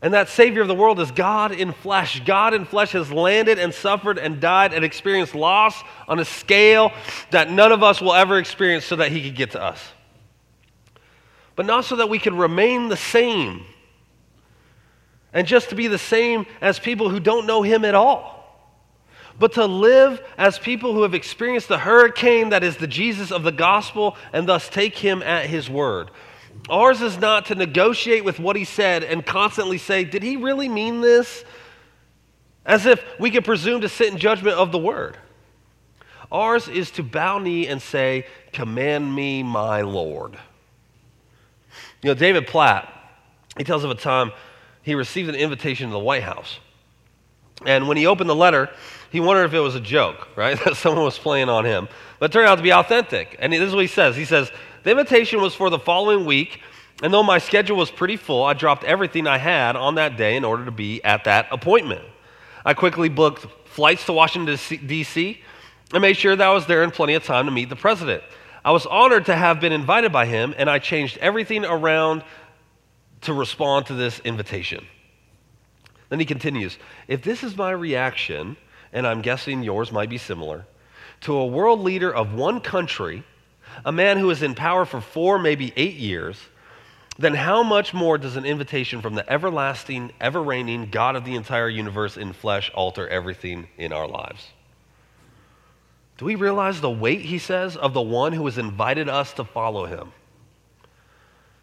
And 0.01 0.13
that 0.13 0.29
Savior 0.29 0.61
of 0.61 0.67
the 0.67 0.75
world 0.75 0.99
is 0.99 1.09
God 1.11 1.51
in 1.51 1.71
flesh. 1.71 2.21
God 2.23 2.53
in 2.53 2.65
flesh 2.65 2.91
has 2.91 3.11
landed 3.11 3.57
and 3.57 3.73
suffered 3.73 4.19
and 4.19 4.39
died 4.39 4.73
and 4.73 4.85
experienced 4.85 5.33
loss 5.33 5.81
on 6.07 6.19
a 6.19 6.25
scale 6.25 6.91
that 7.31 7.49
none 7.49 7.71
of 7.71 7.81
us 7.81 7.99
will 7.99 8.13
ever 8.13 8.37
experience 8.37 8.85
so 8.85 8.97
that 8.97 9.11
He 9.11 9.23
could 9.23 9.35
get 9.35 9.51
to 9.51 9.61
us. 9.61 9.83
But 11.55 11.65
not 11.65 11.85
so 11.85 11.95
that 11.95 12.09
we 12.09 12.19
could 12.19 12.35
remain 12.35 12.89
the 12.89 12.97
same 12.97 13.65
and 15.33 15.47
just 15.47 15.69
to 15.69 15.75
be 15.75 15.87
the 15.87 15.97
same 15.97 16.45
as 16.61 16.79
people 16.79 17.09
who 17.09 17.19
don't 17.19 17.47
know 17.47 17.63
Him 17.63 17.83
at 17.83 17.95
all. 17.95 18.35
But 19.39 19.53
to 19.53 19.65
live 19.65 20.21
as 20.37 20.57
people 20.57 20.93
who 20.93 21.03
have 21.03 21.13
experienced 21.13 21.67
the 21.67 21.77
hurricane 21.77 22.49
that 22.49 22.63
is 22.63 22.77
the 22.77 22.87
Jesus 22.87 23.31
of 23.31 23.43
the 23.43 23.51
gospel 23.51 24.15
and 24.33 24.47
thus 24.47 24.69
take 24.69 24.97
Him 24.97 25.21
at 25.21 25.47
His 25.47 25.69
word. 25.69 26.11
Ours 26.69 27.01
is 27.01 27.17
not 27.17 27.45
to 27.47 27.55
negotiate 27.55 28.25
with 28.25 28.39
what 28.39 28.55
he 28.55 28.65
said 28.65 29.03
and 29.03 29.25
constantly 29.25 29.77
say, 29.77 30.03
Did 30.03 30.23
he 30.23 30.37
really 30.37 30.67
mean 30.67 31.01
this? 31.01 31.45
As 32.65 32.85
if 32.85 33.03
we 33.19 33.31
could 33.31 33.45
presume 33.45 33.81
to 33.81 33.89
sit 33.89 34.11
in 34.11 34.17
judgment 34.17 34.57
of 34.57 34.71
the 34.71 34.77
word. 34.77 35.17
Ours 36.31 36.67
is 36.67 36.91
to 36.91 37.03
bow 37.03 37.39
knee 37.39 37.67
and 37.67 37.81
say, 37.81 38.25
Command 38.51 39.13
me, 39.15 39.43
my 39.43 39.81
Lord. 39.81 40.37
You 42.01 42.09
know, 42.09 42.13
David 42.13 42.47
Platt, 42.47 42.93
he 43.57 43.63
tells 43.63 43.83
of 43.83 43.91
a 43.91 43.95
time 43.95 44.31
he 44.81 44.95
received 44.95 45.29
an 45.29 45.35
invitation 45.35 45.87
to 45.87 45.93
the 45.93 45.99
White 45.99 46.23
House. 46.23 46.59
And 47.65 47.87
when 47.87 47.97
he 47.97 48.05
opened 48.05 48.29
the 48.29 48.35
letter, 48.35 48.69
he 49.11 49.19
wondered 49.19 49.45
if 49.45 49.53
it 49.53 49.59
was 49.59 49.75
a 49.75 49.81
joke, 49.81 50.27
right? 50.35 50.59
That 50.65 50.75
someone 50.75 51.03
was 51.03 51.17
playing 51.17 51.49
on 51.49 51.65
him. 51.65 51.87
But 52.19 52.31
it 52.31 52.33
turned 52.33 52.47
out 52.47 52.55
to 52.55 52.63
be 52.63 52.73
authentic. 52.73 53.35
And 53.39 53.53
this 53.53 53.61
is 53.61 53.73
what 53.73 53.81
he 53.81 53.87
says. 53.87 54.15
He 54.15 54.25
says, 54.25 54.51
the 54.83 54.91
invitation 54.91 55.41
was 55.41 55.53
for 55.53 55.69
the 55.69 55.79
following 55.79 56.25
week, 56.25 56.61
and 57.03 57.13
though 57.13 57.23
my 57.23 57.37
schedule 57.37 57.77
was 57.77 57.91
pretty 57.91 58.17
full, 58.17 58.43
I 58.43 58.53
dropped 58.53 58.83
everything 58.83 59.27
I 59.27 59.37
had 59.37 59.75
on 59.75 59.95
that 59.95 60.17
day 60.17 60.35
in 60.35 60.43
order 60.43 60.65
to 60.65 60.71
be 60.71 61.03
at 61.03 61.25
that 61.25 61.47
appointment. 61.51 62.03
I 62.65 62.73
quickly 62.73 63.09
booked 63.09 63.45
flights 63.65 64.05
to 64.05 64.13
Washington, 64.13 64.57
D.C., 64.87 65.41
and 65.93 66.01
made 66.01 66.17
sure 66.17 66.35
that 66.35 66.47
I 66.47 66.53
was 66.53 66.65
there 66.65 66.83
in 66.83 66.91
plenty 66.91 67.13
of 67.13 67.23
time 67.23 67.45
to 67.45 67.51
meet 67.51 67.69
the 67.69 67.75
president. 67.75 68.23
I 68.65 68.71
was 68.71 68.85
honored 68.85 69.27
to 69.27 69.35
have 69.35 69.61
been 69.61 69.71
invited 69.71 70.11
by 70.11 70.25
him, 70.25 70.53
and 70.57 70.69
I 70.69 70.79
changed 70.79 71.17
everything 71.19 71.63
around 71.63 72.23
to 73.21 73.33
respond 73.33 73.85
to 73.85 73.93
this 73.93 74.19
invitation. 74.19 74.85
Then 76.09 76.19
he 76.19 76.25
continues 76.25 76.77
If 77.07 77.21
this 77.21 77.43
is 77.43 77.55
my 77.55 77.71
reaction, 77.71 78.57
and 78.91 79.07
I'm 79.07 79.21
guessing 79.21 79.63
yours 79.63 79.91
might 79.91 80.09
be 80.09 80.17
similar, 80.17 80.65
to 81.21 81.35
a 81.35 81.45
world 81.45 81.79
leader 81.79 82.13
of 82.13 82.33
one 82.33 82.59
country 82.59 83.23
a 83.85 83.91
man 83.91 84.17
who 84.17 84.29
is 84.29 84.41
in 84.41 84.55
power 84.55 84.85
for 84.85 85.01
four, 85.01 85.39
maybe 85.39 85.73
eight 85.75 85.95
years, 85.95 86.37
then 87.19 87.33
how 87.33 87.63
much 87.63 87.93
more 87.93 88.17
does 88.17 88.35
an 88.35 88.45
invitation 88.45 89.01
from 89.01 89.15
the 89.15 89.27
everlasting, 89.31 90.11
ever 90.21 90.41
reigning 90.41 90.89
God 90.89 91.15
of 91.15 91.25
the 91.25 91.35
entire 91.35 91.69
universe 91.69 92.15
in 92.15 92.33
flesh 92.33 92.71
alter 92.75 93.07
everything 93.07 93.67
in 93.77 93.91
our 93.91 94.07
lives? 94.07 94.47
Do 96.17 96.25
we 96.25 96.35
realize 96.35 96.81
the 96.81 96.89
weight, 96.89 97.21
he 97.21 97.37
says, 97.37 97.75
of 97.75 97.93
the 97.93 98.01
one 98.01 98.33
who 98.33 98.45
has 98.45 98.57
invited 98.57 99.09
us 99.09 99.33
to 99.33 99.43
follow 99.43 99.85
him? 99.85 100.11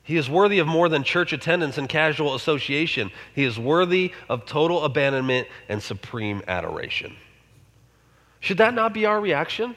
He 0.02 0.16
is 0.16 0.28
worthy 0.28 0.58
of 0.58 0.66
more 0.66 0.88
than 0.88 1.02
church 1.02 1.32
attendance 1.32 1.78
and 1.78 1.88
casual 1.88 2.34
association. 2.34 3.10
He 3.34 3.44
is 3.44 3.58
worthy 3.58 4.12
of 4.28 4.44
total 4.44 4.84
abandonment 4.84 5.48
and 5.68 5.82
supreme 5.82 6.42
adoration. 6.46 7.16
Should 8.40 8.58
that 8.58 8.74
not 8.74 8.92
be 8.92 9.06
our 9.06 9.20
reaction? 9.20 9.76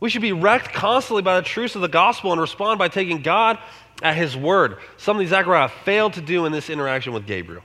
We 0.00 0.10
should 0.10 0.22
be 0.22 0.32
wrecked 0.32 0.72
constantly 0.72 1.22
by 1.22 1.36
the 1.36 1.42
truths 1.42 1.74
of 1.74 1.80
the 1.80 1.88
gospel 1.88 2.32
and 2.32 2.40
respond 2.40 2.78
by 2.78 2.88
taking 2.88 3.22
God 3.22 3.58
at 4.02 4.16
his 4.16 4.36
word, 4.36 4.78
something 4.96 5.26
Zechariah 5.26 5.68
failed 5.84 6.12
to 6.14 6.20
do 6.20 6.46
in 6.46 6.52
this 6.52 6.70
interaction 6.70 7.12
with 7.12 7.26
Gabriel. 7.26 7.64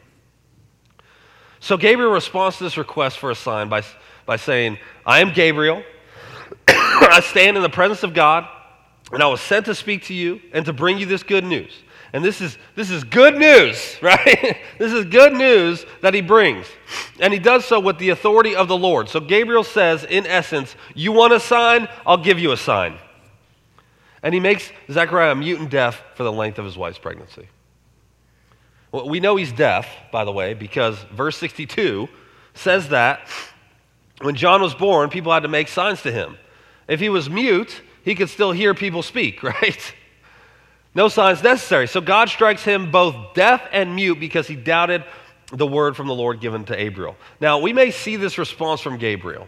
So 1.59 1.77
Gabriel 1.77 2.11
responds 2.11 2.57
to 2.57 2.63
this 2.63 2.77
request 2.77 3.19
for 3.19 3.31
a 3.31 3.35
sign 3.35 3.69
by, 3.69 3.83
by 4.25 4.35
saying, 4.35 4.79
I 5.05 5.19
am 5.19 5.31
Gabriel. 5.31 5.83
I 6.67 7.21
stand 7.23 7.55
in 7.55 7.63
the 7.63 7.69
presence 7.69 8.03
of 8.03 8.13
God, 8.13 8.47
and 9.11 9.21
I 9.21 9.27
was 9.27 9.39
sent 9.39 9.67
to 9.67 9.75
speak 9.75 10.03
to 10.05 10.13
you 10.13 10.41
and 10.51 10.65
to 10.65 10.73
bring 10.73 10.97
you 10.97 11.05
this 11.05 11.23
good 11.23 11.43
news. 11.43 11.71
And 12.13 12.23
this 12.23 12.41
is, 12.41 12.59
this 12.75 12.91
is 12.91 13.03
good 13.03 13.37
news, 13.37 13.97
right? 14.01 14.57
this 14.77 14.93
is 14.93 15.05
good 15.05 15.33
news 15.33 15.85
that 16.01 16.13
he 16.13 16.21
brings. 16.21 16.67
And 17.19 17.33
he 17.33 17.39
does 17.39 17.65
so 17.65 17.79
with 17.79 17.97
the 17.97 18.09
authority 18.09 18.55
of 18.55 18.67
the 18.67 18.77
Lord. 18.77 19.09
So 19.09 19.19
Gabriel 19.19 19.63
says, 19.63 20.03
in 20.03 20.27
essence, 20.27 20.75
You 20.93 21.11
want 21.11 21.33
a 21.33 21.39
sign? 21.39 21.89
I'll 22.05 22.17
give 22.17 22.39
you 22.39 22.51
a 22.51 22.57
sign. 22.57 22.97
And 24.21 24.33
he 24.33 24.39
makes 24.39 24.71
Zechariah 24.89 25.35
mute 25.35 25.59
and 25.59 25.69
deaf 25.69 26.01
for 26.15 26.23
the 26.23 26.31
length 26.31 26.59
of 26.59 26.65
his 26.65 26.77
wife's 26.77 26.99
pregnancy. 26.99 27.49
Well, 28.91 29.09
we 29.09 29.19
know 29.19 29.35
he's 29.35 29.51
deaf, 29.51 29.87
by 30.11 30.23
the 30.23 30.31
way, 30.31 30.53
because 30.53 30.97
verse 31.11 31.35
62 31.37 32.07
says 32.53 32.89
that 32.89 33.27
when 34.21 34.35
John 34.35 34.61
was 34.61 34.75
born, 34.75 35.09
people 35.09 35.33
had 35.33 35.41
to 35.41 35.49
make 35.49 35.67
signs 35.67 36.03
to 36.03 36.11
him. 36.11 36.37
If 36.87 36.99
he 36.99 37.09
was 37.09 37.29
mute, 37.29 37.81
he 38.03 38.13
could 38.13 38.29
still 38.29 38.51
hear 38.51 38.73
people 38.73 39.01
speak, 39.01 39.41
right? 39.43 39.93
No 40.95 41.07
signs 41.07 41.41
necessary. 41.41 41.87
So 41.87 42.01
God 42.01 42.29
strikes 42.29 42.63
him 42.63 42.91
both 42.91 43.33
deaf 43.33 43.61
and 43.71 43.95
mute 43.95 44.19
because 44.19 44.47
he 44.47 44.55
doubted 44.55 45.03
the 45.51 45.67
word 45.67 45.95
from 45.95 46.07
the 46.07 46.13
Lord 46.13 46.39
given 46.39 46.65
to 46.65 46.75
Gabriel. 46.75 47.15
Now, 47.39 47.59
we 47.59 47.73
may 47.73 47.91
see 47.91 48.15
this 48.15 48.37
response 48.37 48.81
from 48.81 48.97
Gabriel 48.97 49.47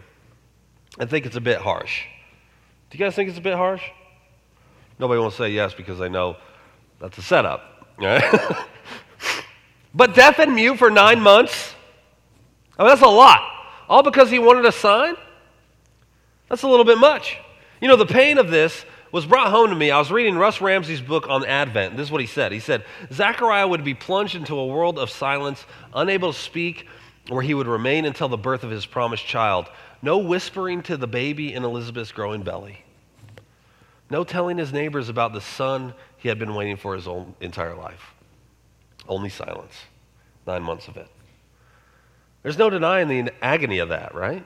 and 0.98 1.08
think 1.08 1.26
it's 1.26 1.36
a 1.36 1.40
bit 1.40 1.58
harsh. 1.58 2.04
Do 2.90 2.98
you 2.98 3.04
guys 3.04 3.14
think 3.14 3.28
it's 3.28 3.38
a 3.38 3.42
bit 3.42 3.54
harsh? 3.54 3.82
Nobody 4.98 5.20
wants 5.20 5.36
to 5.36 5.44
say 5.44 5.50
yes 5.50 5.74
because 5.74 5.98
they 5.98 6.08
know 6.08 6.36
that's 7.00 7.18
a 7.18 7.22
setup. 7.22 7.86
Right? 7.98 8.22
but 9.94 10.14
deaf 10.14 10.38
and 10.38 10.54
mute 10.54 10.78
for 10.78 10.90
nine 10.90 11.20
months? 11.20 11.74
I 12.78 12.82
mean, 12.82 12.90
that's 12.90 13.02
a 13.02 13.06
lot. 13.06 13.40
All 13.88 14.02
because 14.02 14.30
he 14.30 14.38
wanted 14.38 14.64
a 14.64 14.72
sign? 14.72 15.14
That's 16.48 16.62
a 16.62 16.68
little 16.68 16.84
bit 16.84 16.98
much. 16.98 17.38
You 17.80 17.88
know, 17.88 17.96
the 17.96 18.06
pain 18.06 18.38
of 18.38 18.50
this 18.50 18.84
was 19.12 19.26
brought 19.26 19.50
home 19.50 19.70
to 19.70 19.76
me. 19.76 19.90
I 19.90 19.98
was 19.98 20.10
reading 20.10 20.36
Russ 20.36 20.60
Ramsey's 20.60 21.00
book 21.00 21.28
on 21.28 21.44
Advent. 21.44 21.96
This 21.96 22.06
is 22.06 22.12
what 22.12 22.20
he 22.20 22.26
said. 22.26 22.52
He 22.52 22.60
said, 22.60 22.84
Zechariah 23.12 23.68
would 23.68 23.84
be 23.84 23.94
plunged 23.94 24.34
into 24.34 24.58
a 24.58 24.66
world 24.66 24.98
of 24.98 25.10
silence, 25.10 25.64
unable 25.94 26.32
to 26.32 26.38
speak, 26.38 26.86
where 27.28 27.42
he 27.42 27.54
would 27.54 27.66
remain 27.66 28.04
until 28.04 28.28
the 28.28 28.36
birth 28.36 28.64
of 28.64 28.70
his 28.70 28.86
promised 28.86 29.26
child. 29.26 29.66
No 30.02 30.18
whispering 30.18 30.82
to 30.84 30.96
the 30.96 31.06
baby 31.06 31.54
in 31.54 31.64
Elizabeth's 31.64 32.12
growing 32.12 32.42
belly. 32.42 32.84
No 34.10 34.22
telling 34.24 34.58
his 34.58 34.72
neighbors 34.72 35.08
about 35.08 35.32
the 35.32 35.40
son 35.40 35.94
he 36.18 36.28
had 36.28 36.38
been 36.38 36.54
waiting 36.54 36.76
for 36.76 36.94
his 36.94 37.08
own 37.08 37.34
entire 37.40 37.74
life. 37.74 38.14
Only 39.08 39.28
silence. 39.28 39.74
Nine 40.46 40.62
months 40.62 40.88
of 40.88 40.96
it. 40.96 41.08
There's 42.42 42.58
no 42.58 42.70
denying 42.70 43.08
the 43.08 43.32
agony 43.42 43.78
of 43.78 43.88
that, 43.88 44.14
right? 44.14 44.44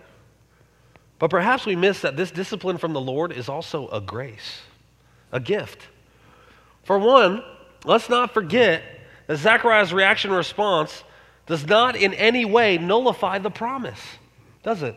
But 1.20 1.30
perhaps 1.30 1.66
we 1.66 1.76
miss 1.76 2.00
that 2.00 2.16
this 2.16 2.30
discipline 2.30 2.78
from 2.78 2.94
the 2.94 3.00
Lord 3.00 3.30
is 3.30 3.48
also 3.48 3.88
a 3.88 4.00
grace, 4.00 4.62
a 5.30 5.38
gift. 5.38 5.86
For 6.82 6.98
one, 6.98 7.44
let's 7.84 8.08
not 8.08 8.32
forget 8.32 8.82
that 9.26 9.36
Zechariah's 9.36 9.92
reaction 9.92 10.32
response 10.32 11.04
does 11.44 11.66
not 11.66 11.94
in 11.94 12.14
any 12.14 12.46
way 12.46 12.78
nullify 12.78 13.38
the 13.38 13.50
promise, 13.50 14.00
does 14.62 14.82
it? 14.82 14.96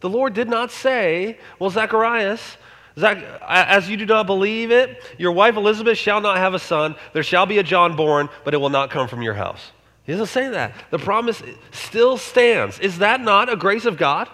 The 0.00 0.10
Lord 0.10 0.34
did 0.34 0.50
not 0.50 0.70
say, 0.70 1.38
Well, 1.58 1.70
Zacharias, 1.70 2.58
Zach, 2.98 3.24
as 3.48 3.88
you 3.88 3.96
do 3.96 4.04
not 4.04 4.26
believe 4.26 4.70
it, 4.70 5.02
your 5.16 5.32
wife 5.32 5.56
Elizabeth 5.56 5.96
shall 5.96 6.20
not 6.20 6.36
have 6.36 6.52
a 6.52 6.58
son. 6.58 6.96
There 7.14 7.22
shall 7.22 7.46
be 7.46 7.56
a 7.56 7.62
John 7.62 7.96
born, 7.96 8.28
but 8.44 8.52
it 8.52 8.58
will 8.58 8.68
not 8.68 8.90
come 8.90 9.08
from 9.08 9.22
your 9.22 9.34
house. 9.34 9.72
He 10.04 10.12
doesn't 10.12 10.26
say 10.26 10.50
that. 10.50 10.74
The 10.90 10.98
promise 10.98 11.42
still 11.70 12.18
stands. 12.18 12.78
Is 12.78 12.98
that 12.98 13.22
not 13.22 13.50
a 13.50 13.56
grace 13.56 13.86
of 13.86 13.96
God? 13.96 14.28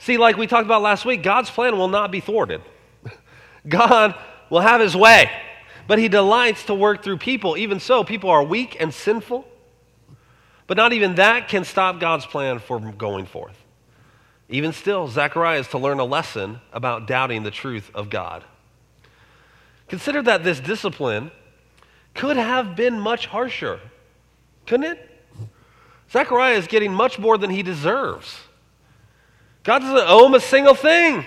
See, 0.00 0.16
like 0.16 0.38
we 0.38 0.46
talked 0.46 0.64
about 0.64 0.80
last 0.80 1.04
week, 1.04 1.22
God's 1.22 1.50
plan 1.50 1.76
will 1.76 1.88
not 1.88 2.10
be 2.10 2.20
thwarted. 2.20 2.62
God 3.68 4.14
will 4.48 4.60
have 4.60 4.80
his 4.80 4.96
way, 4.96 5.30
but 5.86 5.98
he 5.98 6.08
delights 6.08 6.64
to 6.64 6.74
work 6.74 7.04
through 7.04 7.18
people. 7.18 7.56
Even 7.58 7.80
so, 7.80 8.02
people 8.02 8.30
are 8.30 8.42
weak 8.42 8.78
and 8.80 8.94
sinful, 8.94 9.46
but 10.66 10.78
not 10.78 10.94
even 10.94 11.16
that 11.16 11.48
can 11.48 11.64
stop 11.64 12.00
God's 12.00 12.24
plan 12.24 12.60
from 12.60 12.96
going 12.96 13.26
forth. 13.26 13.56
Even 14.48 14.72
still, 14.72 15.06
Zechariah 15.06 15.60
is 15.60 15.68
to 15.68 15.78
learn 15.78 16.00
a 16.00 16.04
lesson 16.04 16.60
about 16.72 17.06
doubting 17.06 17.42
the 17.42 17.50
truth 17.50 17.90
of 17.94 18.08
God. 18.08 18.42
Consider 19.88 20.22
that 20.22 20.44
this 20.44 20.60
discipline 20.60 21.30
could 22.14 22.38
have 22.38 22.74
been 22.74 22.98
much 22.98 23.26
harsher, 23.26 23.80
couldn't 24.66 24.92
it? 24.92 25.20
Zechariah 26.10 26.56
is 26.56 26.66
getting 26.66 26.94
much 26.94 27.18
more 27.18 27.36
than 27.36 27.50
he 27.50 27.62
deserves. 27.62 28.40
God 29.62 29.80
doesn't 29.80 30.08
owe 30.08 30.26
him 30.26 30.34
a 30.34 30.40
single 30.40 30.74
thing. 30.74 31.24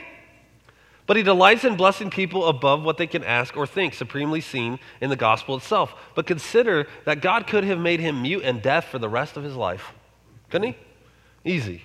But 1.06 1.18
he 1.18 1.24
delights 1.24 1.66
in 1.66 1.76
blessing 1.76 2.10
people 2.10 2.48
above 2.48 2.84
what 2.84 2.98
they 2.98 3.08
can 3.08 3.24
ask 3.24 3.58
or 3.58 3.68
think, 3.68 3.94
supremely 3.94 4.40
seen 4.40 4.80
in 5.02 5.10
the 5.10 5.18
gospel 5.18 5.58
itself. 5.58 5.94
But 6.16 6.26
consider 6.26 6.88
that 7.06 7.22
God 7.22 7.46
could 7.46 7.66
have 7.66 7.78
made 7.78 8.00
him 8.00 8.22
mute 8.22 8.44
and 8.44 8.62
deaf 8.62 8.90
for 8.90 9.00
the 9.00 9.10
rest 9.10 9.36
of 9.36 9.44
his 9.44 9.56
life. 9.56 9.92
Couldn't 10.50 10.76
he? 11.44 11.52
Easy. 11.52 11.84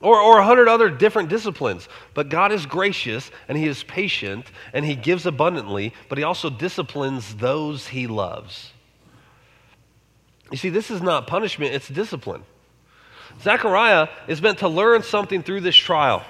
Or, 0.00 0.20
or 0.20 0.38
a 0.40 0.44
hundred 0.44 0.68
other 0.68 0.90
different 0.90 1.28
disciplines. 1.28 1.88
But 2.12 2.28
God 2.28 2.50
is 2.50 2.66
gracious 2.66 3.30
and 3.48 3.56
he 3.56 3.66
is 3.66 3.84
patient 3.84 4.46
and 4.72 4.84
he 4.84 4.96
gives 4.96 5.24
abundantly, 5.24 5.94
but 6.08 6.18
he 6.18 6.24
also 6.24 6.50
disciplines 6.50 7.36
those 7.36 7.88
he 7.88 8.08
loves. 8.08 8.72
You 10.50 10.58
see, 10.58 10.70
this 10.70 10.90
is 10.90 11.00
not 11.00 11.26
punishment, 11.28 11.72
it's 11.72 11.88
discipline. 11.88 12.42
Zechariah 13.42 14.08
is 14.28 14.40
meant 14.40 14.58
to 14.58 14.68
learn 14.68 15.02
something 15.02 15.42
through 15.42 15.60
this 15.60 15.76
trial. 15.76 16.24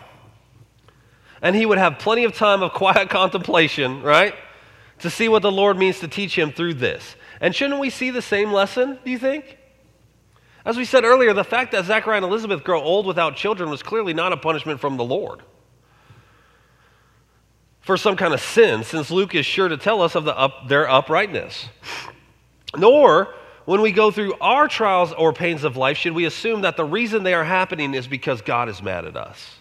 And 1.42 1.54
he 1.54 1.66
would 1.66 1.78
have 1.78 1.98
plenty 1.98 2.24
of 2.24 2.34
time 2.34 2.62
of 2.62 2.72
quiet 2.74 3.10
contemplation, 3.10 4.02
right? 4.02 4.34
To 5.00 5.10
see 5.10 5.28
what 5.28 5.42
the 5.42 5.52
Lord 5.52 5.76
means 5.76 6.00
to 6.00 6.08
teach 6.08 6.36
him 6.36 6.52
through 6.52 6.74
this. 6.74 7.16
And 7.40 7.54
shouldn't 7.54 7.80
we 7.80 7.90
see 7.90 8.10
the 8.10 8.22
same 8.22 8.52
lesson, 8.52 8.98
do 9.04 9.10
you 9.10 9.18
think? 9.18 9.58
As 10.64 10.76
we 10.76 10.84
said 10.84 11.04
earlier, 11.04 11.34
the 11.34 11.44
fact 11.44 11.72
that 11.72 11.84
Zechariah 11.84 12.16
and 12.16 12.24
Elizabeth 12.24 12.64
grow 12.64 12.80
old 12.80 13.06
without 13.06 13.36
children 13.36 13.68
was 13.68 13.82
clearly 13.82 14.14
not 14.14 14.32
a 14.32 14.36
punishment 14.36 14.80
from 14.80 14.96
the 14.96 15.04
Lord 15.04 15.42
for 17.84 17.98
some 17.98 18.16
kind 18.16 18.32
of 18.32 18.40
sin, 18.40 18.82
since 18.82 19.10
Luke 19.10 19.34
is 19.34 19.44
sure 19.44 19.68
to 19.68 19.76
tell 19.76 20.00
us 20.00 20.14
of 20.14 20.24
the 20.24 20.36
up, 20.36 20.68
their 20.68 20.88
uprightness. 20.88 21.68
Nor 22.76 23.34
when 23.64 23.80
we 23.80 23.92
go 23.92 24.10
through 24.10 24.34
our 24.40 24.68
trials 24.68 25.12
or 25.12 25.32
pains 25.32 25.64
of 25.64 25.76
life, 25.76 25.96
should 25.96 26.12
we 26.12 26.26
assume 26.26 26.62
that 26.62 26.76
the 26.76 26.84
reason 26.84 27.22
they 27.22 27.34
are 27.34 27.44
happening 27.44 27.94
is 27.94 28.06
because 28.06 28.42
God 28.42 28.68
is 28.68 28.82
mad 28.82 29.06
at 29.06 29.16
us? 29.16 29.58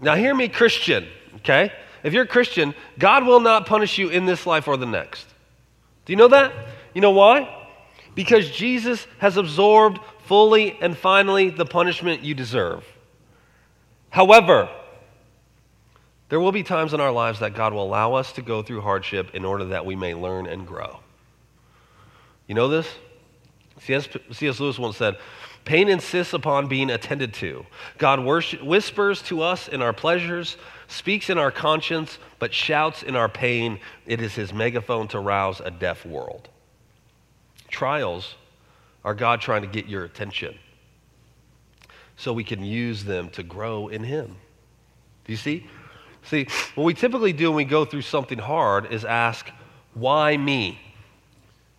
Now, 0.00 0.16
hear 0.16 0.34
me, 0.34 0.48
Christian, 0.48 1.06
okay? 1.36 1.72
If 2.02 2.12
you're 2.12 2.24
a 2.24 2.28
Christian, 2.28 2.74
God 2.98 3.24
will 3.24 3.40
not 3.40 3.66
punish 3.66 3.98
you 3.98 4.08
in 4.08 4.26
this 4.26 4.46
life 4.46 4.66
or 4.66 4.76
the 4.76 4.86
next. 4.86 5.26
Do 6.04 6.12
you 6.12 6.16
know 6.16 6.28
that? 6.28 6.52
You 6.92 7.00
know 7.00 7.12
why? 7.12 7.68
Because 8.14 8.50
Jesus 8.50 9.06
has 9.18 9.36
absorbed 9.36 10.00
fully 10.26 10.76
and 10.80 10.96
finally 10.96 11.50
the 11.50 11.64
punishment 11.64 12.22
you 12.22 12.34
deserve. 12.34 12.84
However, 14.10 14.68
there 16.28 16.40
will 16.40 16.52
be 16.52 16.62
times 16.62 16.94
in 16.94 17.00
our 17.00 17.12
lives 17.12 17.40
that 17.40 17.54
God 17.54 17.72
will 17.72 17.84
allow 17.84 18.14
us 18.14 18.32
to 18.32 18.42
go 18.42 18.62
through 18.62 18.80
hardship 18.80 19.34
in 19.34 19.44
order 19.44 19.66
that 19.66 19.86
we 19.86 19.94
may 19.94 20.14
learn 20.14 20.46
and 20.46 20.66
grow. 20.66 20.98
You 22.46 22.54
know 22.54 22.68
this? 22.68 22.88
C.S. 23.80 24.60
Lewis 24.60 24.78
once 24.78 24.96
said, 24.96 25.16
Pain 25.64 25.88
insists 25.88 26.34
upon 26.34 26.68
being 26.68 26.90
attended 26.90 27.32
to. 27.34 27.64
God 27.96 28.20
whispers 28.20 29.22
to 29.22 29.42
us 29.42 29.68
in 29.68 29.80
our 29.80 29.94
pleasures, 29.94 30.58
speaks 30.88 31.30
in 31.30 31.38
our 31.38 31.50
conscience, 31.50 32.18
but 32.38 32.52
shouts 32.52 33.02
in 33.02 33.16
our 33.16 33.30
pain. 33.30 33.80
It 34.06 34.20
is 34.20 34.34
his 34.34 34.52
megaphone 34.52 35.08
to 35.08 35.18
rouse 35.18 35.60
a 35.60 35.70
deaf 35.70 36.04
world. 36.04 36.50
Trials 37.68 38.34
are 39.04 39.14
God 39.14 39.40
trying 39.40 39.62
to 39.62 39.68
get 39.68 39.86
your 39.86 40.04
attention 40.04 40.58
so 42.16 42.32
we 42.32 42.44
can 42.44 42.62
use 42.62 43.04
them 43.04 43.30
to 43.30 43.42
grow 43.42 43.88
in 43.88 44.04
him. 44.04 44.36
Do 45.24 45.32
you 45.32 45.38
see? 45.38 45.66
See, 46.24 46.46
what 46.74 46.84
we 46.84 46.94
typically 46.94 47.32
do 47.32 47.50
when 47.50 47.56
we 47.56 47.64
go 47.64 47.84
through 47.84 48.02
something 48.02 48.38
hard 48.38 48.92
is 48.92 49.04
ask, 49.04 49.50
Why 49.94 50.36
me? 50.36 50.78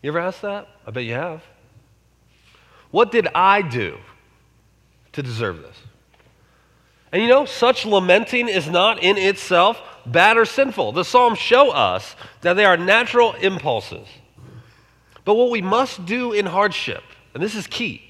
You 0.05 0.11
ever 0.11 0.19
asked 0.19 0.43
that? 0.43 0.67
I 0.85 0.91
bet 0.91 1.03
you 1.03 1.15
have. 1.15 1.41
What 2.91 3.11
did 3.11 3.27
I 3.33 3.63
do 3.63 3.97
to 5.13 5.23
deserve 5.23 5.63
this? 5.63 5.75
And 7.11 7.23
you 7.23 7.27
know, 7.27 7.45
such 7.45 7.87
lamenting 7.87 8.47
is 8.47 8.69
not 8.69 9.01
in 9.01 9.17
itself 9.17 9.81
bad 10.05 10.37
or 10.37 10.45
sinful. 10.45 10.91
The 10.91 11.03
Psalms 11.03 11.39
show 11.39 11.71
us 11.71 12.15
that 12.41 12.53
they 12.53 12.65
are 12.65 12.77
natural 12.77 13.33
impulses. 13.33 14.07
But 15.23 15.33
what 15.33 15.49
we 15.49 15.63
must 15.63 16.05
do 16.05 16.33
in 16.33 16.45
hardship, 16.45 17.01
and 17.33 17.41
this 17.41 17.55
is 17.55 17.65
key, 17.65 18.03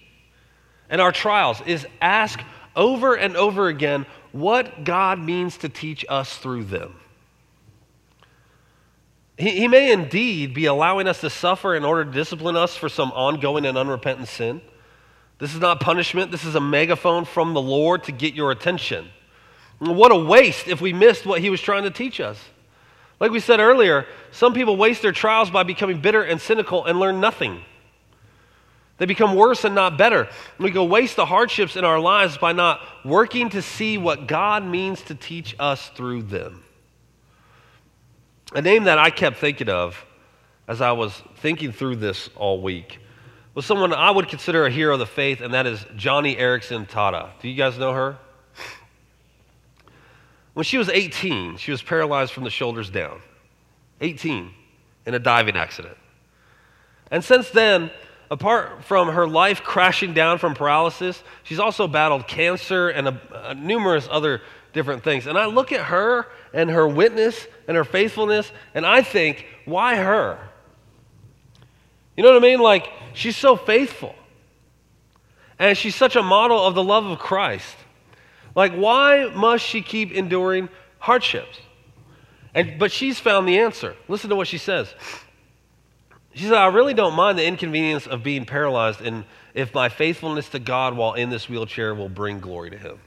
in 0.91 0.99
our 0.99 1.13
trials, 1.13 1.61
is 1.65 1.87
ask 2.01 2.41
over 2.75 3.15
and 3.15 3.37
over 3.37 3.69
again 3.69 4.05
what 4.33 4.83
God 4.83 5.17
means 5.17 5.55
to 5.59 5.69
teach 5.69 6.03
us 6.09 6.37
through 6.39 6.65
them. 6.65 6.99
He, 9.37 9.51
he 9.51 9.67
may 9.67 9.91
indeed 9.91 10.53
be 10.53 10.65
allowing 10.65 11.07
us 11.07 11.21
to 11.21 11.29
suffer 11.29 11.75
in 11.75 11.83
order 11.83 12.05
to 12.05 12.11
discipline 12.11 12.55
us 12.55 12.75
for 12.75 12.89
some 12.89 13.11
ongoing 13.11 13.65
and 13.65 13.77
unrepentant 13.77 14.27
sin. 14.27 14.61
This 15.37 15.53
is 15.53 15.59
not 15.59 15.81
punishment, 15.81 16.31
this 16.31 16.45
is 16.45 16.55
a 16.55 16.61
megaphone 16.61 17.25
from 17.25 17.53
the 17.53 17.61
Lord 17.61 18.05
to 18.05 18.11
get 18.11 18.33
your 18.33 18.51
attention. 18.51 19.09
What 19.79 20.11
a 20.11 20.15
waste 20.15 20.67
if 20.67 20.79
we 20.79 20.93
missed 20.93 21.25
what 21.25 21.41
he 21.41 21.49
was 21.49 21.59
trying 21.59 21.83
to 21.83 21.91
teach 21.91 22.21
us. 22.21 22.39
Like 23.19 23.31
we 23.31 23.39
said 23.39 23.59
earlier, 23.59 24.05
some 24.31 24.53
people 24.53 24.77
waste 24.77 25.01
their 25.01 25.11
trials 25.11 25.49
by 25.49 25.63
becoming 25.63 25.99
bitter 26.01 26.23
and 26.23 26.39
cynical 26.39 26.85
and 26.85 26.99
learn 26.99 27.19
nothing. 27.19 27.61
They 28.97 29.05
become 29.05 29.35
worse 29.35 29.65
and 29.65 29.75
not 29.75 29.97
better. 29.97 30.29
We 30.57 30.71
go 30.71 30.85
waste 30.85 31.17
the 31.17 31.25
hardships 31.25 31.75
in 31.75 31.83
our 31.83 31.99
lives 31.99 32.37
by 32.37 32.53
not 32.53 32.81
working 33.03 33.49
to 33.49 33.61
see 33.61 33.97
what 33.97 34.27
God 34.27 34.63
means 34.65 35.01
to 35.03 35.15
teach 35.15 35.55
us 35.59 35.89
through 35.89 36.23
them. 36.23 36.64
A 38.55 38.61
name 38.61 38.85
that 38.85 38.97
I 38.97 39.09
kept 39.09 39.35
thinking 39.37 39.67
of 39.67 40.05
as 40.65 40.79
I 40.79 40.93
was 40.93 41.21
thinking 41.35 41.73
through 41.73 41.97
this 41.97 42.29
all 42.37 42.61
week 42.61 42.99
was 43.53 43.65
someone 43.65 43.93
I 43.93 44.09
would 44.09 44.29
consider 44.29 44.65
a 44.65 44.71
hero 44.71 44.93
of 44.93 44.99
the 44.99 45.05
faith, 45.05 45.41
and 45.41 45.53
that 45.53 45.67
is 45.67 45.81
Joni 45.97 46.39
Eareckson 46.39 46.87
Tada. 46.89 47.31
Do 47.41 47.49
you 47.49 47.55
guys 47.55 47.77
know 47.77 47.91
her? 47.91 48.17
When 50.53 50.63
she 50.63 50.77
was 50.77 50.87
18, 50.87 51.57
she 51.57 51.71
was 51.71 51.81
paralyzed 51.81 52.31
from 52.31 52.45
the 52.45 52.49
shoulders 52.49 52.89
down. 52.89 53.21
18 53.99 54.51
in 55.05 55.13
a 55.13 55.19
diving 55.19 55.57
accident. 55.57 55.97
And 57.11 57.21
since 57.25 57.49
then, 57.49 57.91
apart 58.31 58.85
from 58.85 59.09
her 59.09 59.27
life 59.27 59.63
crashing 59.63 60.13
down 60.13 60.37
from 60.37 60.53
paralysis, 60.53 61.21
she's 61.43 61.59
also 61.59 61.89
battled 61.89 62.25
cancer 62.29 62.87
and 62.87 63.09
a, 63.09 63.49
a 63.49 63.53
numerous 63.53 64.07
other 64.09 64.41
different 64.75 65.03
things. 65.03 65.25
And 65.25 65.39
I 65.39 65.47
look 65.47 65.71
at 65.71 65.85
her 65.85 66.27
and 66.53 66.69
her 66.69 66.87
witness 66.87 67.47
and 67.67 67.75
her 67.75 67.83
faithfulness, 67.83 68.51
and 68.75 68.85
I 68.85 69.01
think, 69.01 69.47
why 69.65 69.95
her? 69.95 70.37
You 72.15 72.23
know 72.23 72.29
what 72.29 72.37
I 72.37 72.41
mean? 72.41 72.59
Like, 72.59 72.87
she's 73.13 73.35
so 73.35 73.55
faithful. 73.55 74.13
And 75.57 75.75
she's 75.75 75.95
such 75.95 76.15
a 76.15 76.21
model 76.21 76.63
of 76.63 76.75
the 76.75 76.83
love 76.83 77.05
of 77.05 77.17
Christ. 77.17 77.75
Like, 78.53 78.73
why 78.73 79.31
must 79.33 79.65
she 79.65 79.81
keep 79.81 80.11
enduring 80.11 80.69
hardships? 80.99 81.59
And, 82.53 82.77
but 82.77 82.91
she's 82.91 83.19
found 83.19 83.47
the 83.47 83.59
answer. 83.59 83.95
Listen 84.07 84.29
to 84.29 84.35
what 84.35 84.47
she 84.47 84.57
says. 84.57 84.93
She 86.33 86.43
said, 86.43 86.53
I 86.53 86.67
really 86.67 86.93
don't 86.93 87.15
mind 87.15 87.37
the 87.37 87.45
inconvenience 87.45 88.07
of 88.07 88.21
being 88.23 88.45
paralyzed 88.45 89.01
and 89.01 89.23
if 89.53 89.73
my 89.73 89.87
faithfulness 89.87 90.49
to 90.49 90.59
God 90.59 90.95
while 90.95 91.13
in 91.13 91.29
this 91.29 91.47
wheelchair 91.49 91.95
will 91.95 92.09
bring 92.09 92.39
glory 92.41 92.69
to 92.71 92.77
Him. 92.77 92.99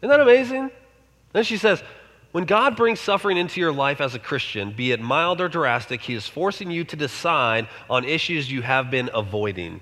Isn't 0.00 0.10
that 0.10 0.20
amazing? 0.20 0.70
Then 1.32 1.44
she 1.44 1.56
says, 1.56 1.82
when 2.32 2.44
God 2.44 2.76
brings 2.76 3.00
suffering 3.00 3.36
into 3.36 3.60
your 3.60 3.72
life 3.72 4.00
as 4.00 4.14
a 4.14 4.18
Christian, 4.18 4.70
be 4.70 4.92
it 4.92 5.00
mild 5.00 5.40
or 5.40 5.48
drastic, 5.48 6.00
He 6.00 6.14
is 6.14 6.28
forcing 6.28 6.70
you 6.70 6.84
to 6.84 6.96
decide 6.96 7.66
on 7.88 8.04
issues 8.04 8.50
you 8.50 8.62
have 8.62 8.90
been 8.90 9.10
avoiding. 9.12 9.80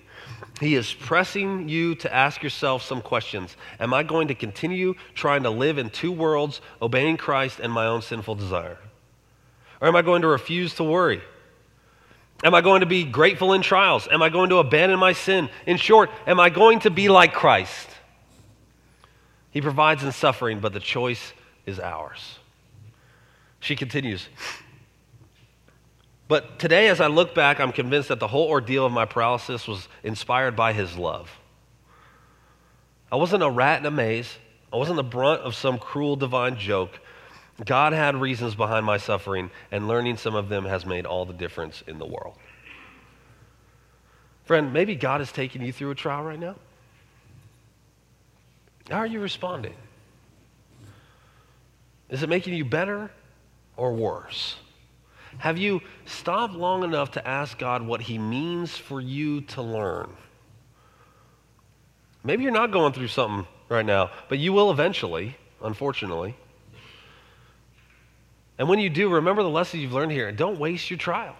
He 0.58 0.74
is 0.74 0.92
pressing 0.92 1.68
you 1.68 1.94
to 1.96 2.12
ask 2.12 2.42
yourself 2.42 2.82
some 2.82 3.02
questions. 3.02 3.56
Am 3.78 3.92
I 3.92 4.02
going 4.02 4.28
to 4.28 4.34
continue 4.34 4.94
trying 5.14 5.42
to 5.42 5.50
live 5.50 5.78
in 5.78 5.90
two 5.90 6.10
worlds, 6.10 6.60
obeying 6.80 7.16
Christ 7.18 7.60
and 7.60 7.72
my 7.72 7.86
own 7.86 8.02
sinful 8.02 8.36
desire? 8.36 8.78
Or 9.80 9.88
am 9.88 9.94
I 9.94 10.02
going 10.02 10.22
to 10.22 10.28
refuse 10.28 10.74
to 10.76 10.84
worry? 10.84 11.20
Am 12.42 12.54
I 12.54 12.60
going 12.60 12.80
to 12.80 12.86
be 12.86 13.04
grateful 13.04 13.52
in 13.52 13.62
trials? 13.62 14.08
Am 14.10 14.22
I 14.22 14.30
going 14.30 14.50
to 14.50 14.56
abandon 14.56 14.98
my 14.98 15.12
sin? 15.12 15.50
In 15.66 15.76
short, 15.76 16.10
am 16.26 16.40
I 16.40 16.50
going 16.50 16.80
to 16.80 16.90
be 16.90 17.08
like 17.08 17.34
Christ? 17.34 17.88
He 19.58 19.62
provides 19.62 20.04
in 20.04 20.12
suffering, 20.12 20.60
but 20.60 20.72
the 20.72 20.78
choice 20.78 21.32
is 21.66 21.80
ours. 21.80 22.38
She 23.58 23.74
continues. 23.74 24.28
But 26.28 26.60
today, 26.60 26.86
as 26.86 27.00
I 27.00 27.08
look 27.08 27.34
back, 27.34 27.58
I'm 27.58 27.72
convinced 27.72 28.10
that 28.10 28.20
the 28.20 28.28
whole 28.28 28.46
ordeal 28.46 28.86
of 28.86 28.92
my 28.92 29.04
paralysis 29.04 29.66
was 29.66 29.88
inspired 30.04 30.54
by 30.54 30.74
His 30.74 30.96
love. 30.96 31.28
I 33.10 33.16
wasn't 33.16 33.42
a 33.42 33.50
rat 33.50 33.80
in 33.80 33.86
a 33.86 33.90
maze, 33.90 34.38
I 34.72 34.76
wasn't 34.76 34.96
the 34.98 35.02
brunt 35.02 35.40
of 35.40 35.56
some 35.56 35.76
cruel 35.76 36.14
divine 36.14 36.56
joke. 36.56 37.00
God 37.64 37.92
had 37.92 38.14
reasons 38.14 38.54
behind 38.54 38.86
my 38.86 38.98
suffering, 38.98 39.50
and 39.72 39.88
learning 39.88 40.18
some 40.18 40.36
of 40.36 40.48
them 40.48 40.66
has 40.66 40.86
made 40.86 41.04
all 41.04 41.26
the 41.26 41.32
difference 41.32 41.82
in 41.88 41.98
the 41.98 42.06
world. 42.06 42.36
Friend, 44.44 44.72
maybe 44.72 44.94
God 44.94 45.20
is 45.20 45.32
taking 45.32 45.62
you 45.62 45.72
through 45.72 45.90
a 45.90 45.96
trial 45.96 46.22
right 46.22 46.38
now. 46.38 46.54
How 48.88 48.98
are 48.98 49.06
you 49.06 49.20
responding? 49.20 49.74
Is 52.08 52.22
it 52.22 52.28
making 52.28 52.54
you 52.54 52.64
better 52.64 53.10
or 53.76 53.92
worse? 53.92 54.56
Have 55.38 55.58
you 55.58 55.82
stopped 56.06 56.54
long 56.54 56.82
enough 56.82 57.12
to 57.12 57.28
ask 57.28 57.58
God 57.58 57.82
what 57.82 58.00
He 58.00 58.18
means 58.18 58.76
for 58.76 59.00
you 59.00 59.42
to 59.42 59.62
learn? 59.62 60.10
Maybe 62.24 62.42
you're 62.42 62.52
not 62.52 62.72
going 62.72 62.92
through 62.92 63.08
something 63.08 63.46
right 63.68 63.84
now, 63.84 64.10
but 64.28 64.38
you 64.38 64.52
will 64.52 64.70
eventually, 64.70 65.36
unfortunately. 65.62 66.34
And 68.58 68.68
when 68.68 68.80
you 68.80 68.90
do, 68.90 69.08
remember 69.08 69.42
the 69.42 69.50
lessons 69.50 69.82
you've 69.82 69.92
learned 69.92 70.12
here 70.12 70.28
and 70.28 70.36
don't 70.36 70.58
waste 70.58 70.90
your 70.90 70.98
trial. 70.98 71.36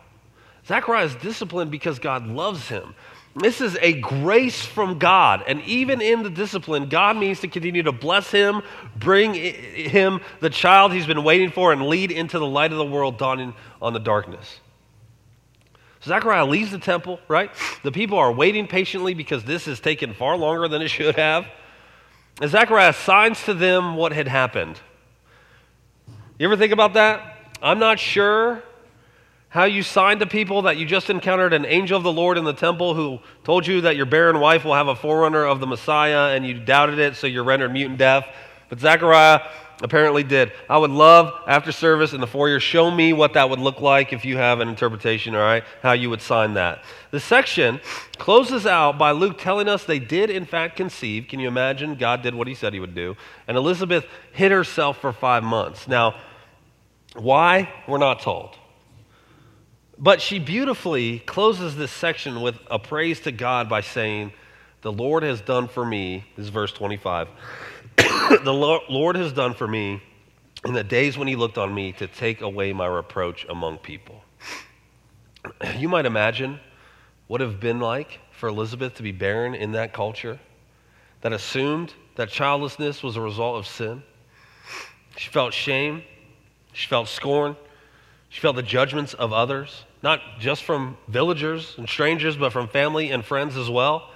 Zechariah 0.67 1.07
is 1.07 1.15
disciplined 1.17 1.71
because 1.71 1.99
God 1.99 2.27
loves 2.27 2.69
him. 2.69 2.95
This 3.37 3.61
is 3.61 3.77
a 3.81 3.93
grace 4.01 4.65
from 4.65 4.99
God. 4.99 5.45
And 5.47 5.61
even 5.63 6.01
in 6.01 6.23
the 6.23 6.31
discipline, 6.31 6.89
God 6.89 7.17
means 7.17 7.41
to 7.41 7.49
continue 7.49 7.85
to 7.85 7.93
bless 7.93 8.31
him, 8.31 8.63
bring 8.97 9.35
him 9.35 10.21
the 10.41 10.51
child 10.51 10.93
he's 10.93 11.07
been 11.07 11.23
waiting 11.23 11.51
for, 11.51 11.73
and 11.73 11.87
lead 11.87 12.11
into 12.11 12.39
the 12.39 12.47
light 12.47 12.73
of 12.73 12.79
the 12.79 12.85
world 12.85 13.17
dawning 13.19 13.55
on 13.81 13.93
the 13.93 14.01
darkness. 14.01 14.61
So 16.01 16.09
Zechariah 16.09 16.47
leaves 16.47 16.71
the 16.71 16.79
temple, 16.79 17.21
right? 17.29 17.51
The 17.83 17.93
people 17.93 18.19
are 18.19 18.33
waiting 18.33 18.67
patiently 18.67 19.15
because 19.15 19.45
this 19.45 19.67
has 19.67 19.79
taken 19.81 20.15
far 20.15 20.37
longer 20.37 20.69
than 20.69 20.83
it 20.83 20.89
should 20.89 21.17
have. 21.17 21.47
And 22.41 22.51
Zechariah 22.51 22.93
signs 22.93 23.43
to 23.45 23.55
them 23.55 23.97
what 23.97 24.13
had 24.13 24.29
happened. 24.29 24.81
You 26.39 26.47
ever 26.47 26.57
think 26.57 26.73
about 26.73 26.95
that? 26.95 27.37
I'm 27.61 27.81
not 27.81 27.99
sure 27.99 28.63
how 29.51 29.65
you 29.65 29.83
signed 29.83 30.21
to 30.21 30.27
people 30.27 30.63
that 30.63 30.77
you 30.77 30.85
just 30.85 31.09
encountered 31.09 31.55
an 31.55 31.65
angel 31.65 31.97
of 31.97 32.03
the 32.03 32.13
Lord 32.13 32.37
in 32.37 32.45
the 32.45 32.53
temple 32.53 32.95
who 32.95 33.19
told 33.45 33.67
you 33.67 33.81
that 33.83 33.97
your 33.97 34.07
barren 34.07 34.41
wife 34.41 34.65
will 34.65 34.75
have 34.75 34.89
a 34.89 34.95
forerunner 34.95 35.45
of 35.45 35.61
the 35.61 35.67
Messiah 35.67 36.35
and 36.37 36.47
you 36.47 36.55
doubted 36.55 36.99
it, 36.99 37.17
so 37.17 37.27
you're 37.27 37.45
rendered 37.45 37.73
mute 37.73 37.89
and 37.89 37.99
deaf. 37.99 38.27
But 38.69 38.81
Zechariah 38.81 39.41
apparently 39.81 40.23
did. 40.23 40.53
I 40.69 40.77
would 40.77 40.91
love, 40.91 41.33
after 41.47 41.73
service 41.73 42.13
in 42.13 42.21
the 42.21 42.27
foyer, 42.27 42.61
show 42.61 42.91
me 42.91 43.15
what 43.15 43.33
that 43.35 43.49
would 43.49 43.59
look 43.61 43.81
like 43.81 44.13
if 44.13 44.25
you 44.25 44.37
have 44.37 44.61
an 44.61 44.69
interpretation, 44.69 45.35
all 45.35 45.41
right, 45.41 45.65
how 45.83 45.93
you 45.93 46.11
would 46.11 46.21
sign 46.21 46.55
that. 46.55 46.83
The 47.11 47.21
section 47.21 47.81
closes 48.19 48.67
out 48.67 48.99
by 48.99 49.13
Luke 49.13 49.39
telling 49.39 49.69
us 49.69 49.85
they 49.85 50.01
did, 50.01 50.29
in 50.29 50.45
fact, 50.45 50.77
conceive. 50.77 51.27
Can 51.29 51.41
you 51.41 51.49
imagine? 51.49 51.95
God 51.95 52.23
did 52.23 52.35
what 52.35 52.49
he 52.49 52.55
said 52.55 52.75
he 52.75 52.81
would 52.81 52.95
do. 52.95 53.17
And 53.47 53.57
Elizabeth 53.57 54.05
hid 54.33 54.53
herself 54.53 55.01
for 55.01 55.13
five 55.13 55.43
months. 55.43 55.89
Now, 55.89 56.17
why? 57.15 57.73
We're 57.87 57.99
not 57.99 58.21
told. 58.21 58.58
But 60.01 60.23
she 60.23 60.39
beautifully 60.39 61.19
closes 61.19 61.75
this 61.75 61.91
section 61.91 62.41
with 62.41 62.57
a 62.71 62.79
praise 62.79 63.19
to 63.21 63.33
God 63.33 63.69
by 63.69 63.81
saying, 63.81 64.33
The 64.83 64.93
Lord 64.93 65.25
has 65.25 65.41
done 65.41 65.67
for 65.67 65.85
me, 65.85 66.25
this 66.37 66.45
is 66.45 66.51
verse 66.51 66.73
25. 66.73 67.29
the 67.97 68.85
Lord 68.89 69.17
has 69.17 69.33
done 69.33 69.55
for 69.55 69.67
me 69.67 70.01
in 70.65 70.73
the 70.73 70.85
days 70.85 71.19
when 71.19 71.27
he 71.27 71.35
looked 71.35 71.59
on 71.59 71.75
me 71.75 71.91
to 71.93 72.07
take 72.07 72.43
away 72.43 72.73
my 72.73 72.87
reproach 72.87 73.45
among 73.49 73.79
people. 73.79 74.23
You 75.79 75.89
might 75.89 76.05
imagine 76.05 76.61
what 77.27 77.41
it 77.41 77.45
would 77.45 77.53
have 77.53 77.61
been 77.61 77.81
like 77.81 78.21
for 78.33 78.49
Elizabeth 78.49 78.95
to 78.97 79.03
be 79.03 79.13
barren 79.13 79.55
in 79.55 79.73
that 79.73 79.93
culture 79.93 80.39
that 81.23 81.33
assumed 81.33 81.95
that 82.17 82.29
childlessness 82.29 83.03
was 83.03 83.17
a 83.17 83.21
result 83.21 83.57
of 83.57 83.67
sin. 83.67 84.03
She 85.17 85.31
felt 85.31 85.55
shame, 85.55 86.03
she 86.73 86.87
felt 86.87 87.09
scorn, 87.09 87.57
she 88.29 88.41
felt 88.41 88.57
the 88.57 88.63
judgments 88.63 89.15
of 89.15 89.33
others 89.33 89.85
not 90.03 90.21
just 90.39 90.65
from 90.65 90.97
villagers 91.09 91.75
and 91.77 91.89
strangers, 91.89 92.37
but 92.37 92.53
from 92.53 92.69
family 92.69 93.11
and 93.11 93.25
friends 93.25 93.57
as 93.57 93.69
well. 93.69 94.11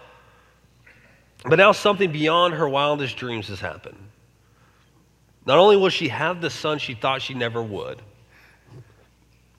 But 1.44 1.56
now 1.56 1.72
something 1.72 2.12
beyond 2.12 2.54
her 2.54 2.68
wildest 2.68 3.16
dreams 3.16 3.48
has 3.48 3.60
happened. 3.60 3.98
Not 5.44 5.58
only 5.58 5.76
will 5.76 5.88
she 5.88 6.08
have 6.08 6.40
the 6.40 6.50
son 6.50 6.78
she 6.78 6.94
thought 6.94 7.20
she 7.20 7.34
never 7.34 7.62
would, 7.62 8.00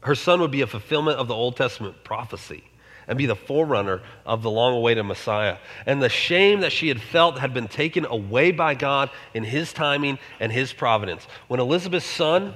her 0.02 0.16
son 0.16 0.40
would 0.42 0.52
be 0.52 0.62
a 0.62 0.68
fulfillment 0.68 1.18
of 1.18 1.28
the 1.28 1.34
Old 1.34 1.56
Testament 1.58 2.04
prophecy 2.04 2.64
and 3.08 3.18
be 3.18 3.26
the 3.26 3.36
forerunner 3.36 4.02
of 4.26 4.44
the 4.44 4.50
long 4.50 4.74
awaited 4.74 5.04
Messiah. 5.04 5.58
And 5.86 6.02
the 6.02 6.10
shame 6.10 6.62
that 6.62 6.72
she 6.72 6.88
had 6.88 7.02
felt 7.02 7.40
had 7.40 7.54
been 7.54 7.68
taken 7.68 8.06
away 8.06 8.52
by 8.52 8.76
God 8.76 9.10
in 9.34 9.44
his 9.44 9.74
timing 9.74 10.20
and 10.40 10.52
his 10.52 10.72
providence. 10.72 11.28
When 11.48 11.60
Elizabeth's 11.60 12.06
son 12.06 12.56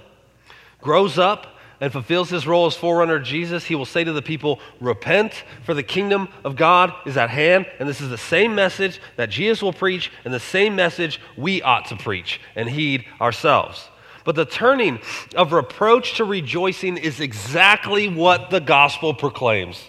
grows 0.82 1.18
up 1.18 1.57
and 1.80 1.92
fulfills 1.92 2.30
his 2.30 2.48
role 2.48 2.66
as 2.66 2.76
forerunner 2.76 3.20
Jesus, 3.20 3.66
he 3.66 3.76
will 3.76 3.86
say 3.86 4.04
to 4.04 4.14
the 4.14 4.22
people, 4.22 4.60
Repent, 4.80 5.44
for 5.64 5.74
the 5.74 5.84
kingdom 5.84 6.28
of 6.44 6.56
God 6.56 6.94
is 7.06 7.18
at 7.18 7.30
hand. 7.30 7.68
And 7.80 7.88
this 7.88 8.02
is 8.02 8.10
the 8.10 8.18
same 8.18 8.56
message 8.56 9.00
that 9.16 9.30
Jesus 9.30 9.62
will 9.62 9.74
preach, 9.74 10.12
and 10.26 10.34
the 10.34 10.40
same 10.40 10.76
message 10.76 11.22
we 11.38 11.62
ought 11.62 11.86
to 11.86 11.96
preach 11.96 12.42
and 12.56 12.70
heed 12.70 13.06
ourselves. 13.22 13.90
But 14.24 14.36
the 14.36 14.46
turning 14.46 15.00
of 15.36 15.54
reproach 15.54 16.18
to 16.18 16.26
rejoicing 16.26 16.98
is 16.98 17.22
exactly 17.22 18.10
what 18.10 18.50
the 18.50 18.60
gospel 18.60 19.14
proclaims, 19.14 19.82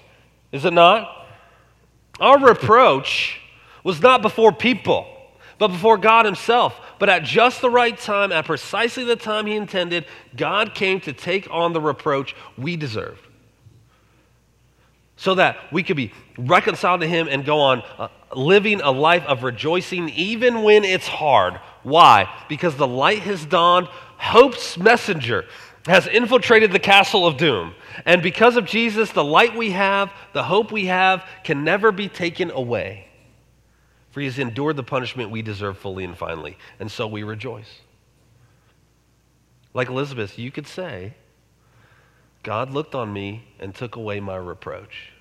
is 0.53 0.64
it 0.64 0.72
not? 0.72 1.26
Our 2.20 2.39
reproach 2.39 3.41
was 3.82 4.01
not 4.01 4.22
before 4.22 4.53
people, 4.53 5.07
but 5.59 5.69
before 5.69 5.99
God 5.99 6.25
Himself. 6.25 6.79
But 6.99 7.09
at 7.09 7.25
just 7.25 7.61
the 7.61 7.71
right 7.71 7.97
time, 7.97 8.33
at 8.33 8.45
precisely 8.45 9.05
the 9.05 9.17
time 9.17 9.47
He 9.47 9.57
intended, 9.57 10.07
God 10.37 10.75
came 10.75 11.01
to 11.01 11.13
take 11.13 11.49
on 11.51 11.73
the 11.73 11.81
reproach 11.81 12.35
we 12.57 12.77
deserved. 12.77 13.25
So 15.17 15.35
that 15.35 15.57
we 15.73 15.83
could 15.83 15.97
be 15.97 16.13
reconciled 16.39 17.01
to 17.01 17.09
Him 17.09 17.29
and 17.29 17.45
go 17.45 17.61
on 17.61 17.83
uh, 17.99 18.09
living 18.35 18.81
a 18.81 18.91
life 18.91 19.25
of 19.25 19.43
rejoicing 19.43 20.09
even 20.11 20.63
when 20.63 20.85
it's 20.85 21.09
hard. 21.09 21.55
Why? 21.83 22.33
Because 22.49 22.77
the 22.77 22.87
light 22.87 23.21
has 23.21 23.45
dawned, 23.45 23.89
hope's 24.17 24.79
messenger 24.79 25.47
has 25.87 26.07
infiltrated 26.07 26.71
the 26.71 26.79
castle 26.79 27.27
of 27.27 27.37
doom. 27.37 27.75
And 28.05 28.23
because 28.23 28.57
of 28.57 28.67
Jesus, 28.67 29.11
the 29.11 29.25
light 29.25 29.57
we 29.57 29.71
have, 29.71 30.13
the 30.35 30.43
hope 30.43 30.71
we 30.71 30.87
have, 30.87 31.25
can 31.45 31.65
never 31.65 31.91
be 31.91 32.09
taken 32.09 32.51
away. 32.51 33.08
For 34.19 34.23
he 34.23 34.27
has 34.27 34.41
endured 34.41 34.75
the 34.75 34.83
punishment 34.83 35.31
we 35.31 35.43
deserve 35.43 35.79
fully 35.79 36.03
and 36.03 36.19
finally. 36.19 36.59
And 36.81 36.91
so 36.91 37.07
we 37.07 37.23
rejoice. 37.23 37.83
Like 39.75 39.89
Elizabeth, 39.89 40.41
you 40.41 40.51
could 40.51 40.66
say, 40.66 41.14
God 42.43 42.71
looked 42.73 42.97
on 42.97 43.12
me 43.12 43.45
and 43.61 43.73
took 43.73 43.95
away 43.95 44.19
my 44.19 44.35
reproach. 44.35 45.12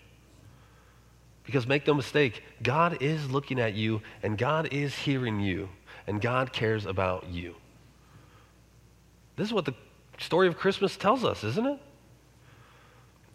Because 1.44 1.68
make 1.68 1.86
no 1.86 1.94
mistake, 1.94 2.42
God 2.64 2.98
is 3.00 3.30
looking 3.30 3.60
at 3.60 3.76
you 3.76 4.02
and 4.24 4.36
God 4.36 4.74
is 4.74 4.96
hearing 4.96 5.42
you 5.42 5.70
and 6.08 6.20
God 6.20 6.52
cares 6.52 6.88
about 6.88 7.28
you. 7.30 7.54
This 9.36 9.46
is 9.46 9.54
what 9.54 9.66
the 9.66 9.76
story 10.18 10.48
of 10.48 10.58
Christmas 10.58 10.98
tells 10.98 11.24
us, 11.24 11.44
isn't 11.44 11.68
it? 11.68 11.80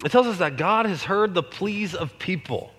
It 0.04 0.10
tells 0.10 0.26
us 0.26 0.38
that 0.38 0.56
God 0.56 0.86
has 0.86 1.04
heard 1.04 1.34
the 1.34 1.42
pleas 1.44 1.94
of 1.94 2.18
people. 2.18 2.72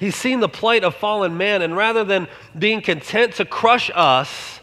He's 0.00 0.16
seen 0.16 0.40
the 0.40 0.48
plight 0.48 0.82
of 0.82 0.96
fallen 0.96 1.36
man, 1.36 1.60
and 1.60 1.76
rather 1.76 2.04
than 2.04 2.26
being 2.58 2.80
content 2.80 3.34
to 3.34 3.44
crush 3.44 3.90
us, 3.94 4.60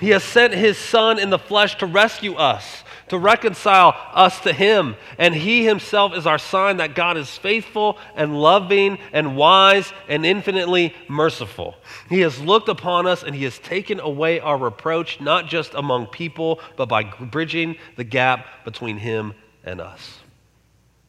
he 0.00 0.08
has 0.08 0.24
sent 0.24 0.54
his 0.54 0.78
son 0.78 1.18
in 1.18 1.28
the 1.28 1.38
flesh 1.38 1.76
to 1.76 1.86
rescue 1.86 2.34
us, 2.34 2.82
to 3.08 3.18
reconcile 3.18 3.94
us 4.14 4.40
to 4.40 4.54
him. 4.54 4.96
And 5.18 5.34
he 5.34 5.66
himself 5.66 6.14
is 6.14 6.26
our 6.26 6.38
sign 6.38 6.78
that 6.78 6.94
God 6.94 7.18
is 7.18 7.28
faithful 7.28 7.98
and 8.16 8.40
loving 8.40 8.98
and 9.12 9.36
wise 9.36 9.92
and 10.08 10.24
infinitely 10.24 10.94
merciful. 11.08 11.76
He 12.08 12.20
has 12.20 12.40
looked 12.40 12.70
upon 12.70 13.06
us 13.06 13.22
and 13.22 13.36
he 13.36 13.44
has 13.44 13.58
taken 13.58 14.00
away 14.00 14.40
our 14.40 14.56
reproach, 14.56 15.20
not 15.20 15.46
just 15.46 15.74
among 15.74 16.06
people, 16.06 16.58
but 16.76 16.86
by 16.86 17.04
bridging 17.04 17.76
the 17.96 18.04
gap 18.04 18.64
between 18.64 18.96
him 18.96 19.34
and 19.62 19.80
us. 19.80 20.20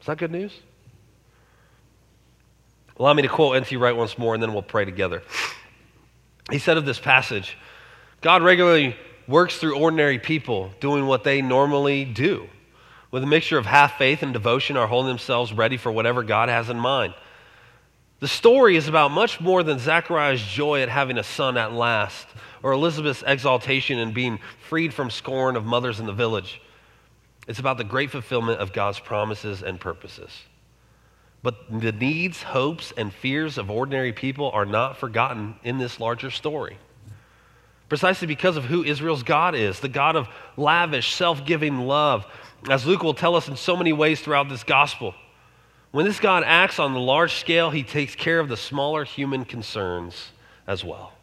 Is 0.02 0.08
that 0.08 0.18
good 0.18 0.32
news? 0.32 0.60
Allow 2.98 3.14
me 3.14 3.24
to 3.24 3.28
quote 3.28 3.58
N.T. 3.58 3.76
Wright 3.78 3.96
once 3.96 4.18
more, 4.18 4.34
and 4.34 4.42
then 4.42 4.54
we'll 4.54 4.62
pray 4.62 4.86
together. 4.86 5.22
He 6.52 6.60
said 6.60 6.78
of 6.78 6.86
this 6.86 7.00
passage 7.00 7.58
God 8.22 8.44
regularly 8.44 8.96
works 9.28 9.58
through 9.58 9.78
ordinary 9.78 10.20
people 10.20 10.72
doing 10.80 11.06
what 11.08 11.24
they 11.24 11.42
normally 11.42 12.06
do. 12.06 12.48
With 13.12 13.24
a 13.24 13.28
mixture 13.28 13.58
of 13.58 13.66
half 13.66 13.98
faith 13.98 14.24
and 14.24 14.34
devotion, 14.34 14.78
are 14.78 14.88
holding 14.88 15.10
themselves 15.10 15.54
ready 15.54 15.78
for 15.78 15.92
whatever 15.92 16.24
God 16.24 16.50
has 16.50 16.70
in 16.70 16.78
mind. 16.80 17.14
The 18.20 18.28
story 18.28 18.76
is 18.76 18.88
about 18.88 19.12
much 19.12 19.42
more 19.42 19.62
than 19.62 19.80
Zachariah's 19.80 20.42
joy 20.42 20.82
at 20.82 20.90
having 20.90 21.18
a 21.18 21.24
son 21.24 21.58
at 21.58 21.74
last, 21.74 22.28
or 22.64 22.72
Elizabeth's 22.72 23.24
exaltation 23.26 24.00
in 24.00 24.14
being 24.14 24.40
freed 24.68 24.94
from 24.94 25.10
scorn 25.10 25.56
of 25.56 25.66
mothers 25.66 26.00
in 26.00 26.06
the 26.06 26.14
village. 26.14 26.62
It's 27.48 27.60
about 27.60 27.78
the 27.78 27.84
great 27.84 28.12
fulfillment 28.12 28.60
of 28.60 28.74
God's 28.74 29.00
promises 29.00 29.62
and 29.62 29.80
purposes. 29.80 30.32
But 31.46 31.80
the 31.80 31.92
needs, 31.92 32.42
hopes, 32.42 32.92
and 32.98 33.14
fears 33.14 33.60
of 33.60 33.70
ordinary 33.70 34.12
people 34.12 34.50
are 34.50 34.66
not 34.66 34.98
forgotten 34.98 35.54
in 35.64 35.78
this 35.78 36.00
larger 36.00 36.32
story. 36.32 36.80
Precisely 37.88 38.26
because 38.26 38.58
of 38.58 38.66
who 38.66 38.84
Israel's 38.84 39.22
God 39.22 39.54
is 39.54 39.80
the 39.80 39.88
God 39.88 40.16
of 40.16 40.28
lavish, 40.58 41.14
self 41.14 41.46
giving 41.46 41.82
love, 41.82 42.26
as 42.68 42.88
Luke 42.88 43.04
will 43.04 43.14
tell 43.14 43.36
us 43.36 43.48
in 43.48 43.58
so 43.58 43.78
many 43.78 43.94
ways 43.94 44.22
throughout 44.22 44.50
this 44.50 44.64
gospel. 44.64 45.14
When 45.92 46.08
this 46.08 46.20
God 46.20 46.42
acts 46.44 46.80
on 46.80 46.94
the 46.94 47.00
large 47.00 47.36
scale, 47.36 47.70
he 47.70 47.84
takes 47.84 48.16
care 48.16 48.40
of 48.40 48.50
the 48.50 48.58
smaller 48.58 49.04
human 49.04 49.46
concerns 49.46 50.32
as 50.66 50.84
well. 50.84 51.14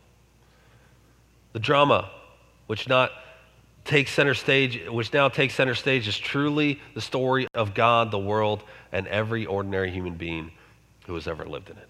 The 1.53 1.59
drama, 1.59 2.13
which 2.69 2.89
not 2.89 3.11
takes 3.85 4.13
center 4.13 4.35
stage, 4.35 4.89
which 4.89 5.13
now 5.13 5.29
takes 5.29 5.55
center 5.55 5.75
stage, 5.75 6.09
is 6.09 6.19
truly 6.19 6.81
the 6.95 7.01
story 7.01 7.49
of 7.55 7.75
God, 7.75 8.11
the 8.11 8.19
world, 8.19 8.63
and 8.93 9.07
every 9.09 9.47
ordinary 9.47 9.91
human 9.91 10.15
being 10.15 10.53
who 11.07 11.15
has 11.15 11.27
ever 11.27 11.45
lived 11.45 11.71
in 11.71 11.77
it. 11.77 11.89